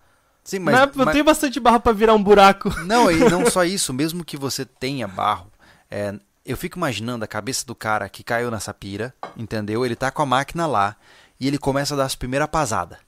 [0.42, 2.70] sim, Mas, mas, eu tenho bastante barro pra virar um buraco.
[2.86, 5.52] Não, e não só isso, mesmo que você tenha barro,
[5.90, 6.14] é,
[6.47, 9.85] eu fico imaginando a cabeça do cara que caiu nessa pira, entendeu?
[9.85, 10.97] Ele tá com a máquina lá
[11.39, 12.98] e ele começa a dar as primeiras pasadas.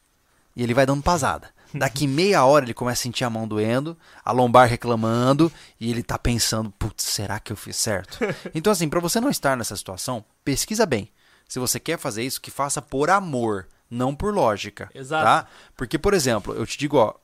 [0.57, 1.51] E ele vai dando pasada.
[1.73, 6.03] Daqui meia hora ele começa a sentir a mão doendo, a lombar reclamando, e ele
[6.03, 8.19] tá pensando, putz, será que eu fiz certo?
[8.55, 11.11] Então, assim, pra você não estar nessa situação, pesquisa bem.
[11.47, 14.91] Se você quer fazer isso, que faça por amor, não por lógica.
[14.95, 15.25] Exato.
[15.25, 15.47] Tá?
[15.77, 17.15] Porque, por exemplo, eu te digo, ó,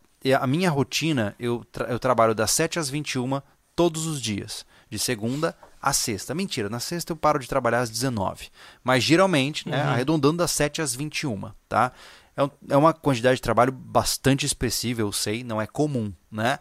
[0.40, 3.40] a minha rotina, eu, tra- eu trabalho das 7 às 21
[3.74, 6.34] todos os dias, de segunda a sexta.
[6.34, 8.48] Mentira, na sexta eu paro de trabalhar às 19.
[8.82, 11.92] Mas geralmente, né, arredondando das 7 às 21, tá?
[12.34, 16.58] É, é uma quantidade de trabalho bastante expressiva, eu sei, não é comum, né?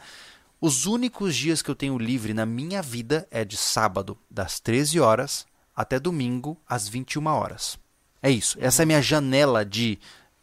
[0.60, 5.00] Os únicos dias que eu tenho livre na minha vida é de sábado, das 13
[5.00, 7.80] horas até domingo, às 21 horas.
[8.22, 8.58] É isso.
[8.60, 9.98] Essa é a minha janela de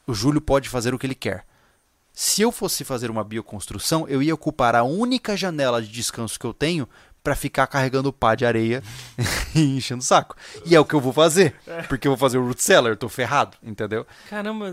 [0.07, 1.45] o Júlio pode fazer o que ele quer.
[2.13, 6.47] Se eu fosse fazer uma bioconstrução, eu ia ocupar a única janela de descanso que
[6.47, 6.89] eu tenho
[7.23, 8.83] para ficar carregando pá de areia
[9.55, 10.37] e enchendo o saco.
[10.65, 11.55] E é o que eu vou fazer,
[11.89, 14.07] porque eu vou fazer o root cellar, eu tô ferrado, entendeu?
[14.29, 14.73] Caramba,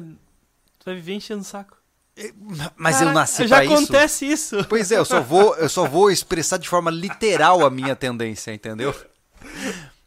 [0.79, 1.77] tu vai viver enchendo o saco.
[2.75, 3.73] Mas eu Caraca, nasci Já pra isso.
[3.73, 4.65] acontece isso.
[4.67, 8.51] Pois é, eu só vou, eu só vou expressar de forma literal a minha tendência,
[8.51, 8.95] entendeu?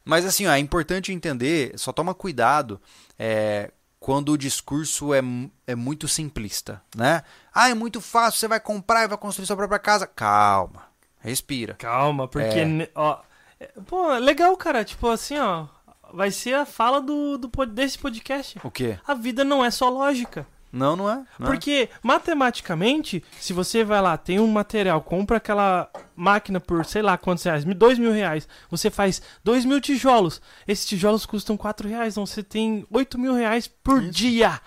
[0.05, 2.81] Mas assim, ó, é importante entender, só toma cuidado
[3.17, 5.21] é, quando o discurso é,
[5.67, 7.23] é muito simplista, né?
[7.55, 10.07] Ah, é muito fácil, você vai comprar e vai construir sua própria casa.
[10.07, 10.90] Calma,
[11.21, 11.75] respira.
[11.75, 12.59] Calma, porque.
[12.59, 12.91] É.
[12.95, 13.19] Ó,
[13.61, 14.85] é- pô, legal, cara.
[14.85, 15.67] Tipo assim, ó.
[16.13, 18.59] Vai ser a fala do, do pod- desse podcast.
[18.65, 18.99] O quê?
[19.07, 20.45] A vida não é só lógica.
[20.73, 21.25] Não, não é.
[21.39, 21.51] Não é.
[21.51, 27.17] Porque, matematicamente, se você vai lá, tem um material, compra aquela máquina por sei lá
[27.19, 30.41] quantos reais, dois mil reais, você faz dois mil tijolos.
[30.67, 34.61] Esses tijolos custam quatro reais, então você tem oito mil reais por dia.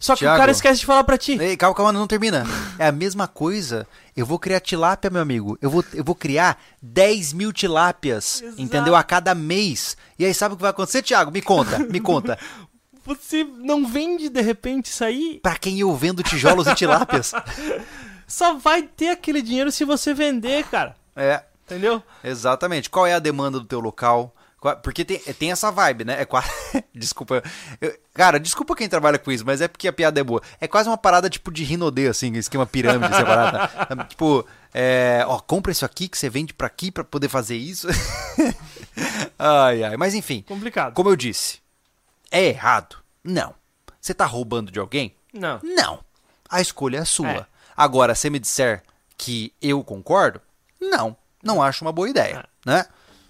[0.00, 0.38] Só que o Thiago.
[0.38, 1.38] cara esquece de falar pra ti.
[1.40, 2.44] Ei, calma, calma, não termina.
[2.78, 3.86] É a mesma coisa.
[4.16, 5.58] Eu vou criar tilápia, meu amigo.
[5.60, 8.62] Eu vou, eu vou criar 10 mil tilápias, Exato.
[8.62, 8.94] entendeu?
[8.96, 9.96] A cada mês.
[10.18, 11.30] E aí, sabe o que vai acontecer, Thiago?
[11.30, 12.38] Me conta, me conta.
[13.04, 17.32] Você não vende de repente isso aí, Pra quem eu vendo tijolos e tilápias?
[18.26, 20.96] só vai ter aquele dinheiro se você vender, cara.
[21.14, 22.02] É, Entendeu?
[22.22, 22.90] exatamente.
[22.90, 24.34] Qual é a demanda do teu local?
[24.82, 26.20] Porque tem, tem essa vibe, né?
[26.20, 26.48] É quase...
[26.94, 27.42] desculpa.
[27.80, 30.42] eu- cara, desculpa quem trabalha com isso, mas é porque a piada é boa.
[30.60, 34.04] É quase uma parada tipo de rinodê, assim, esquema pirâmide separada.
[34.08, 37.86] tipo, é, ó, compra isso aqui que você vende pra aqui pra poder fazer isso.
[39.38, 39.96] ai, ai.
[39.96, 40.94] Mas enfim, Complicado.
[40.94, 41.60] como eu disse,
[42.30, 42.96] é errado?
[43.22, 43.54] Não.
[44.00, 45.14] Você tá roubando de alguém?
[45.32, 45.60] Não.
[45.62, 46.00] Não.
[46.48, 47.28] A escolha é sua.
[47.28, 47.46] É.
[47.76, 48.82] Agora, se me disser
[49.18, 50.40] que eu concordo,
[50.80, 51.16] não.
[51.42, 52.70] Não acho uma boa ideia, É.
[52.70, 52.86] né?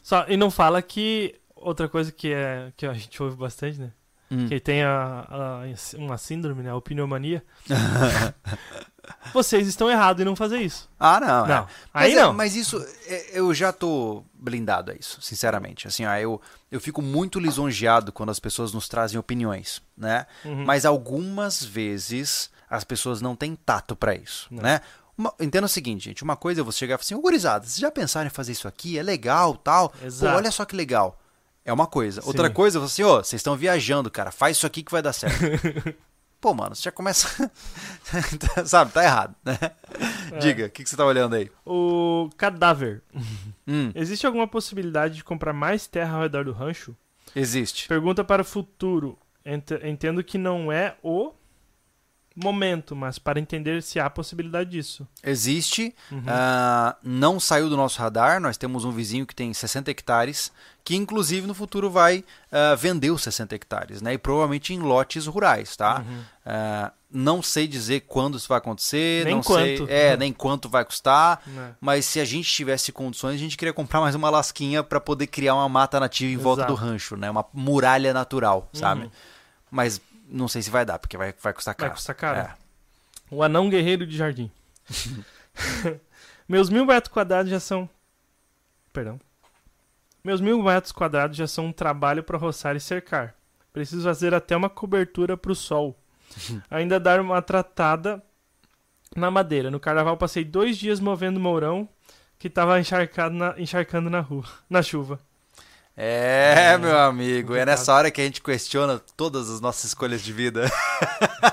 [0.07, 1.35] Só, e não fala que.
[1.57, 3.91] Outra coisa que, é, que a gente ouve bastante, né?
[4.31, 4.47] Hum.
[4.47, 5.63] Que tem a, a-
[5.99, 6.71] uma síndrome, né?
[6.71, 7.43] A opiniomania.
[9.33, 10.89] Vocês estão errados em não fazer isso.
[10.99, 11.47] Ah, não.
[11.47, 11.55] Não.
[11.65, 11.67] é.
[11.93, 12.33] Aí mas, é- não.
[12.33, 15.89] mas isso, é, eu já tô blindado a isso, sinceramente.
[15.89, 20.25] Assim, ó, eu, eu fico muito lisonjeado quando as pessoas nos trazem opiniões, né?
[20.45, 20.65] Uhum.
[20.65, 24.63] Mas algumas vezes as pessoas não têm tato pra isso, Não.
[24.63, 24.81] né?
[25.19, 26.23] Uma, entenda o seguinte, gente.
[26.23, 28.53] Uma coisa é você chegar e falar assim, ô gurizada, vocês já pensaram em fazer
[28.53, 28.99] isso aqui?
[28.99, 29.89] É legal, tal.
[29.91, 30.37] Pô, Exato.
[30.37, 31.19] olha só que legal.
[31.65, 32.21] É uma coisa.
[32.21, 32.29] Sim.
[32.29, 34.31] Outra coisa, você, ô, vocês estão viajando, cara.
[34.31, 35.37] Faz isso aqui que vai dar certo.
[36.41, 37.51] Pô, mano, você já começa.
[38.67, 39.59] Sabe, tá errado, né?
[40.33, 40.39] É.
[40.39, 41.51] Diga, o que, que você tá olhando aí?
[41.65, 43.03] O cadáver.
[43.67, 46.95] Hum, Existe alguma possibilidade de comprar mais terra ao redor do rancho?
[47.35, 47.89] existe.
[47.89, 49.19] Pergunta para o futuro.
[49.45, 51.33] Ent- Entendo que não é o
[52.37, 55.07] momento, mas para entender se há possibilidade disso.
[55.25, 55.95] Existe.
[56.13, 56.23] Uhum.
[56.27, 58.41] ah, não saiu do nosso radar.
[58.41, 60.53] Nós temos um vizinho que tem 60 hectares,
[60.85, 62.23] que inclusive no futuro vai
[62.53, 64.13] ah, vender os 60 hectares, né?
[64.13, 66.05] E provavelmente em lotes rurais, tá?
[66.07, 66.21] Uhum.
[66.45, 69.91] Ah, não sei dizer quando isso vai acontecer, Nem não sei, quanto.
[69.91, 71.41] é, nem quanto vai custar.
[71.47, 71.75] Né?
[71.81, 75.27] Mas se a gente tivesse condições, a gente queria comprar mais uma lasquinha para poder
[75.29, 76.75] criar uma mata nativa em volta Exato.
[76.75, 77.31] do rancho, né?
[77.31, 79.05] Uma muralha natural, sabe?
[79.05, 79.11] Uhum.
[79.71, 81.95] Mas não sei se vai dar, porque vai, vai custar Vai caro.
[81.95, 82.39] custar caro.
[82.41, 82.55] É.
[83.31, 84.51] O anão guerreiro de jardim.
[86.49, 87.89] Meus mil metros quadrados já são.
[88.93, 89.21] Perdão.
[90.23, 93.35] Meus mil metros quadrados já são um trabalho para roçar e cercar.
[93.73, 95.97] Preciso fazer até uma cobertura para o sol.
[96.71, 98.23] Ainda dar uma tratada
[99.15, 99.71] na madeira.
[99.71, 101.89] No carnaval passei dois dias movendo mourão
[102.39, 105.19] que estava encharcado na, encharcando na rua, na chuva.
[105.97, 110.23] É, É, meu amigo, é nessa hora que a gente questiona todas as nossas escolhas
[110.23, 110.71] de vida.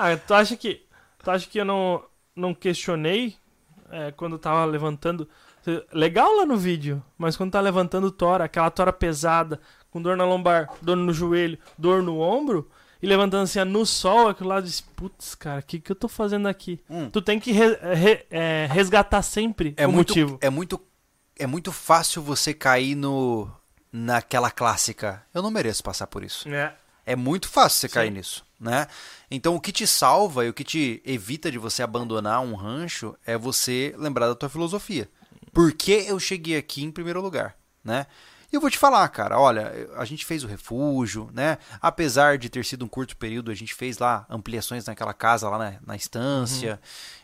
[0.00, 0.82] Ah, tu acha que
[1.24, 2.04] tu acha que eu não
[2.36, 3.34] não questionei
[3.90, 5.28] é, quando eu tava levantando.
[5.92, 10.24] Legal lá no vídeo, mas quando tá levantando tora, aquela tora pesada, com dor na
[10.24, 12.70] lombar, dor no joelho, dor no ombro,
[13.02, 16.06] e levantando assim no sol, aquilo lá diz, putz, cara, o que, que eu tô
[16.08, 16.80] fazendo aqui?
[16.88, 17.10] Hum.
[17.10, 20.38] Tu tem que re- re- é, resgatar sempre É o muito, motivo.
[20.40, 20.80] é muito
[21.40, 23.50] é muito fácil você cair no
[23.92, 25.22] naquela clássica.
[25.32, 26.48] Eu não mereço passar por isso.
[26.48, 26.74] É.
[27.04, 27.94] É muito fácil você Sim.
[27.94, 28.86] cair nisso, né?
[29.30, 33.16] Então o que te salva e o que te evita de você abandonar um rancho
[33.24, 35.08] é você lembrar da tua filosofia.
[35.54, 38.06] Por que eu cheguei aqui em primeiro lugar, né?
[38.50, 41.58] E eu vou te falar, cara, olha, a gente fez o refúgio, né?
[41.82, 45.58] Apesar de ter sido um curto período, a gente fez lá ampliações naquela casa lá
[45.58, 46.80] na, na estância.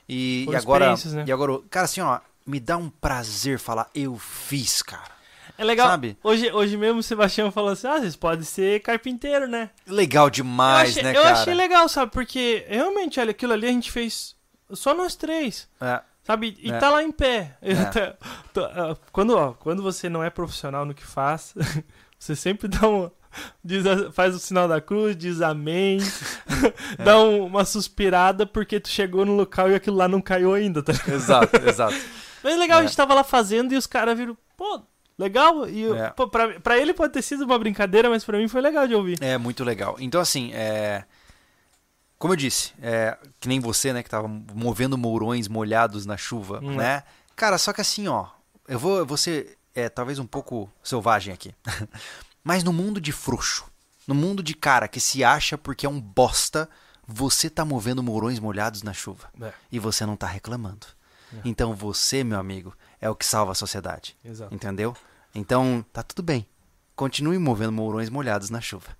[0.08, 1.24] E, e Foram agora, né?
[1.26, 5.13] e agora, cara, assim, ó, me dá um prazer falar, eu fiz, cara.
[5.56, 5.86] É legal.
[5.88, 6.16] Sabe?
[6.22, 9.70] Hoje, hoje mesmo o Sebastião falou assim: ah, vocês podem ser carpinteiro, né?
[9.86, 11.38] Legal demais, eu achei, né, eu cara?
[11.40, 12.10] achei legal, sabe?
[12.12, 14.34] Porque realmente, olha, aquilo ali a gente fez
[14.72, 15.68] só nós três.
[15.80, 16.00] É.
[16.24, 16.56] Sabe?
[16.60, 16.78] E É.
[16.78, 17.56] tá lá em pé.
[17.62, 18.16] Eu É.
[18.52, 18.68] tô-
[19.12, 21.54] quando, ó, quando você não é profissional no que faz,
[22.18, 23.10] você sempre dá um.
[23.64, 25.98] diz faz o sinal da cruz, diz amém,
[26.98, 27.04] É.
[27.04, 30.82] dá um- uma suspirada porque tu chegou no local e aquilo lá não caiu ainda,
[30.82, 30.92] tá?
[31.08, 31.94] Exato, exato.
[32.42, 32.82] Mas legal, É.
[32.82, 34.82] a gente tava lá fazendo e os caras viram, pô,
[35.18, 35.68] legal.
[35.68, 36.10] E É.
[36.10, 38.94] pô, pra, pra ele pode ter sido uma brincadeira, mas pra mim foi legal de
[38.94, 39.22] ouvir.
[39.22, 39.96] É muito legal.
[39.98, 41.04] Então, assim, é...
[42.18, 43.16] como eu disse, é...
[43.40, 46.76] que nem você, né, que tava movendo mourões molhados na chuva, Hum.
[46.76, 47.02] né?
[47.36, 48.26] Cara, só que assim, ó,
[48.68, 51.54] eu vou, eu vou ser é, talvez um pouco selvagem aqui.
[52.42, 53.64] Mas no mundo de frouxo,
[54.06, 56.68] no mundo de cara que se acha porque é um bosta,
[57.06, 59.28] você tá movendo mourões molhados na chuva.
[59.40, 59.52] É.
[59.72, 60.86] E você não tá reclamando.
[61.32, 61.40] É.
[61.44, 62.74] Então você, meu amigo,
[63.04, 64.16] é o que salva a sociedade.
[64.24, 64.54] Exato.
[64.54, 64.96] Entendeu?
[65.34, 66.46] Então, tá tudo bem.
[66.96, 68.96] Continue movendo mourões molhados na chuva.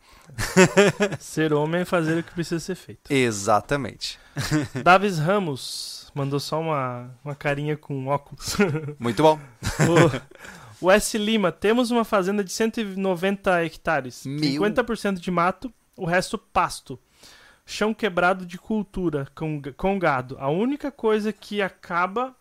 [1.18, 3.10] Ser homem é fazer o que precisa ser feito.
[3.10, 4.18] Exatamente.
[4.84, 8.56] Davis Ramos mandou só uma, uma carinha com óculos.
[9.00, 9.40] Muito bom.
[10.80, 11.16] o, o S.
[11.16, 14.26] Lima, temos uma fazenda de 190 hectares.
[14.26, 14.38] Meu.
[14.38, 17.00] 50% de mato, o resto pasto.
[17.64, 20.36] Chão quebrado de cultura, com, com gado.
[20.38, 22.36] A única coisa que acaba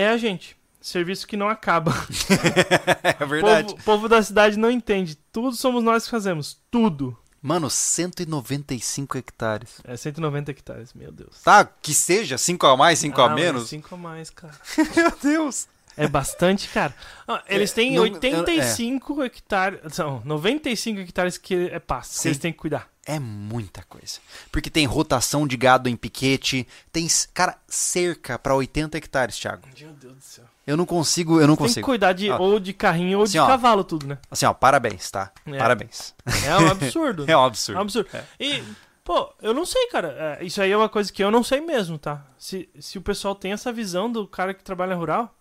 [0.00, 0.56] é a gente.
[0.80, 1.92] Serviço que não acaba.
[3.18, 3.72] É verdade.
[3.72, 5.16] povo, povo da cidade não entende.
[5.32, 6.58] Tudo somos nós que fazemos.
[6.70, 7.16] Tudo.
[7.42, 9.80] Mano, 195 hectares.
[9.84, 11.40] É 190 hectares, meu Deus.
[11.42, 13.68] Tá, que seja 5 a mais, 5 Ah, a menos.
[13.68, 14.54] cinco a mais, cara.
[14.96, 15.68] Meu Deus.
[15.96, 16.94] É bastante, cara.
[17.26, 19.80] Ah, eles É, têm não- 85 hectares.
[19.96, 22.12] Não, 95 hectares que é pasto.
[22.12, 22.28] Sim.
[22.28, 22.88] Eles têm que cuidar.
[23.08, 24.18] É muita coisa.
[24.50, 29.62] Porque tem rotação de gado em piquete, tem, cara, cerca pra 80 hectares, Thiago.
[29.78, 30.44] Meu Deus do céu.
[30.66, 31.86] Eu não consigo, eu não Tem que consigo.
[31.86, 32.38] cuidar de, Ó.
[32.38, 33.46] ou de carrinho ou Assim, de ó.
[33.46, 34.18] cavalo, tudo, né?
[34.28, 35.30] Assim, ó, parabéns, tá?
[35.46, 35.56] É.
[35.56, 36.12] Parabéns.
[36.44, 37.22] É um absurdo.
[37.30, 37.80] É um É um absurdo.
[37.80, 38.08] absurdo.
[38.40, 38.64] E,
[39.04, 40.38] pô, eu não sei, cara.
[40.40, 42.26] É, isso aí é uma coisa que eu não sei mesmo, tá?
[42.36, 45.32] Se, se o pessoal tem essa visão do cara que trabalha rural,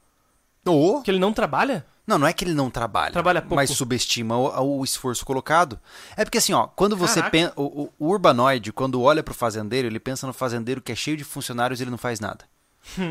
[0.63, 3.11] Ou que ele não trabalha, Não, não é que ele não trabalha.
[3.11, 3.55] Trabalha pouco.
[3.55, 5.79] Mas subestima o, o esforço colocado.
[6.15, 7.31] É porque assim, ó, quando você Caraca.
[7.31, 7.53] pensa.
[7.55, 11.23] O, o- urbanoide, quando olha pro fazendeiro, ele pensa no fazendeiro que é cheio de
[11.23, 12.45] funcionários e ele não faz nada.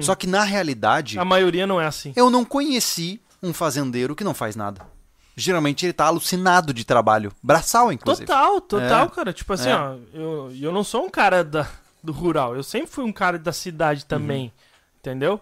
[0.01, 2.13] Só que na realidade, a maioria não é assim.
[2.15, 4.81] eu não conheci um fazendeiro que não faz nada.
[5.37, 7.33] Geralmente ele tá alucinado de trabalho.
[7.43, 8.25] Braçal, inclusive.
[8.25, 9.09] Total, total, É.
[9.09, 9.33] cara.
[9.33, 9.75] Tipo assim, É.
[9.77, 11.67] ó, eu, eu não sou um cara da,
[12.01, 12.55] do rural.
[12.55, 14.51] Eu sempre fui um cara da cidade também, Uhum.
[15.01, 15.41] entendeu?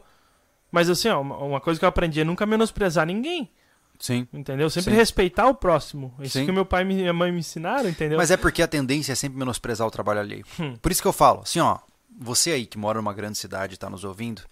[0.73, 3.51] Mas assim, ó, uma, coisa que eu aprendi é nunca menosprezar ninguém,
[3.99, 4.27] Sim.
[4.33, 4.71] entendeu?
[4.71, 4.97] Sempre Sim.
[4.97, 6.15] respeitar o próximo.
[6.19, 6.47] Isso Sim.
[6.47, 8.17] que meu pai e minha mãe me ensinaram, entendeu?
[8.17, 10.47] Mas é porque a tendência é sempre menosprezar o trabalho alheio.
[10.59, 10.75] Hum.
[10.81, 11.79] Por isso que eu falo, assim, ó,
[12.19, 14.43] você aí que mora numa grande cidade e tá nos ouvindo,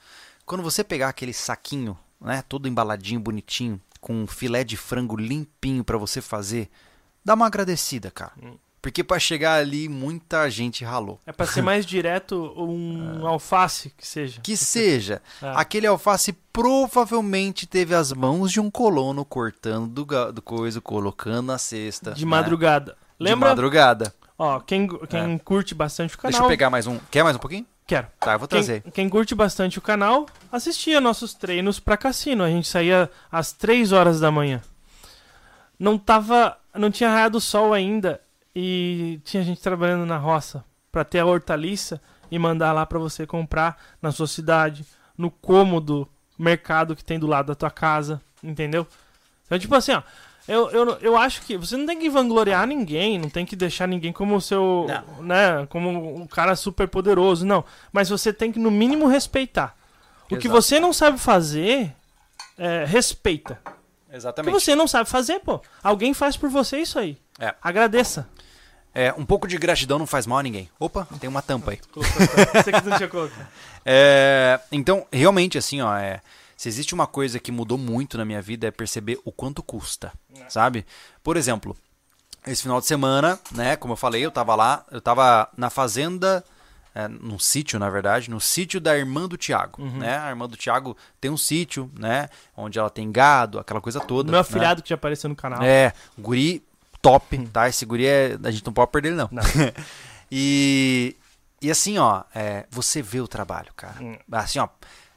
[0.45, 5.83] quando você pegar aquele saquinho, né, todo embaladinho, bonitinho, com um filé de frango limpinho
[5.83, 6.69] pra você fazer,
[7.25, 8.33] dá uma agradecida, cara.
[8.43, 8.57] Hum.
[8.83, 11.21] Porque pra chegar ali, muita gente ralou.
[11.27, 14.41] É pra ser mais direto um alface que seja.
[14.41, 15.53] Que seja, É.
[15.55, 21.59] aquele alface provavelmente teve as mãos de um colono cortando do, do coisa, colocando na
[21.59, 22.13] cesta.
[22.13, 22.31] De né?
[22.31, 22.97] madrugada.
[23.19, 23.51] De Lembra?
[23.51, 24.15] madrugada.
[24.39, 26.33] Ó, quem, quem curte bastante o canal.
[26.33, 26.99] Deixa eu pegar mais um.
[27.11, 27.67] Quer mais um pouquinho?
[27.87, 28.07] Quero.
[28.19, 28.81] Tá, eu vou trazer.
[28.85, 32.43] Quem, quem curte bastante o canal, assistia nossos treinos pra cassino.
[32.43, 34.63] A gente saía às 3 horas da manhã.
[35.79, 36.57] Não tava.
[36.75, 38.21] Não tinha raiado o sol ainda.
[38.55, 42.01] E tinha gente trabalhando na roça pra ter a hortaliça
[42.31, 44.85] e mandar lá pra você comprar na sua cidade,
[45.17, 46.09] no cômodo
[46.39, 48.87] mercado que tem do lado da tua casa, entendeu?
[49.47, 50.03] Então, tipo assim, ó.
[50.49, 53.87] Eu, eu, eu acho que você não tem que vangloriar ninguém, não tem que deixar
[53.87, 54.87] ninguém como o seu.
[55.21, 55.67] né?
[55.69, 57.65] Como um cara super poderoso, não.
[57.93, 59.77] Mas você tem que, no mínimo, respeitar.
[60.29, 61.95] O que você não sabe fazer,
[62.59, 63.61] é, respeita.
[63.65, 64.53] O que Exatamente.
[64.53, 67.17] você não sabe fazer, pô, alguém faz por você isso aí.
[67.39, 67.55] É.
[67.63, 68.29] Agradeça.
[68.95, 70.69] É, um pouco de gratidão não faz mal a ninguém.
[70.79, 71.81] Opa, tem uma tampa aí.
[71.95, 73.47] Você que não tinha colocado.
[73.85, 76.21] É, então, realmente, assim, ó, é,
[76.57, 80.13] se existe uma coisa que mudou muito na minha vida é perceber o quanto custa,
[80.49, 80.85] sabe?
[81.23, 81.77] Por exemplo,
[82.47, 86.45] esse final de semana, né, como eu falei, eu tava lá, eu tava na fazenda,
[86.95, 90.19] é, num sítio, na verdade, no sítio da irmã do Tiago, né?
[90.19, 94.31] A irmã do Tiago tem um sítio, né, onde ela tem gado, aquela coisa toda.
[94.31, 94.41] Meu né?
[94.41, 95.63] afilhado que já apareceu no canal.
[95.63, 96.63] É, guri
[97.01, 97.69] top, tá?
[97.69, 98.39] Esse guri é.
[98.43, 99.29] A gente não pode perder ele, não.
[99.31, 99.43] Não.
[100.31, 101.17] e,
[101.61, 103.97] e assim, ó, é, você vê o trabalho, cara.
[104.01, 104.17] Hum.
[104.33, 104.69] Assim, ó,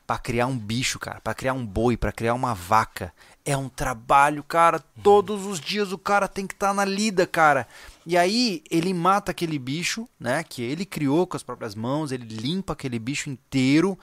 [0.05, 3.13] pra criar um bicho, cara, pra criar um boi, pra criar uma vaca.
[3.45, 4.79] É um trabalho, cara.
[5.01, 7.67] Todos os dias o cara tem que estar na lida, cara.
[8.05, 10.43] E aí ele mata aquele bicho, né?
[10.43, 13.97] Que ele criou com as próprias mãos, ele limpa aquele bicho inteiro.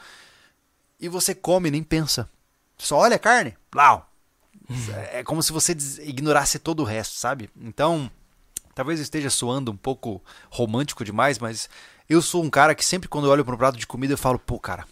[0.98, 2.28] E você come, nem pensa.
[2.76, 4.09] Só olha a carne, blau,
[5.12, 5.72] é como se você
[6.02, 7.50] ignorasse todo o resto, sabe?
[7.60, 8.10] Então,
[8.74, 11.68] talvez eu esteja soando um pouco romântico demais, mas
[12.08, 14.18] eu sou um cara que sempre quando eu olho para um prato de comida eu
[14.18, 14.86] falo, pô, cara,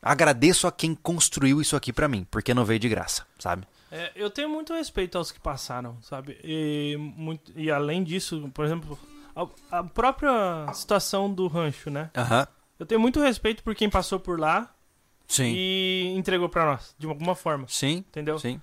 [0.00, 3.66] agradeço a quem construiu isso aqui pra mim, porque não veio de graça, sabe?
[3.90, 6.38] É, eu tenho muito respeito aos que passaram, sabe?
[6.42, 8.98] E, muito, e além disso, por exemplo,
[9.36, 12.10] a, a própria situação do rancho, né?
[12.16, 12.46] Aham.
[12.78, 14.74] Eu tenho muito respeito por quem passou por lá
[15.28, 15.52] Sim.
[15.54, 17.98] e entregou pra nós, de alguma forma, Sim.
[18.08, 18.38] entendeu?
[18.38, 18.60] Sim.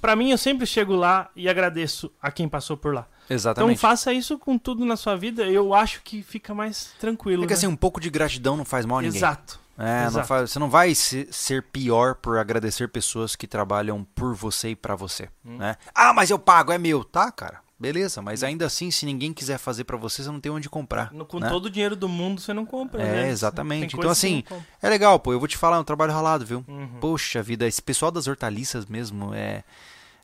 [0.00, 3.06] Pra mim, eu sempre chego lá e agradeço a quem passou por lá.
[3.24, 3.78] Então Exatamente.
[3.78, 7.44] faça isso com tudo na sua vida, eu acho que fica mais tranquilo.
[7.44, 7.56] é que né?
[7.56, 9.16] assim, um pouco de gratidão não faz mal a ninguém.
[9.18, 9.60] Exato.
[9.78, 10.26] É, não Exato.
[10.28, 14.76] faz- você não vai se- ser pior por agradecer pessoas que trabalham por você e
[14.76, 15.56] pra você, Hum.
[15.56, 15.76] né?
[15.94, 17.60] Ah, mas eu pago, é meu, tá, cara?
[17.82, 21.12] Beleza, mas ainda assim, se ninguém quiser fazer pra você, você não tem onde comprar.
[21.12, 21.48] No- com né?
[21.48, 23.28] todo o dinheiro do mundo você não compra, É, né?
[23.28, 23.96] exatamente.
[23.96, 24.44] Então, assim.
[24.80, 25.32] É legal, pô.
[25.32, 26.64] Eu vou te falar, é um trabalho ralado, viu?
[26.68, 26.98] Uhum.
[27.00, 29.64] Poxa vida, esse pessoal das hortaliças mesmo é.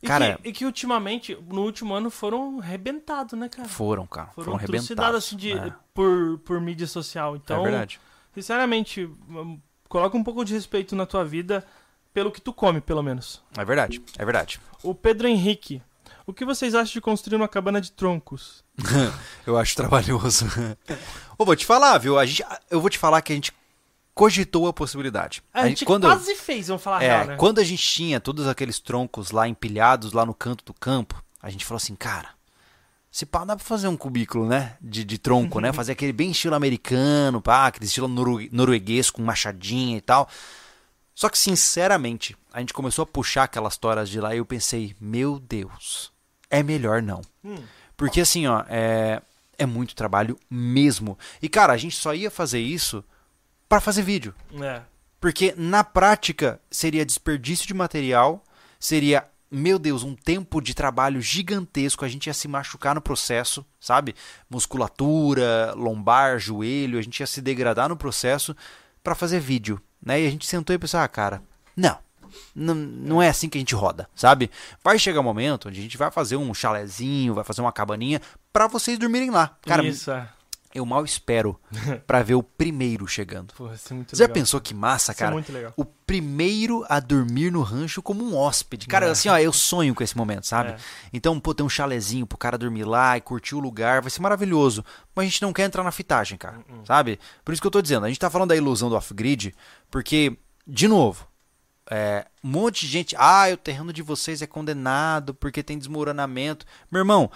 [0.00, 3.68] E Cara, que, e que ultimamente, no último ano, foram arrebentados, né, cara?
[3.68, 4.28] foram, cara.
[4.28, 5.16] Foram, Foram arrebentados.
[5.16, 5.72] assim de, é.
[5.92, 7.34] por, por mídia social.
[7.34, 7.98] Então, é verdade.
[8.32, 9.58] sinceramente, hum,
[9.88, 11.66] coloca um pouco de respeito na tua vida
[12.14, 13.42] pelo que tu come, pelo menos.
[13.56, 14.00] É verdade.
[14.16, 14.60] É verdade.
[14.84, 15.82] O Pedro Henrique.
[16.28, 18.62] O que vocês acham de construir uma cabana de troncos?
[19.46, 20.44] Eu acho trabalhoso.
[21.38, 22.18] Ô, vou te falar, viu?
[22.18, 23.50] A gente, eu vou te falar que a gente
[24.12, 25.42] cogitou a possibilidade.
[25.54, 27.36] A, gente quando, quase fez, vamos falar a é, real, né?
[27.36, 31.48] quando a gente tinha todos aqueles troncos lá empilhados lá no canto do campo, a
[31.48, 32.28] gente falou assim, cara,
[33.10, 34.76] se pá, dá pra fazer um cubículo, né?
[34.82, 35.72] De, de tronco, né?
[35.72, 40.28] Fazer aquele bem estilo americano, pá, aquele estilo noru- norueguês com machadinha e tal.
[41.14, 44.94] Só que, sinceramente, a gente começou a puxar aquelas toras de lá e eu pensei,
[45.00, 46.12] meu Deus,
[46.50, 47.20] é melhor não.
[47.44, 47.58] Hum.
[47.96, 49.20] Porque assim, ó, é,
[49.58, 51.18] é muito trabalho mesmo.
[51.42, 53.04] E, cara, a gente só ia fazer isso
[53.68, 54.34] pra fazer vídeo.
[54.62, 54.82] É.
[55.20, 58.44] Porque na prática seria desperdício de material,
[58.78, 63.66] seria, meu Deus, um tempo de trabalho gigantesco, a gente ia se machucar no processo,
[63.80, 64.14] sabe?
[64.48, 68.56] Musculatura, lombar, joelho, a gente ia se degradar no processo
[69.02, 70.20] pra fazer vídeo, né?
[70.20, 71.42] E a gente sentou e pensou, ah, cara,
[71.76, 71.98] não.
[72.54, 74.50] Não, não é assim que a gente roda, sabe?
[74.82, 78.20] Vai chegar um momento onde a gente vai fazer um chalezinho, vai fazer uma cabaninha
[78.52, 79.56] pra vocês dormirem lá.
[79.62, 80.28] Cara, Isso, é.
[80.74, 81.58] eu mal espero
[82.06, 83.52] pra ver o primeiro chegando.
[83.54, 84.34] Pô, isso é muito Você já legal.
[84.34, 85.32] pensou que massa, Isso é cara?
[85.32, 85.72] muito legal.
[85.76, 88.86] O primeiro a dormir no rancho como um hóspede.
[88.86, 89.10] Cara, É.
[89.10, 90.70] assim, ó, eu sonho com esse momento, sabe?
[90.72, 90.76] É.
[91.12, 94.20] Então, pô, ter um chalezinho pro cara dormir lá e curtir o lugar, vai ser
[94.20, 94.84] maravilhoso.
[95.14, 96.86] Mas a gente não quer entrar na fitagem, cara, Uh-uh.
[96.86, 97.18] sabe?
[97.44, 99.54] Por isso que eu tô dizendo, a gente tá falando da ilusão do off-grid,
[99.90, 100.36] porque,
[100.66, 101.26] de novo,
[101.90, 106.66] é, um monte de gente, ah, o terreno de vocês é condenado porque tem desmoronamento.
[106.90, 107.30] Meu irmão,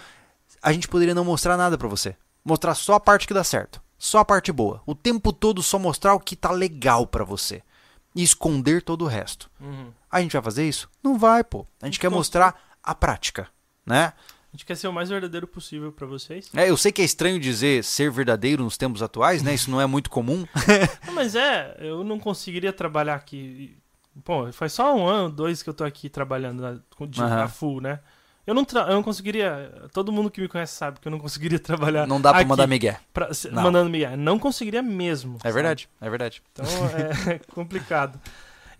[0.61, 2.15] a gente poderia não mostrar nada pra você.
[2.45, 3.81] Mostrar só a parte que dá certo.
[3.97, 4.81] Só a parte boa.
[4.85, 7.61] O tempo todo só mostrar o que tá legal pra você.
[8.15, 9.49] E esconder todo o resto.
[9.59, 9.91] Uhum.
[10.11, 10.89] A gente vai fazer isso?
[11.01, 11.65] Não vai, pô.
[11.81, 12.53] A gente quer Então- mostrar
[12.83, 13.47] a prática,
[13.85, 14.13] né?
[14.53, 16.47] A gente quer ser o mais verdadeiro possível pra vocês.
[16.53, 19.51] É, eu sei que é estranho dizer ser verdadeiro nos tempos atuais, né?
[19.55, 20.45] Isso não é muito comum.
[21.07, 23.75] Não, mas é, eu não conseguiria trabalhar aqui.
[24.23, 27.35] Pô, faz só um ano, dois que eu tô aqui trabalhando na, de, Aham.
[27.35, 27.99] na full, né?
[28.45, 29.87] Eu não, eu não conseguiria.
[29.93, 32.05] Todo mundo que me conhece sabe que eu não conseguiria trabalhar.
[32.05, 32.99] Não dá pra aqui mandar migué.
[33.13, 33.63] pra- Não.
[33.63, 34.17] mandando Miguel.
[34.17, 35.37] Não conseguiria mesmo.
[35.37, 35.53] É sabe?
[35.53, 36.43] verdade, é verdade.
[36.51, 36.65] Então
[37.31, 38.19] é complicado.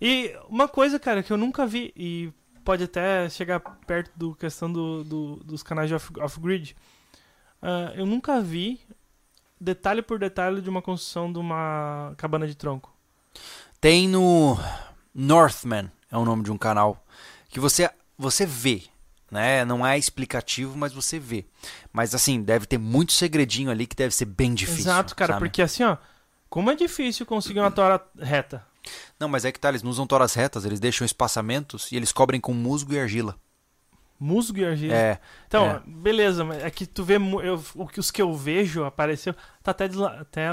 [0.00, 2.30] E uma coisa, cara, que eu nunca vi, e
[2.64, 6.76] pode até chegar perto do questão do, do- dos canais de off- off-grid,
[7.62, 8.78] ah, eu nunca vi
[9.58, 12.92] detalhe por detalhe de uma construção de uma cabana de tronco.
[13.80, 14.58] Tem no
[15.14, 17.04] Northman, é o nome de um canal,
[17.48, 18.84] que você você vê,
[19.30, 19.64] né?
[19.64, 21.44] Não é explicativo, mas você vê.
[21.92, 24.82] Mas assim, deve ter muito segredinho ali que deve ser bem difícil.
[24.82, 25.46] Exato, cara, sabe?
[25.46, 25.96] porque assim, ó,
[26.48, 28.64] como é difícil conseguir uma tora reta.
[29.18, 32.12] Não, mas é que tá, eles não usam toras retas, eles deixam espaçamentos e eles
[32.12, 33.36] cobrem com musgo e argila.
[34.24, 34.94] Musgo e argila.
[34.94, 35.18] É.
[35.46, 35.82] Então, é.
[35.86, 37.62] beleza, mas é que tu vê eu,
[37.98, 39.84] os que eu vejo apareceu, tá até,
[40.18, 40.48] até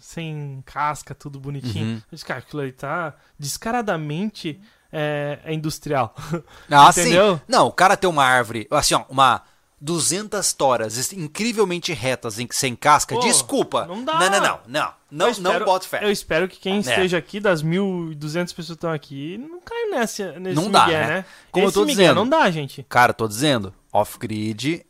[0.00, 1.86] sem casca, tudo bonitinho.
[1.86, 1.94] Uhum.
[1.96, 4.60] Eu disse, cara, aquilo aí tá descaradamente
[4.92, 6.14] é, é industrial.
[6.70, 7.36] Ah, Entendeu?
[7.36, 7.42] sim.
[7.48, 9.42] Não, o cara tem uma árvore, assim, ó, uma
[9.80, 13.14] 200 toras incrivelmente retas, em- sem casca.
[13.14, 13.86] Pô, Desculpa.
[13.86, 14.18] não dá.
[14.18, 14.60] Não, não, não.
[14.68, 16.04] Não, não, Eu espero- não boto fé.
[16.04, 16.78] Eu espero que quem É.
[16.80, 20.98] esteja aqui, das 1.200 pessoas que estão aqui, não caia nessa, nesse Não dá, migué,
[21.00, 21.06] né?
[21.18, 21.24] né?
[21.52, 22.14] Como eu Esse tô migué dizendo.
[22.16, 22.84] não dá, gente.
[22.88, 24.84] Cara, tô dizendo, off-grid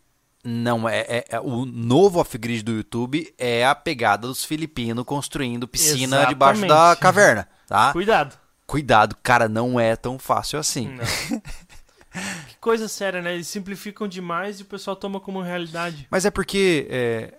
[0.44, 5.66] não é, é- é- o novo off-grid do YouTube é a pegada dos filipinos construindo
[5.66, 6.28] piscina Exatamente.
[6.28, 7.92] debaixo da caverna, tá?
[7.92, 8.38] Cuidado.
[8.66, 10.88] Cuidado, cara, não é tão fácil assim.
[10.88, 11.04] Não.
[12.48, 13.34] que coisa séria, né?
[13.34, 16.06] Eles simplificam demais e o pessoal toma como realidade.
[16.10, 17.34] Mas é porque é,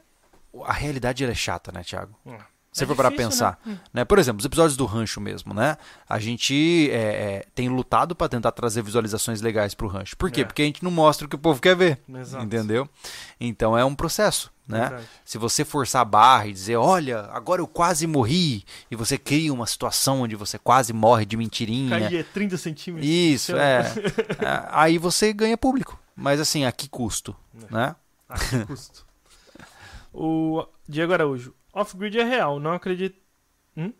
[0.65, 2.15] a realidade é chata, né, Thiago?
[2.25, 2.37] Hum.
[2.71, 3.79] Você É for para pensar, né?
[3.91, 4.05] né?
[4.05, 5.77] Por exemplo, os episódios do rancho mesmo, né?
[6.07, 10.15] A gente é, é, tem lutado para tentar trazer visualizações legais pro rancho.
[10.15, 10.41] Por quê?
[10.41, 10.43] É.
[10.45, 12.45] Porque a gente não mostra o que o povo quer ver, Exato.
[12.45, 12.87] entendeu?
[13.39, 14.81] Então é um processo, né?
[14.81, 15.07] Verdade.
[15.23, 19.53] Se você forçar a barra e dizer, olha, agora eu quase morri, e você cria
[19.53, 21.99] uma situação onde você quase morre de mentirinha.
[21.99, 23.09] Cair é 30 centímetros.
[23.09, 23.83] Isso, é.
[24.39, 25.99] É, Aí você ganha público.
[26.15, 27.35] Mas assim, a que custo,
[27.69, 27.95] né?
[28.27, 29.05] Ah, que custo.
[30.13, 31.53] o Diego Araújo.
[31.73, 33.19] Off-grid é real, não acredito.
[33.75, 33.93] Hum?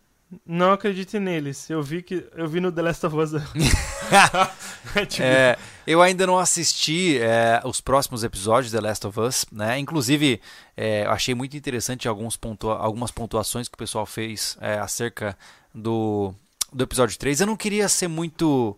[0.45, 1.69] Não acredite neles.
[1.69, 3.31] Eu vi que eu vi no The Last of Us.
[4.95, 5.57] é, tipo, É,
[5.87, 9.79] eu ainda não assisti é, os próximos episódios de The Last of Us, né?
[9.79, 10.39] Inclusive,
[10.75, 15.35] é, achei muito interessante alguns pontua algumas pontuações que o pessoal fez é, acerca
[15.73, 16.33] do,
[16.71, 17.41] do episódio 3.
[17.41, 18.77] Eu não queria ser muito.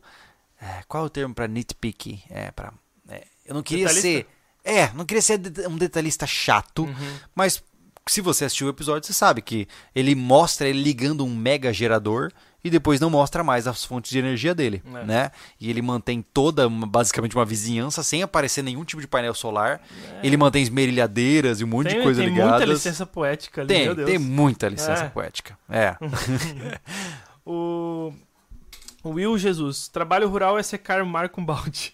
[0.61, 2.23] é, qual é o termo para nitpicky?
[2.29, 2.71] É, pra,
[3.09, 4.07] é, eu não queria Detalhista?
[4.09, 4.27] ser.
[4.63, 7.17] É, não queria ser um detalhista chato, Uhum.
[7.33, 7.63] mas
[8.11, 12.31] se você assistiu o episódio, você sabe que ele mostra ele ligando um mega gerador
[12.63, 15.05] e depois não mostra mais as fontes de energia dele, É.
[15.05, 15.31] né?
[15.59, 19.81] E ele mantém toda, uma- basicamente, uma vizinhança sem aparecer nenhum tipo de painel solar.
[20.21, 21.89] Ele mantém esmerilhadeiras e um monte É.
[21.91, 22.49] tem, de coisa tem ligada.
[22.51, 24.09] muita licença poética ali, Tem, meu Deus.
[24.09, 25.09] tem muita licença É.
[25.09, 25.57] poética.
[25.69, 25.95] É.
[27.45, 28.13] O...
[29.03, 29.87] o Will Jesus.
[29.87, 31.93] Trabalho rural é secar o mar com balde.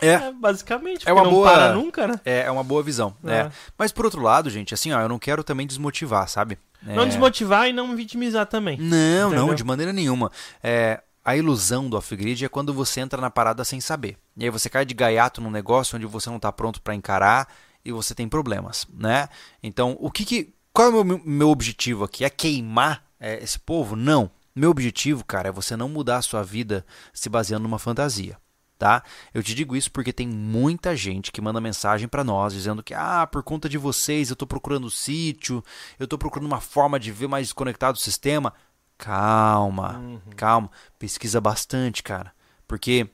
[0.00, 0.12] É.
[0.14, 1.08] É, basicamente.
[1.08, 2.20] É uma porque não boa- para nunca, né?
[2.24, 3.16] É, é uma boa visão.
[3.24, 3.32] É.
[3.32, 3.50] É.
[3.78, 6.58] Mas por outro lado, gente, assim, ó, eu não quero também desmotivar, sabe?
[6.82, 7.06] Não É.
[7.06, 8.76] desmotivar e não vitimizar também.
[8.78, 9.46] Não, Entendeu?
[9.46, 10.30] não, de maneira nenhuma.
[10.62, 14.18] É, a ilusão do off-grid é quando você entra na parada sem saber.
[14.36, 17.48] E aí você cai de gaiato num negócio onde você não está pronto para encarar
[17.84, 19.28] e você tem problemas, né?
[19.62, 22.24] Então, o que que qual é o meu, meu objetivo aqui?
[22.24, 23.94] É queimar é, esse povo?
[23.96, 24.30] Não.
[24.54, 28.36] Meu objetivo, cara, é você não mudar a sua vida se baseando numa fantasia.
[28.78, 29.02] Tá?
[29.32, 32.92] Eu te digo isso porque tem muita gente que manda mensagem para nós dizendo que
[32.92, 35.64] ah, por conta de vocês eu tô procurando sítio,
[35.98, 38.52] eu tô procurando uma forma de ver mais desconectado o sistema.
[38.98, 40.20] Calma, Uhum.
[40.36, 42.32] calma, pesquisa bastante, cara,
[42.66, 43.08] porque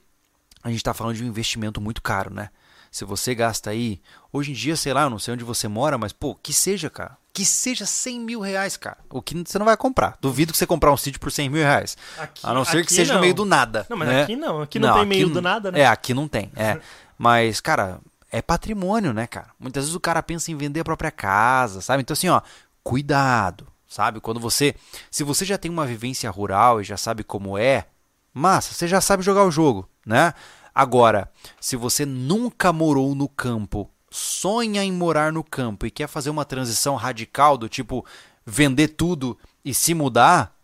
[0.63, 2.51] a gente tá falando de um investimento muito caro, né?
[2.91, 4.01] Se você gasta aí,
[4.33, 6.91] hoje em dia, sei lá, eu não sei onde você mora, mas pô, que seja,
[6.91, 10.17] cara, que seja 100 mil reais, cara, o que você não vai comprar.
[10.21, 11.97] Duvido que você comprar um sítio por 100 mil reais.
[12.19, 13.21] Aqui- A não ser que aqui seja não.
[13.21, 13.87] no meio do nada.
[13.89, 14.23] Não, mas né?
[14.23, 14.63] aqui não.
[14.63, 15.81] Aqui não, tem meio aqui do nada, né?
[15.81, 16.51] É, aqui não tem.
[16.57, 16.81] É.
[17.23, 18.01] Mas, cara,
[18.33, 19.49] é patrimônio, né, cara?
[19.59, 22.01] Muitas vezes o cara pensa em vender a própria casa, sabe?
[22.01, 22.41] Então, assim, ó,
[22.83, 24.21] cuidado, sabe?
[24.21, 24.75] Quando você.
[25.11, 27.87] Se você já tem uma vivência rural e já sabe como é,
[28.33, 30.33] massa, você já sabe jogar o jogo, né?
[30.75, 31.31] Agora,
[31.61, 36.45] se você nunca morou no campo, sonha em morar no campo e quer fazer uma
[36.45, 38.05] transição radical do tipo
[38.45, 40.57] vender tudo e se mudar,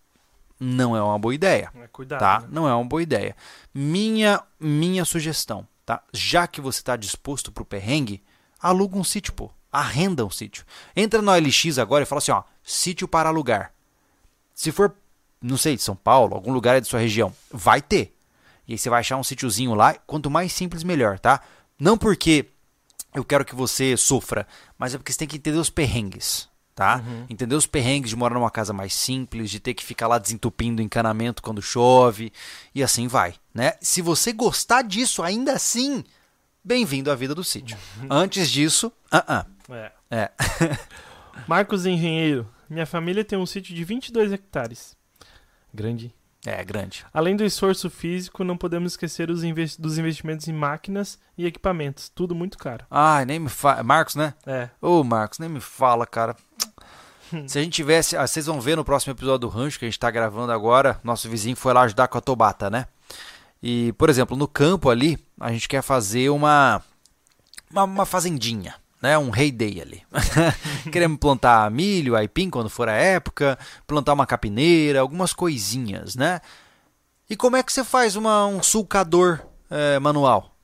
[0.59, 2.18] não é uma boa ideia É, Cuidado.
[2.18, 2.40] tá?
[2.40, 2.48] né?
[2.51, 3.36] Não é uma boa ideia.
[3.73, 6.02] Minha minha sugestão, tá?
[6.12, 8.23] Já que você está disposto pro perrengue,
[8.60, 9.51] aluga um sítio, pô.
[9.70, 10.64] Arrenda um sítio.
[10.97, 13.73] Entra no LX agora e fala assim, ó, sítio para alugar.
[14.55, 14.94] Se for,
[15.43, 18.16] não sei, de São Paulo, algum lugar da sua região, vai ter.
[18.66, 21.43] E aí você vai achar um sítiozinho lá, quanto mais simples melhor, tá?
[21.78, 22.47] Não porque
[23.16, 24.47] eu quero que você sofra,
[24.78, 27.02] mas é porque você tem que entender os perrengues, tá?
[27.28, 30.80] Entender os perrengues de morar numa casa mais simples, de ter que ficar lá desentupindo
[30.82, 32.30] encanamento quando chove
[32.74, 33.72] e assim vai, né?
[33.80, 36.05] Se você gostar disso ainda assim,
[36.62, 37.76] bem-vindo à vida do sítio.
[38.10, 39.93] Antes disso, ah, É.
[40.10, 40.30] é.
[41.48, 42.48] Marcos Engenheiro.
[42.68, 44.97] Minha família tem um sítio de 22 hectares.
[45.72, 46.12] Grande.
[46.47, 47.05] É, grande.
[47.12, 52.09] Além do esforço físico, não podemos esquecer investi- dos investimentos em máquinas e equipamentos.
[52.09, 52.85] Tudo muito caro.
[52.90, 53.82] Ai, nem me fala.
[53.82, 54.32] Marcos, né?
[54.47, 54.68] É.
[54.81, 56.36] Ô, Marcos, nem me fala, cara.
[57.48, 58.16] Se a gente tivesse.
[58.16, 61.01] ah, Vocês vão ver no próximo episódio do Rancho que a gente tá gravando agora.
[61.02, 62.86] Nosso vizinho foi lá ajudar com a Tobata, né?
[63.60, 66.81] E, por exemplo, no campo ali, a gente quer fazer uma.
[67.68, 69.16] Uma, uma fazendinha, né?
[69.18, 70.02] Um hay-day ali.
[70.90, 76.40] Queremos plantar milho, aipim quando for a época, plantar uma capineira, algumas coisinhas, né?
[77.28, 79.40] E como é que você faz uma, um sulcador
[79.70, 80.56] eh, manual?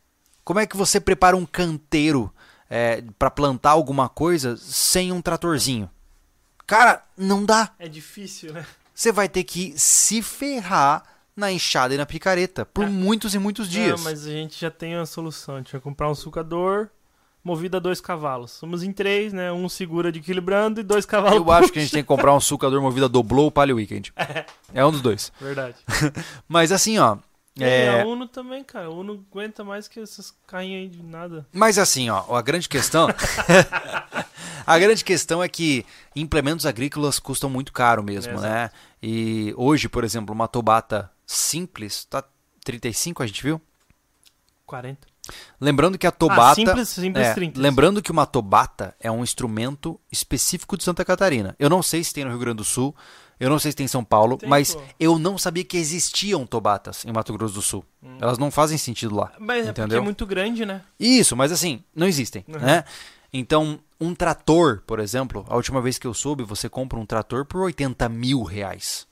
[0.45, 2.33] Como é que você prepara um canteiro
[2.69, 5.91] é, para plantar alguma coisa sem um tratorzinho?
[6.67, 7.71] Cara, não dá.
[7.79, 8.65] É difícil, né?
[8.95, 11.03] Você vai ter que se ferrar
[11.37, 12.89] na enxada e na picareta por É.
[12.89, 13.99] muitos e muitos dias.
[14.01, 15.57] Não, mas a gente já tem uma solução.
[15.57, 16.89] A gente vai comprar um sucador
[17.45, 18.53] movido a dois cavalos.
[18.53, 19.51] Somos em três, né?
[19.53, 21.37] Um segura de equilibrando e dois cavalos.
[21.39, 23.77] Eu acho que a gente tem que comprar um sucador movido a doblô ou palio
[23.77, 24.13] weekend.
[24.75, 25.31] É um dos dois.
[25.39, 25.77] Verdade.
[26.49, 27.19] Mas assim, ó.
[27.59, 28.01] E É...
[28.01, 28.87] a Uno também, cara.
[28.87, 31.47] A Uno aguenta mais que esses carrinhos aí de nada.
[31.53, 33.07] Mas assim, ó, a grande questão.
[34.67, 35.85] a grande questão é que
[36.17, 38.49] implementos agrícolas custam muito caro mesmo, Exato.
[38.49, 38.71] né?
[39.03, 42.25] E hoje, por exemplo, uma tobata simples tá
[42.65, 43.61] 35, a gente viu?
[44.65, 45.12] 40.
[45.61, 46.55] Lembrando que a Ah, tobata.
[46.57, 47.61] simples, simples É, 30.
[47.61, 51.55] lembrando que uma tobata é um instrumento específico de Santa Catarina.
[51.59, 52.95] Eu não sei se tem no Rio Grande do Sul,
[53.39, 54.83] eu não sei se tem em São Paulo, Tem, mas pô.
[54.99, 57.85] eu não sabia que existiam tobatas em Mato Grosso do Sul.
[58.03, 58.19] Hum.
[58.21, 59.33] Elas não fazem sentido lá.
[59.39, 60.03] Mas é porque é entendeu?
[60.03, 60.83] muito grande, né?
[60.99, 62.59] Isso, mas assim, não existem, Uhum.
[62.59, 62.85] né?
[63.33, 67.47] Então, um trator, por exemplo, a última vez que eu soube, você compra um trator
[67.47, 69.07] por 80 mil reais.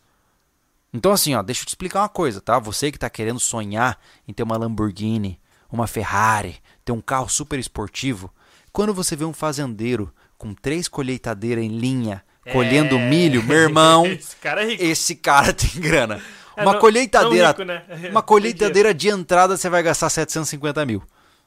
[0.93, 2.59] Então, assim, ó, deixa eu te explicar uma coisa, tá?
[2.59, 5.40] Você que tá querendo sonhar em ter uma Lamborghini,
[5.73, 8.33] uma Ferrari, ter um carro super esportivo,
[8.73, 12.23] quando você vê um fazendeiro com três colheitadeiras em linha,
[12.53, 13.09] colhendo É.
[13.09, 16.23] milho, meu irmão, Esse cara é esse cara tem grana.
[16.57, 17.85] É, Uma não- colheitadeira não rico, né?
[18.11, 21.03] uma colheitadeira de entrada você vai gastar 750 mil,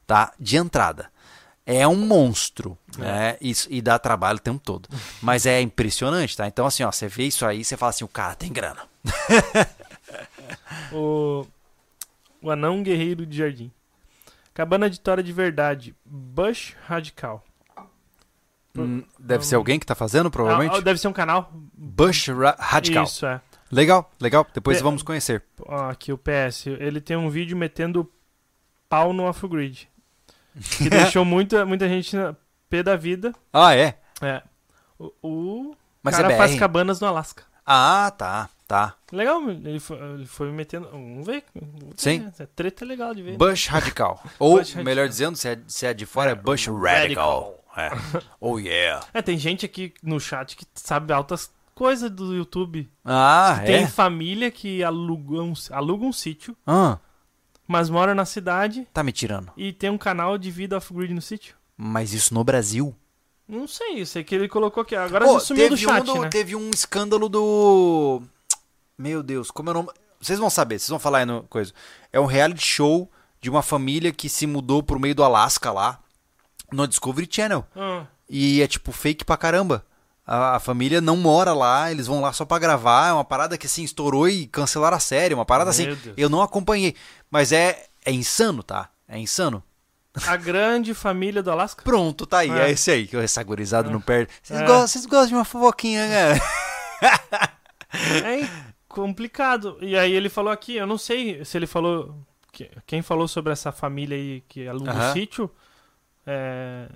[0.08, 0.32] tá?
[0.40, 1.12] De entrada.
[1.66, 3.38] É um monstro, né?
[3.40, 4.90] Isso, e dá trabalho o tempo todo.
[5.22, 6.46] Mas é impressionante, tá?
[6.46, 8.82] Então, assim, ó, você vê isso aí você fala assim, o cara tem grana.
[10.92, 11.46] O,
[12.42, 13.72] o anão guerreiro de jardim.
[14.54, 15.96] Cabana de tora de verdade.
[16.06, 17.44] Bush Radical.
[18.78, 20.76] Hum, Deve ser alguém que tá fazendo, provavelmente.
[20.76, 21.52] Ah, deve ser um canal.
[21.54, 23.04] Bush Ra- Radical.
[23.04, 23.40] Isso, é.
[23.72, 24.46] Legal, legal.
[24.54, 25.44] Depois vamos conhecer.
[25.62, 26.68] Ó, aqui o PS.
[26.68, 28.12] Ele tem um vídeo metendo
[28.90, 29.88] pau no off-grid.
[30.78, 32.36] Que deixou muita, muita gente na
[32.70, 33.34] pé da vida.
[33.52, 33.98] Ah, é?
[34.22, 34.42] É.
[35.00, 37.44] O, o Mas cara é faz cabanas no Alasca.
[37.66, 38.96] Ah, tá, tá.
[39.12, 40.90] Legal, ele foi, ele foi metendo.
[40.92, 41.44] Vamos ver.
[41.96, 42.32] Sim.
[42.40, 43.38] É, treta é legal de ver.
[43.38, 44.22] Bush Radical.
[44.40, 44.84] Ou, Bush Radical.
[44.84, 47.60] melhor dizendo, se é, se é de fora, é Bush Radical.
[47.76, 47.90] É.
[48.40, 49.06] Oh, yeah.
[49.14, 52.88] É, tem gente aqui no chat que sabe altas coisas do YouTube.
[53.04, 53.88] Ah, Tem é?
[53.88, 57.00] família que aluga um, aluga um sítio, Ah,
[57.68, 59.52] mas mora na cidade tá me tirando.
[59.58, 61.56] e tem um canal de vida off-grid no sítio.
[61.76, 62.96] Mas isso no Brasil?
[63.48, 64.96] Não sei, eu sei que ele colocou aqui.
[64.96, 66.30] Agora já sumiu do chat, um do- né?
[66.30, 68.22] Teve um escândalo do.
[68.98, 69.90] Meu Deus, como é o nome?
[70.20, 71.74] Vocês vão saber, vocês vão falar aí no coisa.
[72.12, 73.12] É um reality show
[73.42, 76.00] de uma família que se mudou pro meio do Alasca lá,
[76.72, 77.66] no Discovery Channel.
[77.76, 79.86] Ah, E é tipo fake pra caramba.
[80.26, 83.10] A, a família não mora lá, eles vão lá só pra gravar.
[83.10, 85.34] É uma parada que assim estourou e cancelaram a série.
[85.34, 85.88] Uma parada assim.
[85.88, 86.16] Meu Deus.
[86.18, 86.96] Eu não acompanhei.
[87.30, 88.90] Mas é, é insano, tá?
[89.08, 89.62] É insano.
[90.26, 91.84] a grande família do Alasca?
[91.84, 92.50] Pronto, tá aí.
[92.52, 92.72] É, É.
[92.72, 93.06] esse aí.
[93.08, 94.32] Que essa gurizada não perde.
[94.42, 94.66] Vocês, É.
[94.66, 96.40] gostam, vocês gostam de uma fofoquinha, né?
[98.26, 99.78] É complicado.
[99.82, 102.16] E aí ele falou aqui, eu não sei se ele falou.
[102.52, 105.14] que- Quem falou sobre essa família aí que aluga o Aham.
[105.14, 105.50] sítio.
[106.26, 106.88] É.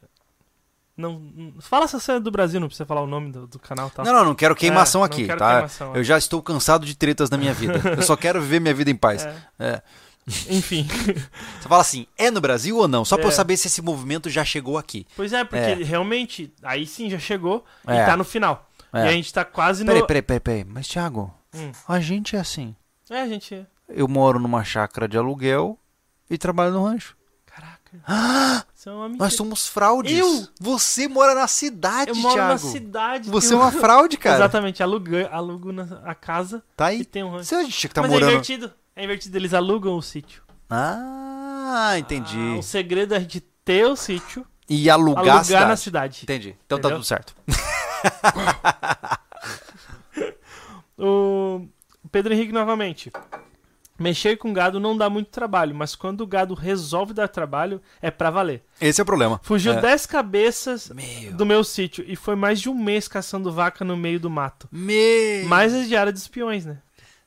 [0.96, 1.22] Não,
[1.60, 4.04] fala se você é do Brasil, não precisa falar o nome do, do canal tá?
[4.04, 5.52] Não, não, não quero queimação É, aqui, não quero tá?
[5.54, 6.00] queimação, é.
[6.00, 7.80] Eu já estou cansado de tretas na minha vida.
[7.96, 9.24] Eu só quero viver minha vida em paz.
[9.26, 9.82] É, É.
[10.50, 10.88] enfim.
[11.62, 13.06] Você fala assim, é no Brasil ou não?
[13.06, 13.34] Só pra eu É.
[13.34, 15.06] saber se esse movimento já chegou aqui.
[15.16, 15.74] Pois é, porque É.
[15.76, 18.02] realmente, aí sim já chegou É.
[18.02, 18.68] e tá no final.
[18.92, 19.06] É.
[19.06, 19.92] E a gente tá quase no.
[19.92, 20.66] Peraí, peraí, peraí, peraí.
[20.66, 21.72] Mas, Thiago, Hum.
[21.88, 22.76] a gente é assim.
[23.10, 23.66] É, gente.
[23.90, 25.80] Eu moro numa chácara de aluguel
[26.30, 27.16] e trabalho no rancho.
[27.46, 28.66] Caraca.
[28.76, 28.94] Isso é.
[29.18, 30.18] Nós somos fraudes.
[30.18, 30.48] Eu?
[30.60, 32.52] Você mora na cidade, Eu moro Thiago.
[32.52, 33.30] na cidade.
[33.30, 34.36] Você é um- uma fraude, cara.
[34.36, 37.06] Exatamente, aluga, alugo na, a casa Tá e aí.
[37.06, 37.46] tem um rancho.
[37.46, 38.32] Você a gente que tá Mas é morando.
[38.32, 38.74] invertido.
[38.96, 40.44] É invertido, eles alugam o sítio.
[40.70, 42.38] Ah, entendi.
[42.56, 45.66] Ah, o segredo é a gente ter o sítio, E alugar, alugar a cidade.
[45.70, 46.20] na cidade.
[46.24, 46.56] Entendi.
[46.66, 46.98] Então tá Entendeu?
[46.98, 47.34] tudo certo.
[50.98, 51.68] O
[52.12, 53.12] Pedro Henrique novamente.
[54.00, 58.12] Mexer com gado não dá muito trabalho, mas quando o gado resolve dar trabalho, é
[58.12, 58.64] pra valer.
[58.80, 59.40] Esse é o problema.
[59.44, 59.82] Fugiu É.
[59.82, 61.34] 10 cabeças Meu.
[61.34, 64.68] do meu sítio e foi mais de um mês caçando vaca no meio do mato.
[64.72, 65.48] Meu.
[65.48, 66.78] Mais as diárias de espiões, né?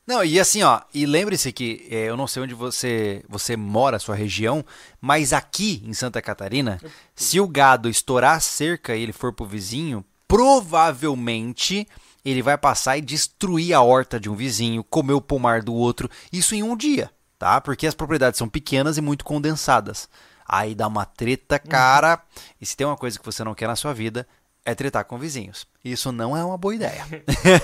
[0.07, 3.99] Não, e assim, ó, e lembre-se que é, eu não sei onde você, você mora,
[3.99, 4.65] sua região,
[4.99, 6.79] mas aqui em Santa Catarina,
[7.13, 11.87] se o gado estourar a cerca e ele for pro vizinho, provavelmente
[12.23, 16.09] ele vai passar e destruir a horta de um vizinho, comer o pomar do outro,
[16.31, 17.59] isso em um dia, tá?
[17.59, 20.09] Porque as propriedades são pequenas e muito condensadas.
[20.47, 22.21] Aí dá uma treta, cara.
[22.59, 24.27] E se tem uma coisa que você não quer na sua vida,
[24.65, 25.65] é tretar com vizinhos.
[25.83, 27.03] Isso não é uma boa ideia.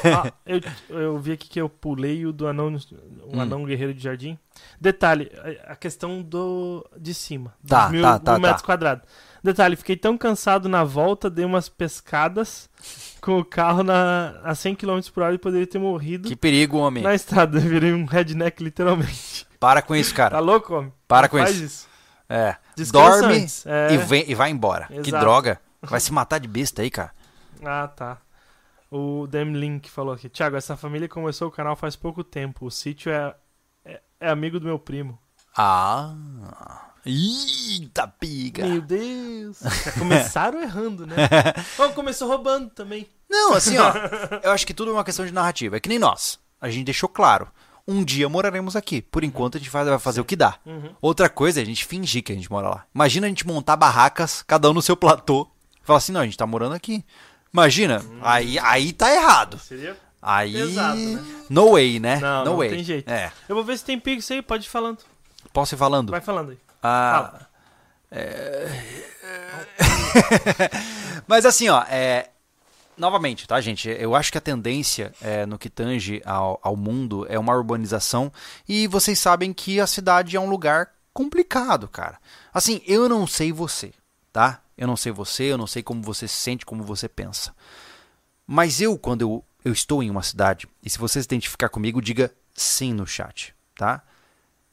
[0.05, 2.67] Ah, eu, eu vi aqui que eu pulei o do anão,
[3.23, 3.41] o Hum.
[3.41, 4.37] anão guerreiro de jardim.
[4.81, 5.31] Detalhe,
[5.67, 8.65] a- questão do de cima, dos Tá, mil, tá, tá, mil metros tá.
[8.65, 9.05] quadrados.
[9.43, 12.69] Detalhe, fiquei tão cansado na volta, dei umas pescadas
[13.21, 16.77] com o carro na, a 100 km por hora e poderia ter morrido que perigo,
[16.77, 17.03] homem.
[17.03, 17.59] na estrada.
[17.59, 19.45] Virei um redneck, literalmente.
[19.59, 20.39] Para com isso, Tá cara.
[20.39, 20.93] louco, homem?
[21.07, 21.63] Para Não com faz isso.
[21.65, 21.87] isso.
[22.29, 22.55] É.
[22.75, 23.65] Descansa Dorme antes.
[23.65, 23.93] É.
[23.93, 24.87] e, vem, e vai embora.
[24.87, 25.23] Que Exato.
[25.23, 25.61] droga.
[25.89, 27.11] Vai se matar de besta aí, cara.
[27.63, 28.17] Ah, tá.
[28.89, 30.29] O Demlink falou aqui.
[30.29, 32.65] Thiago, essa família começou o canal faz pouco tempo.
[32.65, 33.35] O sítio é,
[33.83, 35.19] é, é amigo do meu primo.
[35.55, 36.13] Ah.
[37.05, 38.65] Eita, piga.
[38.65, 39.59] Meu Deus.
[39.85, 41.15] Já começaram errando, né?
[41.79, 43.07] Ou começou roubando também.
[43.29, 43.93] Não, assim, ó.
[44.43, 45.77] eu acho que tudo é uma questão de narrativa.
[45.77, 46.39] É que nem nós.
[46.61, 47.49] A gente deixou claro.
[47.87, 49.01] Um dia moraremos aqui.
[49.01, 50.59] Por enquanto a gente vai fazer o que dá.
[50.65, 50.93] Uhum.
[51.01, 52.85] Outra coisa é a gente fingir que a gente mora lá.
[52.93, 55.49] Imagina a gente montar barracas, cada um no seu platô.
[55.87, 57.01] Falar assim, não, a gente tá morando aqui.
[57.53, 58.03] Imagina.
[58.21, 59.57] Aí, aí tá errado.
[59.57, 59.95] Seria?
[60.21, 60.51] Aí.
[60.51, 61.25] Pesado, né?
[61.49, 62.19] No way, né?
[62.19, 62.71] Não, no não way.
[62.71, 63.09] tem jeito.
[63.09, 63.31] É.
[63.47, 64.97] Eu vou ver se tem pix aí, pode ir falando.
[65.53, 66.11] Posso ir falando?
[66.11, 66.57] Vai falando aí.
[66.83, 67.47] Ah, Fala.
[71.25, 72.31] Mas assim, ó, é...
[72.97, 73.87] novamente, tá, gente?
[73.87, 78.29] Eu acho que a tendência é, no que tange ao, ao mundo é uma urbanização
[78.67, 82.17] e vocês sabem que a cidade é um lugar complicado, cara.
[82.53, 83.93] Assim, eu não sei você,
[84.33, 84.59] tá?
[84.77, 87.53] Eu não sei você, eu não sei como você se sente, como você pensa.
[88.45, 92.01] Mas eu, quando eu, eu estou em uma cidade, e se você se identificar comigo,
[92.01, 94.03] diga sim no chat, tá?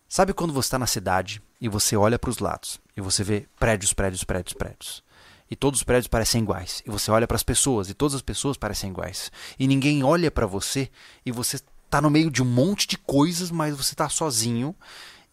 [0.09, 3.48] Sabe quando você está na cidade e você olha para os lados e você vê
[3.59, 5.05] prédios, prédios, prédios, prédios.
[5.51, 6.82] E todos os prédios parecem iguais.
[6.86, 9.31] E você olha para as pessoas e todas as pessoas parecem iguais.
[9.59, 10.90] E ninguém olha para você
[11.24, 14.74] e você está no meio de um monte de coisas, mas você está sozinho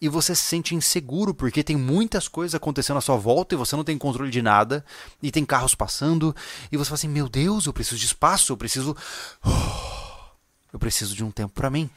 [0.02, 3.76] e você se sente inseguro porque tem muitas coisas acontecendo à sua volta e você
[3.76, 4.84] não tem controle de nada
[5.22, 6.36] e tem carros passando
[6.72, 8.98] e você fala assim: "Meu Deus, eu preciso de espaço, eu preciso
[10.74, 11.88] eu preciso de um tempo para mim".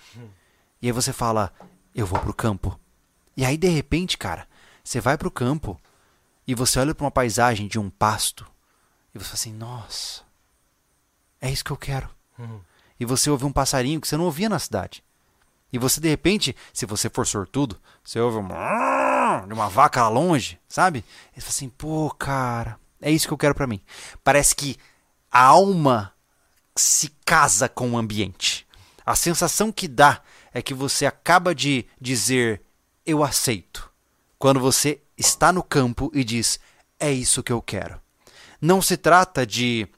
[0.82, 1.50] E aí você fala:
[1.94, 2.78] "Eu vou pro campo".
[3.34, 4.46] E aí de repente, cara,
[4.84, 5.80] você vai pro campo
[6.46, 8.46] e você olha para uma paisagem de um pasto
[9.14, 10.22] e você fala assim: "Nossa,
[11.40, 12.10] é isso que eu quero".
[12.38, 12.60] Uhum.
[13.00, 15.02] E você ouve um passarinho que você não ouvia na cidade.
[15.74, 20.08] E você de repente, se você for sortudo, você ouve um de uma vaca lá
[20.08, 21.04] longe, sabe?
[21.36, 23.80] E você fala assim: "Pô, cara, é isso que eu quero para mim".
[24.22, 24.76] Parece que
[25.32, 26.14] a alma
[26.76, 28.64] se casa com o ambiente.
[29.04, 30.22] A sensação que dá
[30.52, 32.62] é que você acaba de dizer
[33.04, 33.90] eu aceito.
[34.38, 36.60] Quando você está no campo e diz
[37.00, 38.00] é isso que eu quero.
[38.60, 39.88] Não se trata de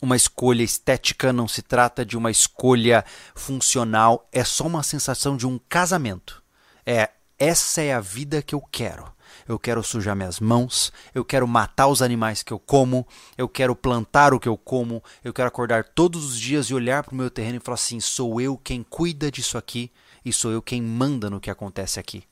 [0.00, 3.04] uma escolha estética, não se trata de uma escolha
[3.34, 6.42] funcional, é só uma sensação de um casamento.
[6.86, 9.12] É essa é a vida que eu quero.
[9.46, 13.06] Eu quero sujar minhas mãos, eu quero matar os animais que eu como,
[13.36, 17.02] eu quero plantar o que eu como, eu quero acordar todos os dias e olhar
[17.02, 19.90] para o meu terreno e falar assim: sou eu quem cuida disso aqui
[20.24, 22.24] e sou eu quem manda no que acontece aqui.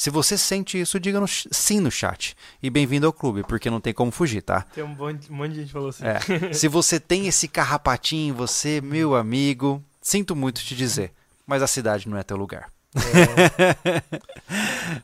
[0.00, 2.34] Se você sente isso, diga no, sim no chat.
[2.62, 4.62] E bem-vindo ao clube, porque não tem como fugir, tá?
[4.74, 6.04] Tem um monte, um monte de gente falou assim.
[6.06, 6.18] É.
[6.56, 11.12] Se você tem esse carrapatinho em você, meu amigo, sinto muito te dizer,
[11.46, 12.70] mas a cidade não é teu lugar.
[12.96, 13.08] Aqui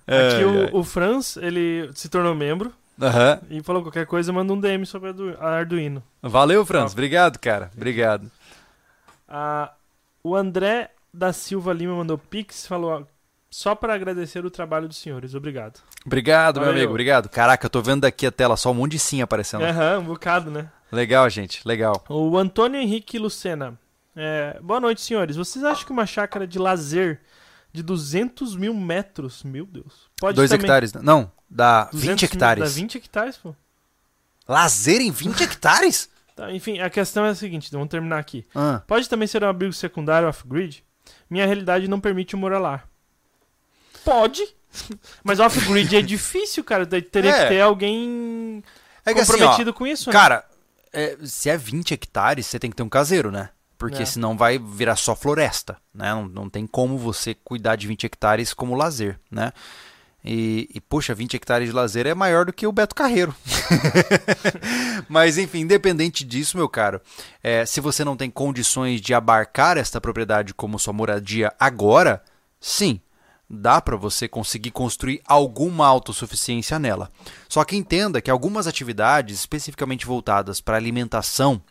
[0.07, 0.45] Ai, ai.
[0.73, 3.39] o, o Franz, ele se tornou membro Aham.
[3.51, 6.03] e falou qualquer coisa, manda um DM sobre a Ardu- a Arduino.
[6.23, 6.93] Valeu, Franz.
[6.93, 7.71] Obrigado, cara.
[7.77, 8.31] Obrigado.
[9.29, 9.75] Ah,
[10.25, 13.07] o André da Silva Lima mandou pix falou:
[13.51, 15.81] só para agradecer o trabalho dos senhores, obrigado.
[16.05, 16.79] Obrigado, meu Valeu.
[16.81, 16.91] amigo.
[16.93, 17.29] Obrigado.
[17.29, 19.63] Caraca, eu tô vendo daqui a tela só um monte de sim aparecendo.
[19.65, 20.71] Aham, um bocado, né?
[20.93, 21.67] Legal, gente.
[21.67, 22.05] Legal.
[22.09, 23.79] O Antônio Henrique Lucena.
[24.15, 25.37] É, boa noite, senhores.
[25.37, 27.21] Vocês acham que uma chácara de lazer
[27.73, 30.65] de 200 mil metros, meu Deus, pode Dois também...
[30.65, 30.93] hectares.
[30.95, 32.65] Não, dá 200 20 mil- hectares.
[32.65, 33.55] Dá 20 hectares, pô.
[34.49, 36.09] Lazer em 20 hectares?
[36.35, 38.45] Tá, enfim, a questão é a seguinte, vamos terminar aqui.
[38.55, 40.85] Ah, Pode também ser um abrigo secundário off-grid?
[41.29, 42.83] Minha realidade não permite morar lá.
[44.07, 44.43] Pode.
[45.25, 46.87] Mas off-grid é difícil, cara.
[46.87, 47.43] Teria É.
[47.43, 48.63] que ter alguém
[49.05, 50.13] é que assim, ó, comprometido com isso, né?
[50.13, 50.45] Cara,
[50.93, 53.51] é, se é 20 hectares, você tem que ter um caseiro, né?
[53.79, 54.07] Porque É.
[54.07, 56.15] senão vai virar só floresta, né?
[56.15, 59.53] Não, não tem como você cuidar de 20 hectares como lazer, né?
[60.25, 63.35] E, e, poxa, 20 hectares de lazer é maior do que o Beto Carreiro.
[65.09, 67.01] Mas, enfim, independente disso, meu caro,
[67.43, 72.23] é, se você não tem condições de abarcar esta propriedade como sua moradia agora,
[72.61, 73.01] sim,
[73.49, 77.11] dá para você conseguir construir alguma autossuficiência nela.
[77.49, 81.63] Só que entenda que algumas atividades especificamente voltadas para alimentação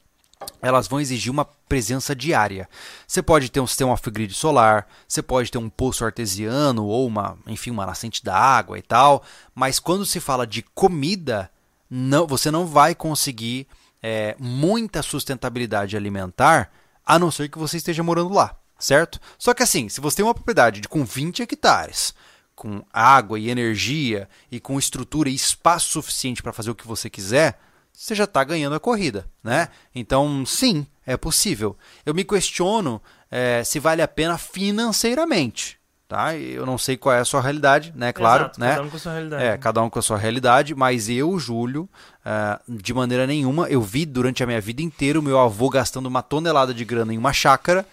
[0.61, 2.67] elas vão exigir uma presença diária.
[3.07, 7.37] Você pode ter um sistema off-grid solar, você pode ter um poço artesiano ou uma,
[7.47, 9.23] enfim, uma nascente da água e tal,
[9.53, 11.49] mas quando se fala de comida,
[11.89, 13.67] não, você não vai conseguir
[14.01, 16.71] é, muita sustentabilidade alimentar,
[17.05, 19.19] a não ser que você esteja morando lá, certo?
[19.37, 22.13] Só que assim, se você tem uma propriedade de, com 20 hectares,
[22.55, 27.09] com água e energia e com estrutura e espaço suficiente para fazer o que você
[27.09, 27.59] quiser,
[27.91, 29.69] você já está ganhando a corrida, né?
[29.93, 31.77] Então, sim, é possível.
[32.05, 35.77] Eu me questiono é, se vale a pena financeiramente,
[36.07, 36.35] tá?
[36.35, 38.11] Eu não sei qual é a sua realidade, né?
[38.11, 38.75] Claro, Exato, né?
[38.75, 39.43] Cada um com a sua realidade.
[39.43, 41.89] É, cada um com a sua realidade, mas eu, Júlio,
[42.25, 46.07] uh, de maneira nenhuma, eu vi durante a minha vida inteira o meu avô gastando
[46.07, 47.85] uma tonelada de grana em uma chácara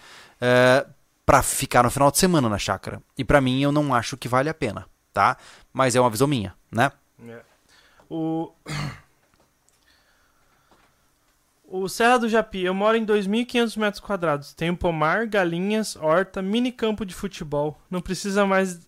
[0.43, 0.90] uh,
[1.24, 3.01] para ficar no final de semana na chácara.
[3.16, 5.36] E para mim eu não acho que vale a pena, tá?
[5.73, 6.90] Mas é uma visão minha, né?
[7.27, 7.40] É.
[8.10, 8.52] O...
[11.66, 14.52] o Serra do Japi, eu moro em 2.500 metros quadrados.
[14.52, 17.81] Tenho pomar, galinhas, horta, mini campo de futebol.
[17.89, 18.86] Não precisa mais,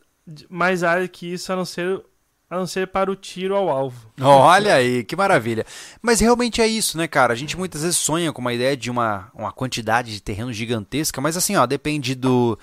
[0.51, 2.05] mais área que isso a não ser
[2.49, 4.11] a não ser para o tiro ao alvo.
[4.21, 5.65] Olha aí, que maravilha.
[6.03, 7.33] Mas realmente é isso, né, cara?
[7.33, 11.21] A gente muitas vezes sonha com uma ideia de uma, uma quantidade de terreno gigantesca,
[11.21, 12.59] mas assim, ó, depende do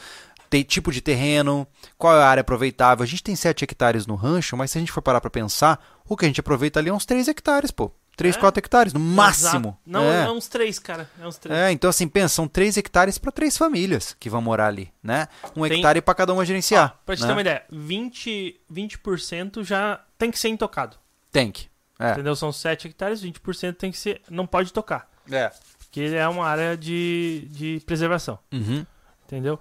[0.68, 1.66] tipo de terreno,
[1.98, 3.04] qual é a área aproveitável.
[3.04, 5.80] A gente tem 7 hectares no rancho, mas se a gente for parar para pensar,
[6.06, 7.92] o que a gente aproveita ali é uns 3 hectares, pô.
[8.16, 8.40] 3, É?
[8.40, 9.70] 4 hectares, no máximo.
[9.70, 9.78] Exato.
[9.86, 10.26] Não, é.
[10.26, 11.10] é uns três, cara.
[11.20, 11.58] É uns três.
[11.58, 15.28] É, então assim, pensa, são 3 hectares para três famílias que vão morar ali, né?
[15.56, 17.00] Um Tem- hectare para cada uma gerenciar.
[17.06, 17.28] Pra te né?
[17.28, 20.98] ter uma ideia, 20%, 20% já tem que ser intocado.
[21.32, 21.70] Tem que.
[22.00, 22.12] É.
[22.12, 22.36] Entendeu?
[22.36, 24.22] São 7 hectares, 20% tem que ser.
[24.30, 25.10] Não pode tocar.
[25.32, 25.52] É.
[25.78, 28.40] Porque é uma área de, de preservação.
[28.52, 28.86] Uhum.
[29.26, 29.60] Entendeu?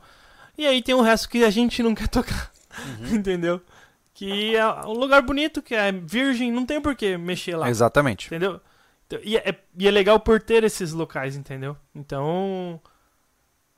[0.56, 2.50] E aí tem o resto que a gente não quer tocar.
[2.78, 3.14] Uhum.
[3.16, 3.60] entendeu?
[4.20, 7.70] Que é um lugar bonito, que é virgem, não tem por que mexer lá.
[7.70, 8.26] Exatamente.
[8.26, 8.60] Entendeu?
[9.06, 11.74] Então, E é, e é legal por ter esses locais, entendeu?
[11.94, 12.78] Então.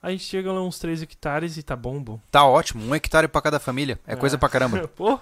[0.03, 2.19] A gente chega lá uns 3 hectares e tá bom, bom.
[2.29, 4.01] Tá ótimo, um hectare para cada família.
[4.05, 4.17] É, É.
[4.17, 4.89] coisa pra caramba.
[4.97, 5.21] Pô!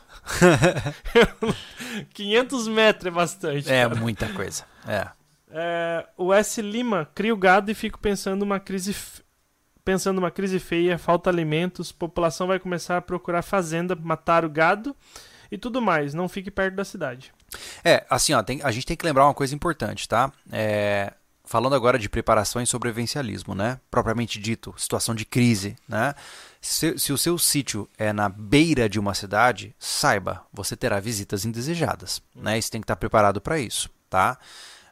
[2.15, 3.71] 500 metros é bastante.
[3.71, 3.95] É cara.
[4.01, 4.65] muita coisa.
[4.89, 5.07] É.
[5.51, 6.63] É, o S.
[6.63, 8.97] Lima cria o gado e fico pensando uma crise.
[9.91, 14.95] Pensando uma crise feia, falta alimentos, população vai começar a procurar fazenda, matar o gado
[15.51, 16.15] e tudo mais.
[16.15, 17.33] Não fique perto da cidade.
[17.85, 20.31] É, assim, ó, tem- a gente tem que lembrar uma coisa importante, tá?
[20.53, 21.13] É,
[21.45, 23.81] falando agora de preparação e sobrevivencialismo, né?
[23.91, 26.15] Propriamente dito, situação de crise, né?
[26.61, 31.45] Se, se o seu sítio é na beira de uma cidade, saiba, você terá visitas
[31.45, 32.57] indesejadas, né?
[32.57, 34.39] E você tem que estar preparado para isso, tá?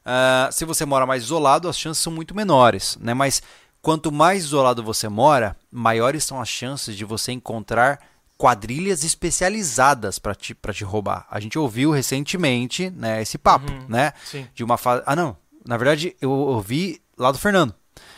[0.04, 3.14] Ah, se você mora mais isolado, as chances são muito menores, né?
[3.14, 3.42] Mas
[3.82, 8.00] quanto mais isolado você mora, maiores são as chances de você encontrar
[8.36, 11.26] quadrilhas especializadas para te, pra te roubar.
[11.30, 13.86] A gente ouviu recentemente né, esse papo, Uhum.
[13.88, 14.12] né?
[14.24, 14.46] Sim.
[14.54, 14.78] De uma.
[15.06, 15.36] Ah, não.
[15.66, 17.74] Na verdade, eu ouvi lá do Fernando.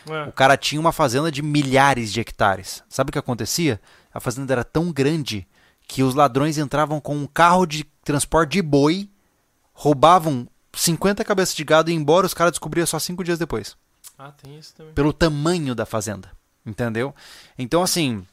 [0.06, 0.30] O É.
[0.32, 2.82] cara tinha uma fazenda de milhares de hectares.
[2.88, 3.80] Sabe o que acontecia?
[4.12, 5.46] A fazenda era tão grande
[5.88, 9.08] que os ladrões entravam com um carro de transporte de boi,
[9.72, 13.76] roubavam 50 cabeças de gado e embora, os caras descobriam só cinco dias depois.
[14.22, 14.92] Ah, tem isso também.
[14.92, 16.30] Pelo tamanho da fazenda.
[16.66, 17.14] Entendeu?
[17.58, 18.26] Então, assim,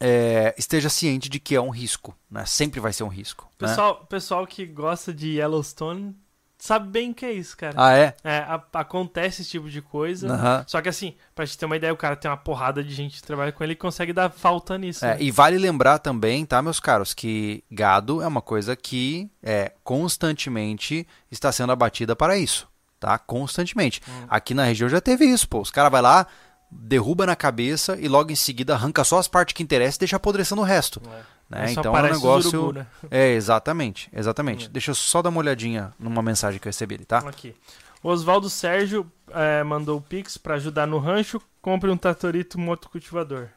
[0.00, 2.16] é, esteja ciente de que é um risco.
[2.30, 2.44] Né?
[2.46, 3.44] Sempre vai ser um risco.
[3.60, 3.68] né?
[3.68, 6.14] Pessoal, pessoal que gosta de Yellowstone
[6.58, 7.74] sabe bem o que é isso, cara.
[7.76, 8.14] Ah, é?
[8.24, 10.64] É, a- acontece esse tipo de coisa.
[10.66, 13.16] Só que assim, pra gente ter uma ideia, o cara tem uma porrada de gente
[13.20, 15.04] que trabalha com ele e consegue dar falta nisso.
[15.04, 15.22] É, né?
[15.22, 21.06] e vale lembrar também, tá, meus caros, que gado é uma coisa que é constantemente
[21.30, 22.66] está sendo abatida para isso,
[22.98, 23.18] tá?
[23.18, 24.00] Constantemente.
[24.08, 24.26] Hum.
[24.28, 25.60] Aqui na região já teve isso, pô.
[25.60, 26.26] Os caras vai lá,
[26.70, 30.16] derruba na cabeça e logo em seguida arranca só as partes que interessam e deixa
[30.16, 31.00] apodrecendo o resto.
[31.06, 31.36] É.
[31.48, 31.72] Né?
[31.72, 32.58] Então é um negócio.
[32.58, 32.86] urubu, né?
[33.10, 34.66] É, exatamente, exatamente.
[34.66, 34.68] É.
[34.68, 37.18] Deixa eu só dar uma olhadinha numa mensagem que eu recebi tá?
[37.18, 37.54] Aqui.
[38.02, 41.40] Oswaldo Sérgio é, mandou o Pix pra ajudar no rancho.
[41.60, 43.48] Compre um Tatorito motocultivador.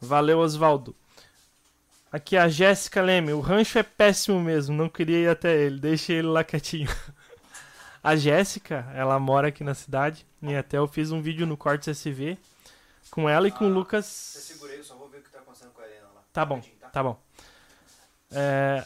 [0.00, 0.94] Valeu, Oswaldo.
[2.10, 3.32] Aqui a Jéssica Leme.
[3.32, 4.76] O rancho é péssimo mesmo.
[4.76, 5.80] Não queria ir até ele.
[5.80, 6.88] Deixe ele lá quietinho.
[8.04, 10.26] A Jéssica, ela mora aqui na cidade.
[10.42, 12.36] E até eu fiz um vídeo no Cortes SV
[13.10, 14.04] com ela e com o Lucas.
[14.04, 16.20] segurei, só vou ver o que tá acontecendo com a Helena lá.
[16.30, 16.60] Tá bom,
[16.92, 17.18] tá bom.
[18.30, 18.84] É,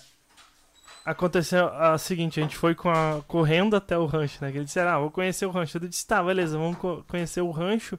[1.05, 4.53] aconteceu a seguinte, a gente foi com a, correndo até o rancho, né?
[4.53, 5.79] Que ele disse, ah, vou conhecer o rancho.
[5.79, 7.99] Eu disse, tá, beleza, vamos co- conhecer o rancho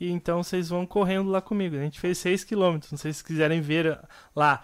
[0.00, 1.76] e então vocês vão correndo lá comigo.
[1.76, 4.62] A gente fez 6km, não sei se quiserem ver ah, lá.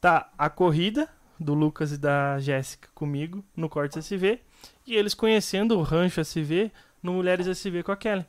[0.00, 1.08] Tá, a corrida
[1.42, 4.40] do Lucas e da Jéssica comigo no Corte SV
[4.86, 6.70] e eles conhecendo o rancho SV
[7.02, 8.24] no Mulheres SV com a Kelly.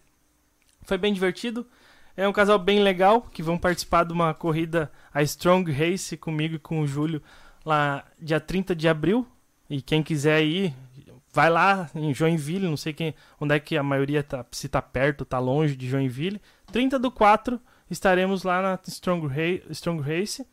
[0.84, 1.66] Foi bem divertido.
[2.16, 6.56] É um casal bem legal que vão participar de uma corrida, a Strong Race, comigo
[6.56, 7.22] e com o Júlio,
[7.66, 9.26] lá dia 30 de abril.
[9.70, 10.74] E quem quiser ir,
[11.32, 14.82] vai lá em Joinville, não sei quem, onde é que a maioria tá, se tá
[14.82, 16.40] perto, tá longe de Joinville.
[16.72, 17.60] 30 do 4
[17.90, 20.46] estaremos lá na Strong, Ra- Strong Race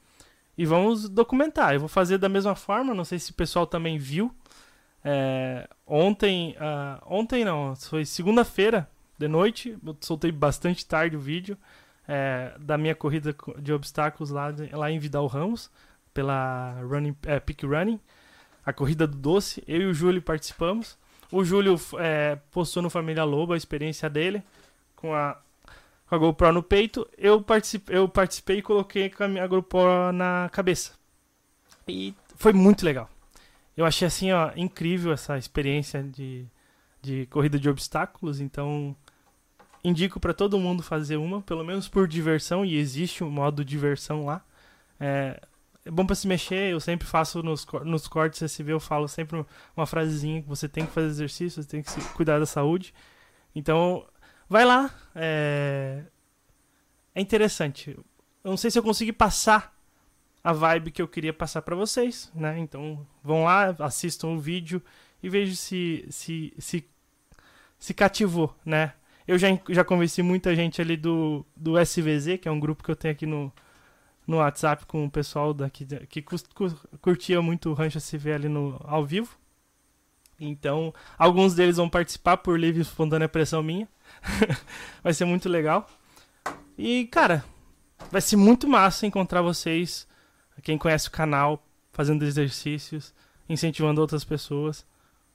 [0.60, 1.72] e vamos documentar.
[1.72, 4.30] Eu vou fazer da mesma forma, não sei se o pessoal também viu
[5.02, 8.86] É, ontem, uh, ontem não, foi segunda-feira
[9.18, 11.56] de noite, eu soltei bastante tarde o vídeo
[12.06, 15.70] é, da minha corrida de obstáculos lá, lá em Vidal Ramos,
[16.12, 17.98] pela running, é, Peak Running,
[18.66, 19.62] a corrida do doce.
[19.66, 20.98] Eu e o Júlio participamos.
[21.32, 24.42] O Júlio é, postou no Família Lobo a experiência dele
[24.96, 25.38] com a,
[26.10, 27.08] com a GoPro no peito.
[27.16, 30.92] Eu participei, eu participei e coloquei com a minha GoPro na cabeça.
[31.86, 33.08] E foi muito legal.
[33.76, 36.44] Eu achei assim, ó, incrível essa experiência de,
[37.00, 38.94] de corrida de obstáculos, então
[39.82, 44.26] indico para todo mundo fazer uma, pelo menos por diversão, e existe um modo diversão
[44.26, 44.44] lá.
[44.98, 45.40] É,
[45.84, 49.46] é bom para se mexer, eu sempre faço nos, nos cortes SCV, eu falo sempre
[49.76, 52.92] uma frasezinha que você tem que fazer exercício, você tem que cuidar da saúde.
[53.54, 54.04] Então,
[54.50, 54.92] vai lá.
[55.14, 56.02] É,
[57.14, 57.96] é interessante.
[58.42, 59.74] Eu não sei se eu consegui passar
[60.42, 62.58] a vibe que eu queria passar para vocês, né?
[62.58, 64.82] Então, vão lá, assistam o vídeo
[65.22, 66.84] e vejam se se se,
[67.78, 68.94] se cativou, né?
[69.28, 72.90] Eu já, já convenci muita gente ali do, do SVZ, que é um grupo que
[72.90, 73.52] eu tenho aqui no,
[74.26, 76.24] no WhatsApp com o pessoal daqui que
[77.00, 79.39] curtia muito o Rancho SV ali no, ao vivo.
[80.40, 83.86] Então, alguns deles vão participar por livre e espontânea pressão minha.
[85.04, 85.86] vai ser muito legal.
[86.78, 87.44] E, cara,
[88.10, 90.08] vai ser muito massa encontrar vocês,
[90.62, 91.62] quem conhece o canal,
[91.92, 93.14] fazendo exercícios,
[93.48, 94.86] incentivando outras pessoas.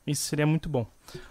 [0.07, 0.87] Isso seria muito bom.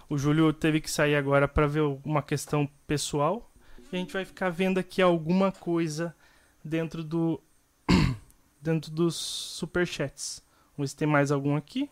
[0.09, 3.51] O Júlio teve que sair agora para ver uma questão pessoal.
[3.91, 6.15] E a gente vai ficar vendo aqui alguma coisa
[6.63, 7.41] dentro do
[8.61, 10.43] dentro dos superchats.
[10.77, 11.89] Vamos ver se tem mais algum aqui.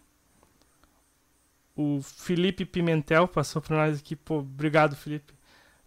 [1.76, 4.16] O Felipe Pimentel passou para nós aqui.
[4.16, 5.34] Pô, obrigado, Felipe.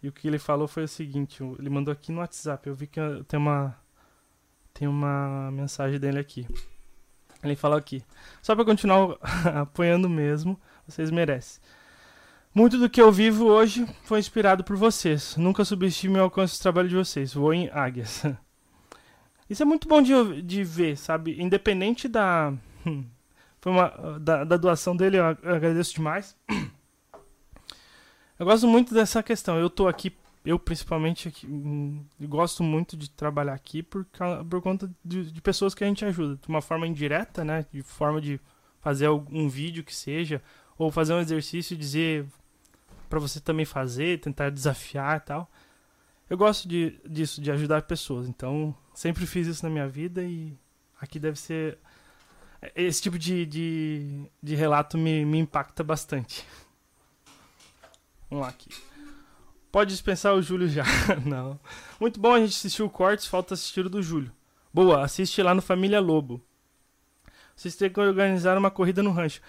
[0.01, 2.67] E o que ele falou foi o seguinte: ele mandou aqui no WhatsApp.
[2.67, 3.75] Eu vi que tem uma
[4.73, 6.47] tem uma mensagem dele aqui.
[7.43, 8.03] Ele falou aqui:
[8.41, 9.17] só para continuar
[9.61, 11.61] apoiando mesmo, vocês merecem.
[12.53, 15.35] Muito do que eu vivo hoje foi inspirado por vocês.
[15.37, 17.33] Nunca subestime o alcance do trabalho de vocês.
[17.33, 18.23] Vou em águias.
[19.49, 21.41] Isso é muito bom de, de ver, sabe?
[21.41, 22.53] Independente da,
[23.59, 26.35] foi uma, da, da doação dele, eu agradeço demais.
[28.39, 29.57] Eu gosto muito dessa questão.
[29.57, 30.15] Eu tô aqui,
[30.45, 34.05] eu principalmente aqui, hum, gosto muito de trabalhar aqui por,
[34.49, 36.35] por conta de, de pessoas que a gente ajuda.
[36.39, 37.65] De uma forma indireta, né?
[37.71, 38.39] De forma de
[38.79, 40.41] fazer um vídeo que seja,
[40.77, 42.25] ou fazer um exercício e dizer
[43.09, 45.51] para você também fazer, tentar desafiar e tal.
[46.29, 48.27] Eu gosto de, disso, de ajudar pessoas.
[48.27, 50.53] Então, sempre fiz isso na minha vida e
[50.99, 51.79] aqui deve ser.
[52.75, 56.45] Esse tipo de, de, de relato me, me impacta bastante.
[58.29, 58.69] Vamos lá aqui.
[59.71, 60.83] Pode dispensar o Júlio já.
[61.25, 61.59] Não.
[61.99, 64.31] Muito bom a gente assistir o Cortes, falta assistir o do Júlio.
[64.73, 66.41] Boa, assiste lá no Família Lobo.
[67.55, 69.41] Vocês têm que organizar uma corrida no rancho.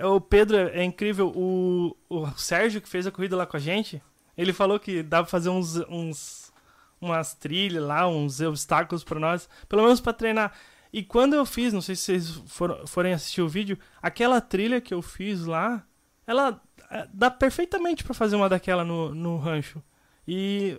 [0.00, 1.28] O Pedro é incrível.
[1.34, 4.02] O, o Sérgio, que fez a corrida lá com a gente,
[4.36, 6.52] ele falou que dá pra fazer uns, uns
[7.00, 10.52] umas trilhas lá, uns obstáculos para nós, pelo menos para treinar.
[10.92, 14.80] E quando eu fiz, não sei se vocês for, forem assistir o vídeo, aquela trilha
[14.80, 15.86] que eu fiz lá,
[16.26, 19.82] ela é, dá perfeitamente para fazer uma daquela no, no rancho.
[20.28, 20.78] E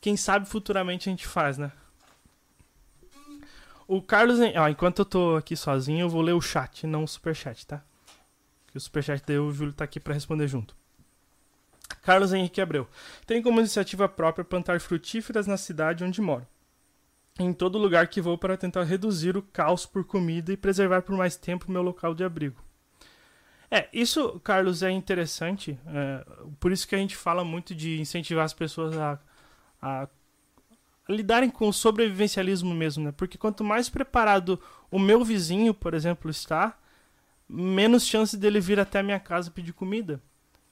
[0.00, 1.72] quem sabe futuramente a gente faz, né?
[3.88, 7.08] O Carlos, ó, enquanto eu tô aqui sozinho, eu vou ler o chat, não o
[7.08, 7.82] superchat, tá?
[8.68, 10.76] Que o superchat daí o Júlio tá aqui para responder junto.
[12.02, 12.88] Carlos Henrique Abreu.
[13.26, 16.46] Tem como iniciativa própria plantar frutíferas na cidade onde moro.
[17.38, 21.16] Em todo lugar que vou para tentar reduzir o caos por comida e preservar por
[21.16, 22.62] mais tempo meu local de abrigo.
[23.70, 25.78] É, isso, Carlos, é interessante.
[25.86, 26.26] É,
[26.58, 29.18] por isso que a gente fala muito de incentivar as pessoas a,
[29.80, 30.08] a,
[31.08, 33.12] a lidarem com o sobrevivencialismo mesmo, né?
[33.12, 36.76] Porque quanto mais preparado o meu vizinho, por exemplo, está,
[37.48, 40.20] menos chance dele vir até a minha casa pedir comida.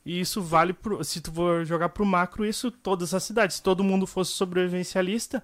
[0.05, 3.57] E isso vale pro, se tu for jogar pro macro, isso todas as cidades.
[3.57, 5.43] Se todo mundo fosse sobrevivencialista,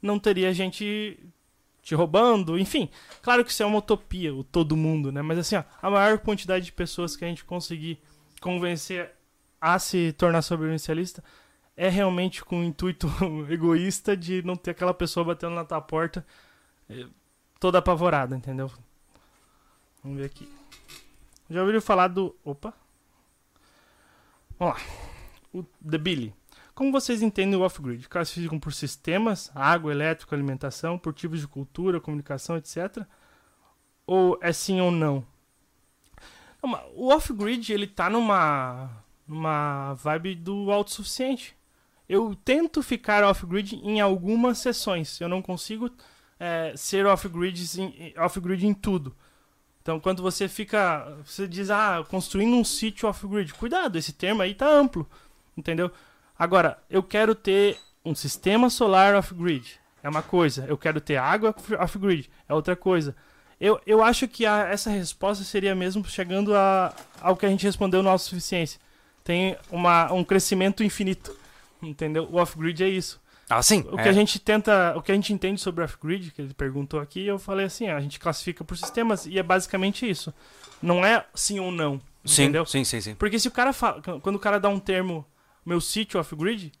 [0.00, 1.18] não teria gente
[1.82, 2.90] te roubando, enfim.
[3.22, 5.22] Claro que isso é uma utopia, o todo mundo, né?
[5.22, 7.98] Mas assim, ó, a maior quantidade de pessoas que a gente conseguir
[8.40, 9.10] convencer
[9.60, 11.22] a se tornar sobrevivencialista
[11.76, 13.08] é realmente com o intuito
[13.48, 16.26] egoísta de não ter aquela pessoa batendo na tua porta
[16.90, 17.06] eh,
[17.58, 18.70] toda apavorada, entendeu?
[20.02, 20.48] Vamos ver aqui.
[21.48, 22.36] Já ouviram falar do.
[22.44, 22.74] Opa!
[24.58, 24.80] Vamos lá.
[25.52, 26.34] O The Billy.
[26.78, 28.08] Como vocês entendem o off-grid?
[28.08, 33.04] Classificam por sistemas, água, elétrico, alimentação, por tipos de cultura, comunicação, etc.
[34.06, 35.26] Ou é sim ou não?
[36.94, 38.92] O off-grid ele tá numa
[39.26, 41.56] numa vibe do autossuficiente.
[42.08, 45.20] Eu tento ficar off-grid em algumas sessões.
[45.20, 45.90] Eu não consigo
[46.38, 47.60] é, ser off-grid
[48.16, 49.16] off em tudo.
[49.82, 51.12] Então, quando você fica.
[51.24, 53.52] Você diz, ah, construindo um sítio off-grid.
[53.54, 55.10] Cuidado, esse termo aí tá amplo.
[55.56, 55.90] Entendeu?
[56.38, 59.78] Agora, eu quero ter um sistema solar off-grid.
[60.02, 60.64] É uma coisa.
[60.68, 62.30] Eu quero ter água off-grid.
[62.48, 63.16] É outra coisa.
[63.60, 67.66] Eu, eu acho que a, essa resposta seria mesmo chegando a, ao que a gente
[67.66, 68.80] respondeu no autossuficiência.
[69.24, 71.36] Tem uma, um crescimento infinito.
[71.82, 72.28] Entendeu?
[72.30, 73.20] O off-grid é isso.
[73.50, 73.84] Ah, sim.
[73.90, 74.02] O é.
[74.02, 77.26] que a gente tenta, o que a gente entende sobre off-grid, que ele perguntou aqui,
[77.26, 80.32] eu falei assim, a gente classifica por sistemas e é basicamente isso.
[80.82, 82.66] Não é sim ou não, Sim, entendeu?
[82.66, 83.14] sim, sim, sim.
[83.14, 85.24] Porque se o cara fala, quando o cara dá um termo,
[85.64, 86.72] meu sítio off-grid,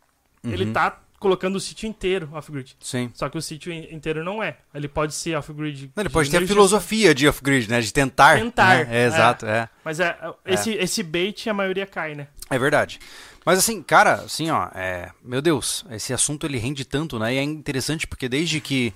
[0.44, 0.72] ele Uhum.
[0.72, 2.76] tá colocando o sítio inteiro off-grid.
[2.80, 3.10] Sim.
[3.12, 4.58] Só que o sítio in- inteiro não é.
[4.72, 5.90] Ele pode ser off-grid.
[5.96, 7.80] Ele de pode ter a energia- filosofia de off-grid, né?
[7.80, 8.38] De tentar.
[8.38, 8.96] Tentar, né?
[8.96, 9.06] É, é.
[9.06, 9.68] exato, é.
[9.84, 12.28] Mas é, esse, esse bait a maioria cai, né?
[12.48, 13.00] É verdade.
[13.44, 17.34] Mas assim, cara, assim, ó, é, meu Deus, esse assunto ele rende tanto, né?
[17.34, 18.92] E é interessante porque desde que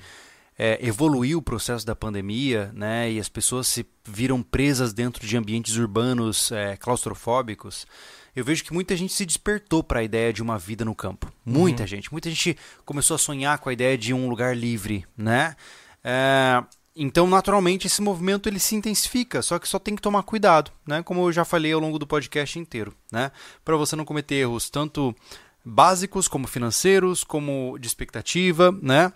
[0.59, 3.11] é, evoluiu o processo da pandemia, né?
[3.11, 7.87] E as pessoas se viram presas dentro de ambientes urbanos é, claustrofóbicos,
[8.35, 11.31] eu vejo que muita gente se despertou para a ideia de uma vida no campo.
[11.45, 12.11] Muita gente.
[12.11, 15.55] Muita gente começou a sonhar com a ideia de um lugar livre, né?
[16.03, 16.63] É,
[16.97, 21.03] então, naturalmente, esse movimento ele se intensifica, só que só tem que tomar cuidado, né?
[21.03, 23.31] Como eu já falei ao longo do podcast inteiro, né?
[23.65, 25.15] Para você não cometer erros tanto
[25.65, 29.13] básicos como financeiros, como de expectativa, né?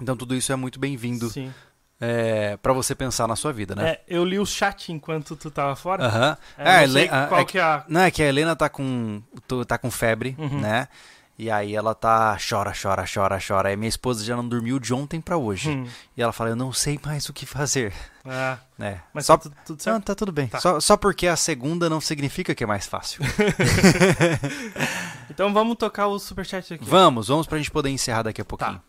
[0.00, 1.52] Então tudo isso é muito bem-vindo Sim.
[2.00, 3.90] É, para você pensar na sua vida, né?
[3.90, 6.04] É, eu li o chat enquanto tu tava fora.
[6.06, 6.38] Aham.
[6.58, 7.84] É, É, ah, qual é que é a...
[7.88, 9.22] Não, é que a Helena tá com,
[9.66, 10.60] tá com febre, Uhum.
[10.60, 10.88] né?
[11.36, 13.68] E aí ela tá chora, chora, chora, chora.
[13.68, 15.68] Aí minha esposa já não dormiu de ontem pra hoje.
[15.68, 15.84] Hum,
[16.16, 17.92] E ela fala, eu não sei mais o que fazer.
[18.24, 19.00] é, né?
[19.12, 20.04] mas só tá tudo, tudo Não, certo.
[20.04, 20.46] tá tudo bem.
[20.46, 20.60] Tá.
[20.60, 23.20] Só, só porque a segunda não significa que é mais fácil.
[25.30, 26.84] Então vamos tocar o superchat aqui.
[26.84, 28.80] vamos, vamos pra gente poder encerrar daqui a pouquinho.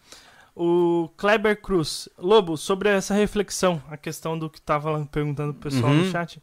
[0.55, 2.07] O Kleber Cruz.
[2.17, 6.05] Lobo, sobre essa reflexão, a questão do que tava perguntando pro pessoal Uhum.
[6.05, 6.41] no chat.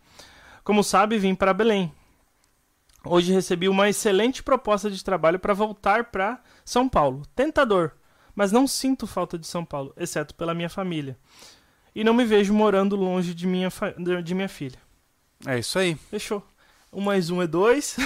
[0.62, 1.92] Como sabe, vim para Belém.
[3.04, 7.22] Hoje recebi uma excelente proposta de trabalho para voltar para São Paulo.
[7.34, 7.92] Tentador,
[8.34, 11.16] mas não sinto falta de São Paulo, exceto pela minha família.
[11.94, 13.68] E não me vejo morando longe de minha,
[14.22, 14.78] de minha filha.
[15.46, 15.94] É isso aí.
[16.10, 16.46] Fechou.
[16.92, 17.96] Um mais um é dois.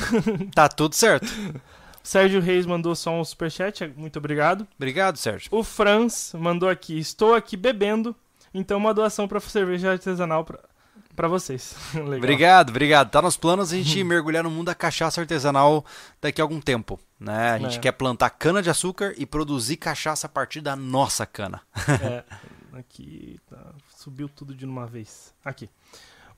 [0.55, 1.27] Tá tudo certo.
[2.07, 4.65] Sérgio Reis mandou só um superchat, muito obrigado.
[4.77, 5.49] Obrigado, Sérgio.
[5.51, 8.15] O Franz mandou aqui: Estou aqui bebendo,
[8.55, 10.61] então uma doação para cerveja artesanal pra-
[11.17, 11.75] pra vocês.
[11.95, 12.19] Legal.
[12.19, 13.11] Obrigado, obrigado.
[13.11, 15.85] Tá nos planos a gente mergulhar no mundo da cachaça artesanal
[16.21, 17.01] daqui a algum tempo.
[17.19, 17.51] Né?
[17.53, 17.81] A gente É.
[17.81, 21.61] quer plantar cana de açúcar e produzir cachaça a partir da nossa cana.
[22.03, 22.23] É,
[22.79, 25.35] aqui tá, subiu tudo de uma vez.
[25.45, 25.69] Aqui.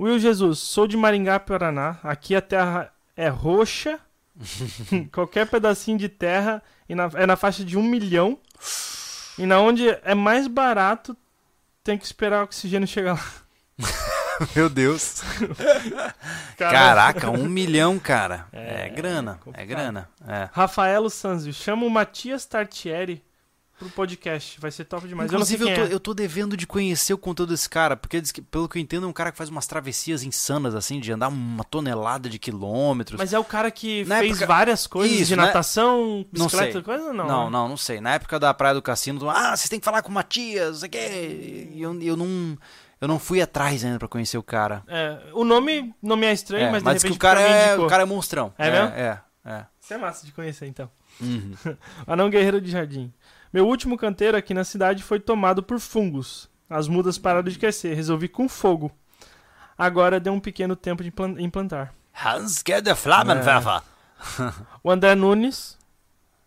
[0.00, 1.98] Will Jesus, sou de Maringá, Paraná.
[2.02, 3.98] Aqui a terra é roxa.
[5.12, 8.38] Qualquer pedacinho de terra e na- é na faixa de um milhão.
[9.38, 11.16] E na onde é mais barato,
[11.84, 13.24] tem que esperar o oxigênio chegar lá.
[14.54, 15.20] Meu Deus.
[16.56, 18.46] Cara, Caraca, um milhão, cara.
[18.52, 19.32] É, É, grana.
[19.40, 19.66] É complicado.
[19.68, 20.08] grana.
[20.26, 20.48] É.
[20.52, 23.22] Rafaelo Sanzio, chama o Matias Tartieri
[23.78, 24.60] pro podcast.
[24.60, 25.30] Vai ser top demais.
[25.30, 25.94] Inclusive, eu eu, não tô, é.
[25.94, 29.06] eu tô devendo de conhecer o conteúdo desse cara, porque que, pelo que eu entendo,
[29.06, 33.18] é um cara que faz umas travessias insanas, assim, de andar uma tonelada de quilômetros.
[33.18, 35.46] Mas é o cara que Na fez época- várias coisas Isso, de né?
[35.46, 36.82] natação, Não bicicleta, sei.
[36.82, 37.12] coisa?
[37.12, 37.50] Não, não, né?
[37.50, 38.00] não, não sei.
[38.00, 40.78] Na época da Praia do Cassino, ah, vocês têm que falar com o Matias, não
[40.80, 41.68] sei o quê.
[41.72, 42.58] E eu, eu não.
[43.00, 44.82] Eu não fui atrás ainda pra conhecer o cara.
[44.88, 47.20] É, o nome não me é estranho, É, mas, mas de diz que repente o
[47.20, 47.86] cara, é, indicou.
[47.86, 48.52] o cara é monstrão.
[48.58, 48.88] É mesmo?
[48.88, 49.66] É, é.
[49.80, 50.90] Isso é massa de conhecer, então.
[51.20, 51.52] Uhum.
[52.08, 53.12] Anão Guerreiro de Jardim.
[53.52, 56.48] Meu último canteiro aqui na cidade foi tomado por fungos.
[56.68, 57.94] As mudas pararam de crescer.
[57.94, 58.92] Resolvi com fogo.
[59.76, 61.94] Agora deu um pequeno tempo de implan- implantar.
[62.14, 63.82] Hans the Flammenwerfer.
[64.82, 65.78] O André Nunes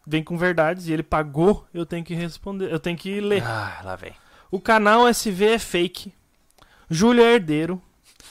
[0.06, 1.65] vem com verdades e ele pagou.
[1.73, 2.72] Eu tenho que responder.
[2.72, 3.44] Eu tenho que ler.
[3.44, 4.14] Ah, lá vem.
[4.52, 6.14] O canal SV é fake.
[6.90, 7.82] Júlio é herdeiro.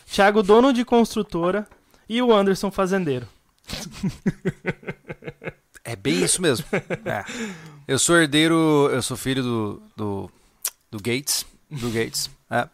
[0.06, 1.66] Thiago, dono de construtora.
[2.08, 3.26] E o Anderson, fazendeiro.
[5.92, 6.64] É bem isso mesmo.
[7.04, 7.24] É.
[7.88, 10.30] Eu sou herdeiro, eu sou filho do, do,
[10.90, 11.44] do Gates.
[11.70, 12.30] Do Gates.
[12.50, 12.68] É.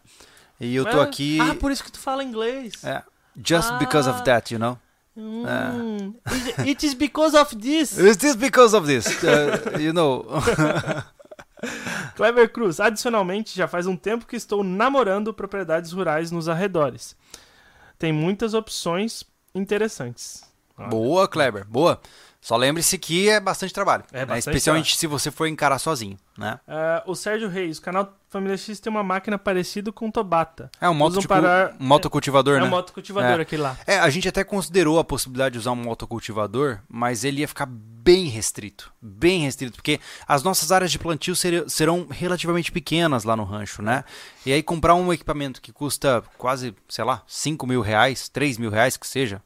[0.59, 1.39] E eu tô Ah, aqui.
[1.39, 2.83] Ah, por isso que tu fala inglês.
[2.83, 3.01] é,
[3.43, 4.23] just because of Ah.
[4.23, 4.77] that, you know?
[5.15, 7.97] Hum, it- It is because of this.
[7.97, 9.07] Is this because of this?
[9.23, 10.23] Uh, you know.
[12.15, 12.79] Clever Cruz.
[12.79, 17.15] Adicionalmente, já faz um tempo que estou namorando propriedades rurais nos arredores.
[17.97, 19.23] Tem muitas opções
[19.55, 20.43] interessantes.
[20.77, 20.89] Olha.
[20.89, 21.99] boa, Kleber, boa.
[22.47, 24.05] Só lembre-se que é bastante trabalho.
[24.09, 24.25] É né?
[24.25, 26.57] bastante Especialmente se você for encarar sozinho, né?
[26.65, 30.71] Ah, o Sérgio Reis, o canal Família X tem uma máquina parecida com o Tobata.
[30.79, 32.65] É um moto, Usam tipo, para- um motocultivador, É né?
[32.65, 33.41] um motocultivador É.
[33.41, 33.75] aquele lá.
[33.85, 37.65] É, a gente até considerou a possibilidade de usar um motocultivador, mas ele ia ficar
[37.67, 38.93] bem restrito.
[39.01, 43.81] Bem restrito, porque as nossas áreas de plantio seri- serão relativamente pequenas lá no rancho,
[43.81, 44.05] né?
[44.45, 48.69] E aí comprar um equipamento que custa quase, sei lá, 5 mil reais, 3 mil
[48.69, 49.41] reais que seja,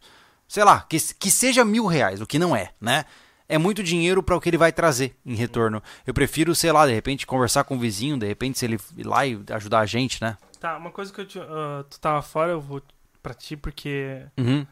[0.51, 3.05] sei lá, que, que seja mil reais, o que não é, né?
[3.47, 5.81] É muito dinheiro para o que ele vai trazer em retorno.
[6.05, 9.05] Eu prefiro, sei lá, de repente conversar com o vizinho, de repente se ele ir
[9.07, 10.35] lá e ajudar a gente, né?
[10.59, 12.81] Tá, uma coisa que eu te, ah, tu tava fora, eu vou
[13.23, 14.65] pra ti, porque Uhum.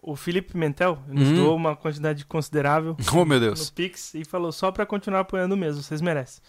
[0.00, 1.34] o Felipe Mentel nos Uhum.
[1.34, 3.68] doou uma quantidade considerável Oh, meu no Deus.
[3.70, 6.40] Pix e falou só pra continuar apoiando mesmo, vocês merecem.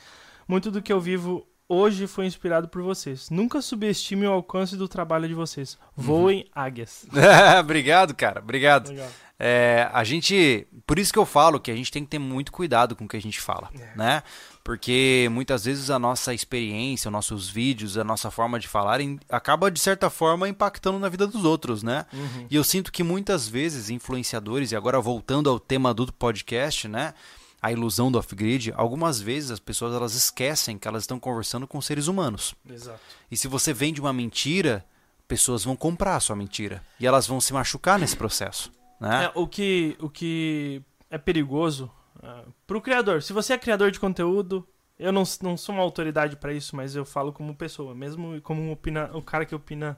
[0.48, 3.30] Muito do que eu vivo hoje foi inspirado por vocês.
[3.30, 5.77] Nunca subestime o alcance do trabalho de vocês.
[5.95, 7.06] Voem águias.
[7.60, 8.39] Obrigado, cara.
[8.39, 8.89] Obrigado.
[8.89, 9.10] Legal.
[9.43, 10.68] É, a gente.
[10.85, 13.07] Por isso que eu falo que a gente tem que ter muito cuidado com o
[13.07, 13.98] que a gente fala, É.
[13.98, 14.23] né?
[14.64, 18.99] Porque muitas vezes a nossa experiência, os nossos vídeos, a nossa forma de falar
[19.30, 22.06] acaba, de certa forma, impactando na vida dos outros, né?
[22.14, 22.45] Uhum.
[22.52, 27.15] E eu sinto que muitas vezes influenciadores, e agora voltando ao tema do podcast, né?
[27.62, 31.80] A ilusão do off-grid, algumas vezes as pessoas elas esquecem que elas estão conversando com
[31.80, 32.56] seres humanos.
[32.68, 33.00] Exato.
[33.30, 34.84] E se você vende uma mentira,
[35.28, 36.84] pessoas vão comprar a sua mentira.
[37.00, 38.72] E elas vão se machucar nesse processo.
[39.00, 39.26] Né?
[39.26, 43.22] É, o, que, o que é perigoso uh, pro criador.
[43.22, 44.68] Se você é criador de conteúdo,
[44.98, 48.62] eu não, não sou uma autoridade pra isso, mas eu falo como pessoa, mesmo como
[48.62, 49.98] um opina, o cara que opina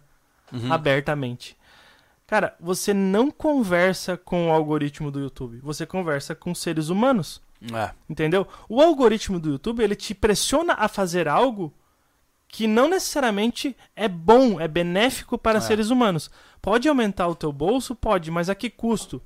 [0.52, 0.72] Uhum.
[0.72, 1.58] abertamente.
[2.28, 7.42] Cara, você não conversa com o algoritmo do YouTube, você conversa com seres humanos.
[7.72, 7.92] É.
[8.10, 8.48] Entendeu?
[8.68, 11.74] O algoritmo do YouTube, ele te pressiona a fazer algo
[12.48, 15.62] que não necessariamente é bom, é benéfico para É.
[15.62, 16.30] seres humanos.
[16.62, 17.96] Pode aumentar o teu bolso?
[17.96, 19.22] Pode, mas a que custo?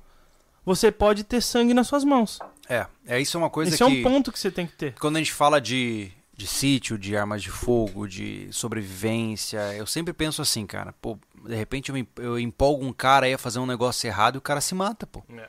[0.64, 2.38] Você pode ter sangue nas suas mãos.
[2.68, 4.74] É, é isso é uma coisa Esse que é um ponto que você tem que
[4.74, 4.94] ter.
[4.94, 10.12] quando a gente fala de, de sítio, de armas de fogo, de sobrevivência, eu sempre
[10.12, 13.58] penso assim, cara, pô, de repente eu, me- eu empolgo um cara aí a fazer
[13.58, 15.22] um negócio errado e o cara se mata, pô.
[15.36, 15.48] É.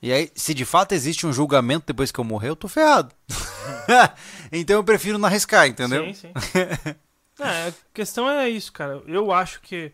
[0.00, 3.12] E aí, se de fato existe um julgamento depois que eu morrer, eu tô ferrado.
[4.52, 6.04] então eu prefiro não arriscar, entendeu?
[6.06, 6.32] Sim, sim.
[7.40, 9.00] É, a questão é isso, cara.
[9.06, 9.92] Eu acho que.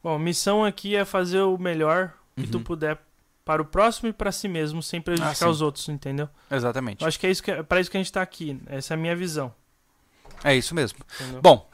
[0.00, 2.62] Bom, missão aqui é fazer o melhor que tu Uhum.
[2.64, 2.96] puder
[3.44, 6.28] para o próximo e para si mesmo, sem prejudicar Ah, os outros, entendeu?
[6.48, 7.02] Exatamente.
[7.02, 8.56] Eu acho que é isso que é para isso que a gente tá aqui.
[8.66, 9.52] Essa é a minha visão.
[10.44, 11.00] É isso mesmo.
[11.20, 11.42] Entendeu?
[11.42, 11.68] Bom,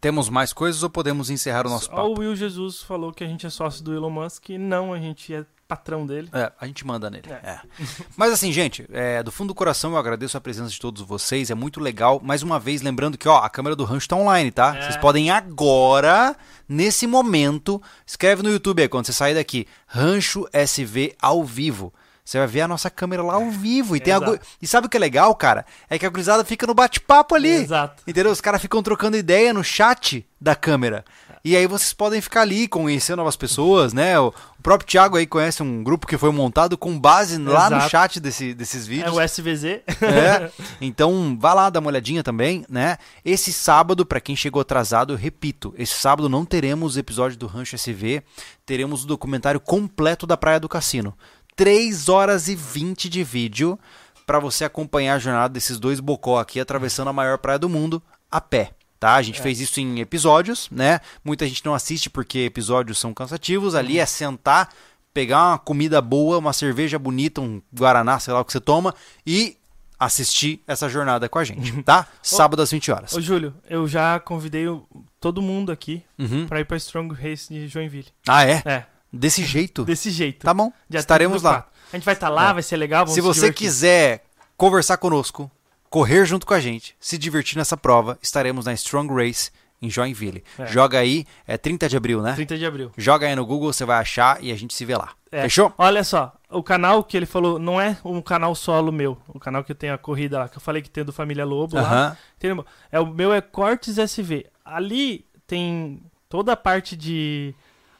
[0.00, 2.08] temos mais coisas ou podemos encerrar o nosso papo?
[2.08, 4.98] o Will Jesus falou que a gente é sócio do Elon Musk e não, a
[4.98, 6.28] gente é patrão dele.
[6.32, 7.30] É, a gente manda nele.
[7.30, 7.50] É.
[7.50, 7.60] é.
[8.16, 11.50] Mas assim, gente, é, do fundo do coração eu agradeço a presença de todos vocês.
[11.50, 12.20] É muito legal.
[12.22, 14.76] Mais uma vez, lembrando que ó, a câmera do rancho tá online, tá?
[14.76, 14.82] É.
[14.82, 16.36] Vocês podem agora,
[16.68, 21.92] nesse momento, escreve no YouTube aí, quando você sair daqui, Rancho SV ao vivo.
[22.24, 23.94] Você vai ver a nossa câmera lá ao vivo.
[23.94, 24.32] E, tem a Exato.
[24.32, 25.66] gu- e sabe o que é legal, cara?
[25.90, 27.50] É que a gurizada fica no bate-papo ali.
[27.50, 28.02] Exato.
[28.06, 28.32] Entendeu?
[28.32, 31.04] Os caras ficam trocando ideia no chat da câmera.
[31.44, 34.18] E aí vocês podem ficar ali, conhecer novas pessoas, né?
[34.18, 34.32] O
[34.62, 37.90] próprio Thiago aí conhece um grupo que foi montado com base lá no Exato.
[37.90, 39.14] chat desse, desses É vídeos.
[39.14, 39.64] o SVZ.
[39.64, 42.96] É, então vá lá dar uma olhadinha também, né?
[43.22, 47.46] Esse sábado, pra quem chegou atrasado, eu repito, esse sábado não teremos o episódio do
[47.46, 48.22] Rancho SV,
[48.64, 51.14] teremos o documentário completo da Praia do Cassino.
[51.56, 53.78] 3 horas e 20 de vídeo
[54.26, 58.02] pra você acompanhar a jornada desses dois bocó aqui atravessando a maior praia do mundo
[58.30, 58.72] a pé.
[58.98, 59.14] Tá?
[59.16, 61.00] A gente fez isso em episódios, né?
[61.22, 63.74] Muita gente não assiste porque episódios são cansativos.
[63.74, 64.70] Ali é sentar,
[65.12, 68.94] pegar uma comida boa, uma cerveja bonita, um guaraná, sei lá o que você toma,
[69.26, 69.58] e
[70.00, 72.06] assistir essa jornada com a gente, tá?
[72.22, 73.12] Sábado às 20 horas.
[73.12, 74.64] Ô, Júlio, eu já convidei
[75.20, 76.46] todo mundo aqui Uhum.
[76.46, 78.08] pra ir pra Strong Race de Joinville.
[78.26, 78.62] Ah, é?
[78.64, 78.86] É,
[79.18, 79.84] Desse jeito?
[79.86, 80.44] desse jeito.
[80.44, 80.72] Tá bom.
[80.88, 81.68] Dia Estaremos 30 do lá.
[81.92, 82.54] A gente vai estar lá, É.
[82.54, 83.06] vai ser legal.
[83.06, 83.66] Se você divertir.
[83.66, 84.24] quiser
[84.56, 85.50] conversar conosco,
[85.88, 89.50] correr junto com a gente, se divertir nessa prova, estaremos na Strong Race
[89.80, 90.42] em Joinville.
[90.58, 90.66] É.
[90.66, 92.32] Joga aí, é 30 de abril, né?
[92.34, 92.90] 30 de abril.
[92.96, 95.10] Joga aí no Google, você vai achar e a gente se vê lá.
[95.30, 95.42] É.
[95.42, 95.72] Fechou?
[95.76, 99.18] Olha só, o canal que ele falou não é um canal solo meu.
[99.28, 101.44] O canal que eu tenho a corrida lá, que eu falei que tem do Família
[101.44, 101.82] Lobo lá.
[101.82, 102.16] Aham.
[102.36, 102.66] Entendeu?
[102.90, 104.46] É, o meu é Cortes SV.
[104.64, 107.54] Ali tem toda a parte de.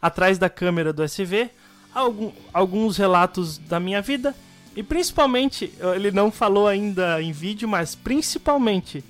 [0.06, 1.50] Atrás da câmera do SV,
[1.94, 4.34] algum- alguns relatos da minha vida.
[4.76, 9.02] E principalmente, ele não falou ainda em vídeo, mas principalmente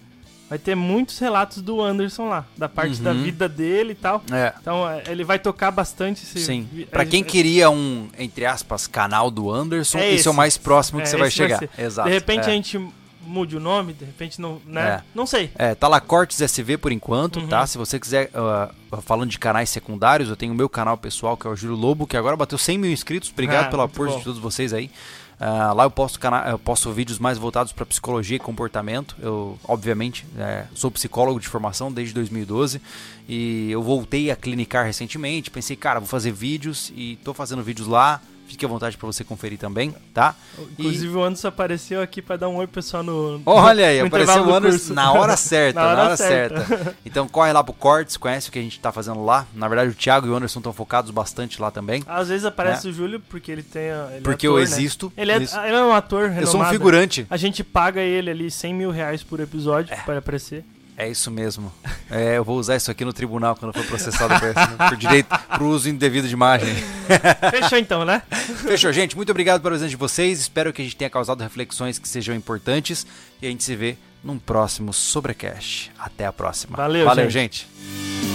[0.49, 3.23] vai ter muitos relatos do Anderson lá, da parte da Uhum.
[3.23, 4.23] vida dele e tal.
[4.31, 4.53] É.
[4.61, 6.39] Então é, ele vai tocar bastante esse.
[6.45, 6.69] Sim.
[6.71, 10.15] vi- Pra é- quem é- queria um, entre aspas, canal do Anderson, É esse, é
[10.17, 10.29] esse.
[10.29, 11.59] o mais próximo que É, você vai vai chegar.
[11.59, 11.71] ser.
[11.79, 12.09] Exato.
[12.09, 12.47] De repente é.
[12.47, 12.79] a gente
[13.27, 14.61] mude o nome, de repente não.
[14.67, 14.83] Né?
[14.89, 15.03] É.
[15.15, 15.51] Não sei.
[15.57, 17.49] É, tá lá Cortes SV por enquanto, Uhum.
[17.49, 17.67] tá?
[17.67, 18.71] Se você quiser, ah,
[19.03, 22.07] falando de canais secundários, eu tenho o meu canal pessoal, que é o Júlio Lobo,
[22.07, 23.31] que agora bateu 100 mil inscritos.
[23.31, 24.19] Obrigado Ah, pelo apoio bom.
[24.19, 24.91] de todos vocês aí.
[25.35, 29.17] Uh, lá eu posto, cana eu posto vídeos mais voltados para psicologia e comportamento.
[29.21, 32.81] Eu, obviamente, é, sou psicólogo de formação desde 2012
[33.29, 35.51] e eu voltei a clinicar recentemente.
[35.51, 38.21] Pensei, cara, vou fazer vídeos e estou fazendo vídeos lá.
[38.47, 40.35] Fique à vontade para você conferir também, tá?
[40.79, 41.17] Inclusive e...
[41.17, 43.41] o Anderson apareceu aqui para dar um oi pessoal no.
[43.47, 46.65] Olha aí, no apareceu o Anderson na hora certa, na hora, na hora certa.
[46.65, 46.97] certa.
[47.05, 49.47] Então corre lá pro Cortes, conhece o que a gente tá fazendo lá.
[49.55, 52.03] Na verdade, o Thiago e o Anderson estão focados bastante lá também.
[52.07, 52.93] Às vezes aparece né?
[52.93, 53.83] o Júlio porque ele tem.
[53.83, 54.73] Ele porque é ator, eu né?
[54.73, 55.13] existo.
[55.17, 55.23] Né?
[55.23, 56.43] Ele, é, ele é um ator renomado.
[56.43, 57.27] Eu sou um figurante.
[57.31, 59.97] A gente paga ele ali 100 mil reais por episódio é.
[59.97, 60.65] para aparecer.
[60.97, 61.73] É isso mesmo.
[62.11, 65.67] É, eu vou usar isso aqui no tribunal quando for processado por, por direito pro
[65.67, 66.73] uso indevido de imagem.
[67.51, 68.23] Fechou então, né?
[68.63, 69.17] Fechou, gente.
[69.17, 70.41] Muito obrigado pela presença de vocês.
[70.41, 73.05] Espero que a gente tenha causado reflexões que sejam importantes
[73.43, 75.91] e a gente se vê num próximo Sobrecast.
[75.99, 76.77] Até a próxima.
[76.77, 77.67] Valeu, Valeu gente.
[77.67, 78.34] gente.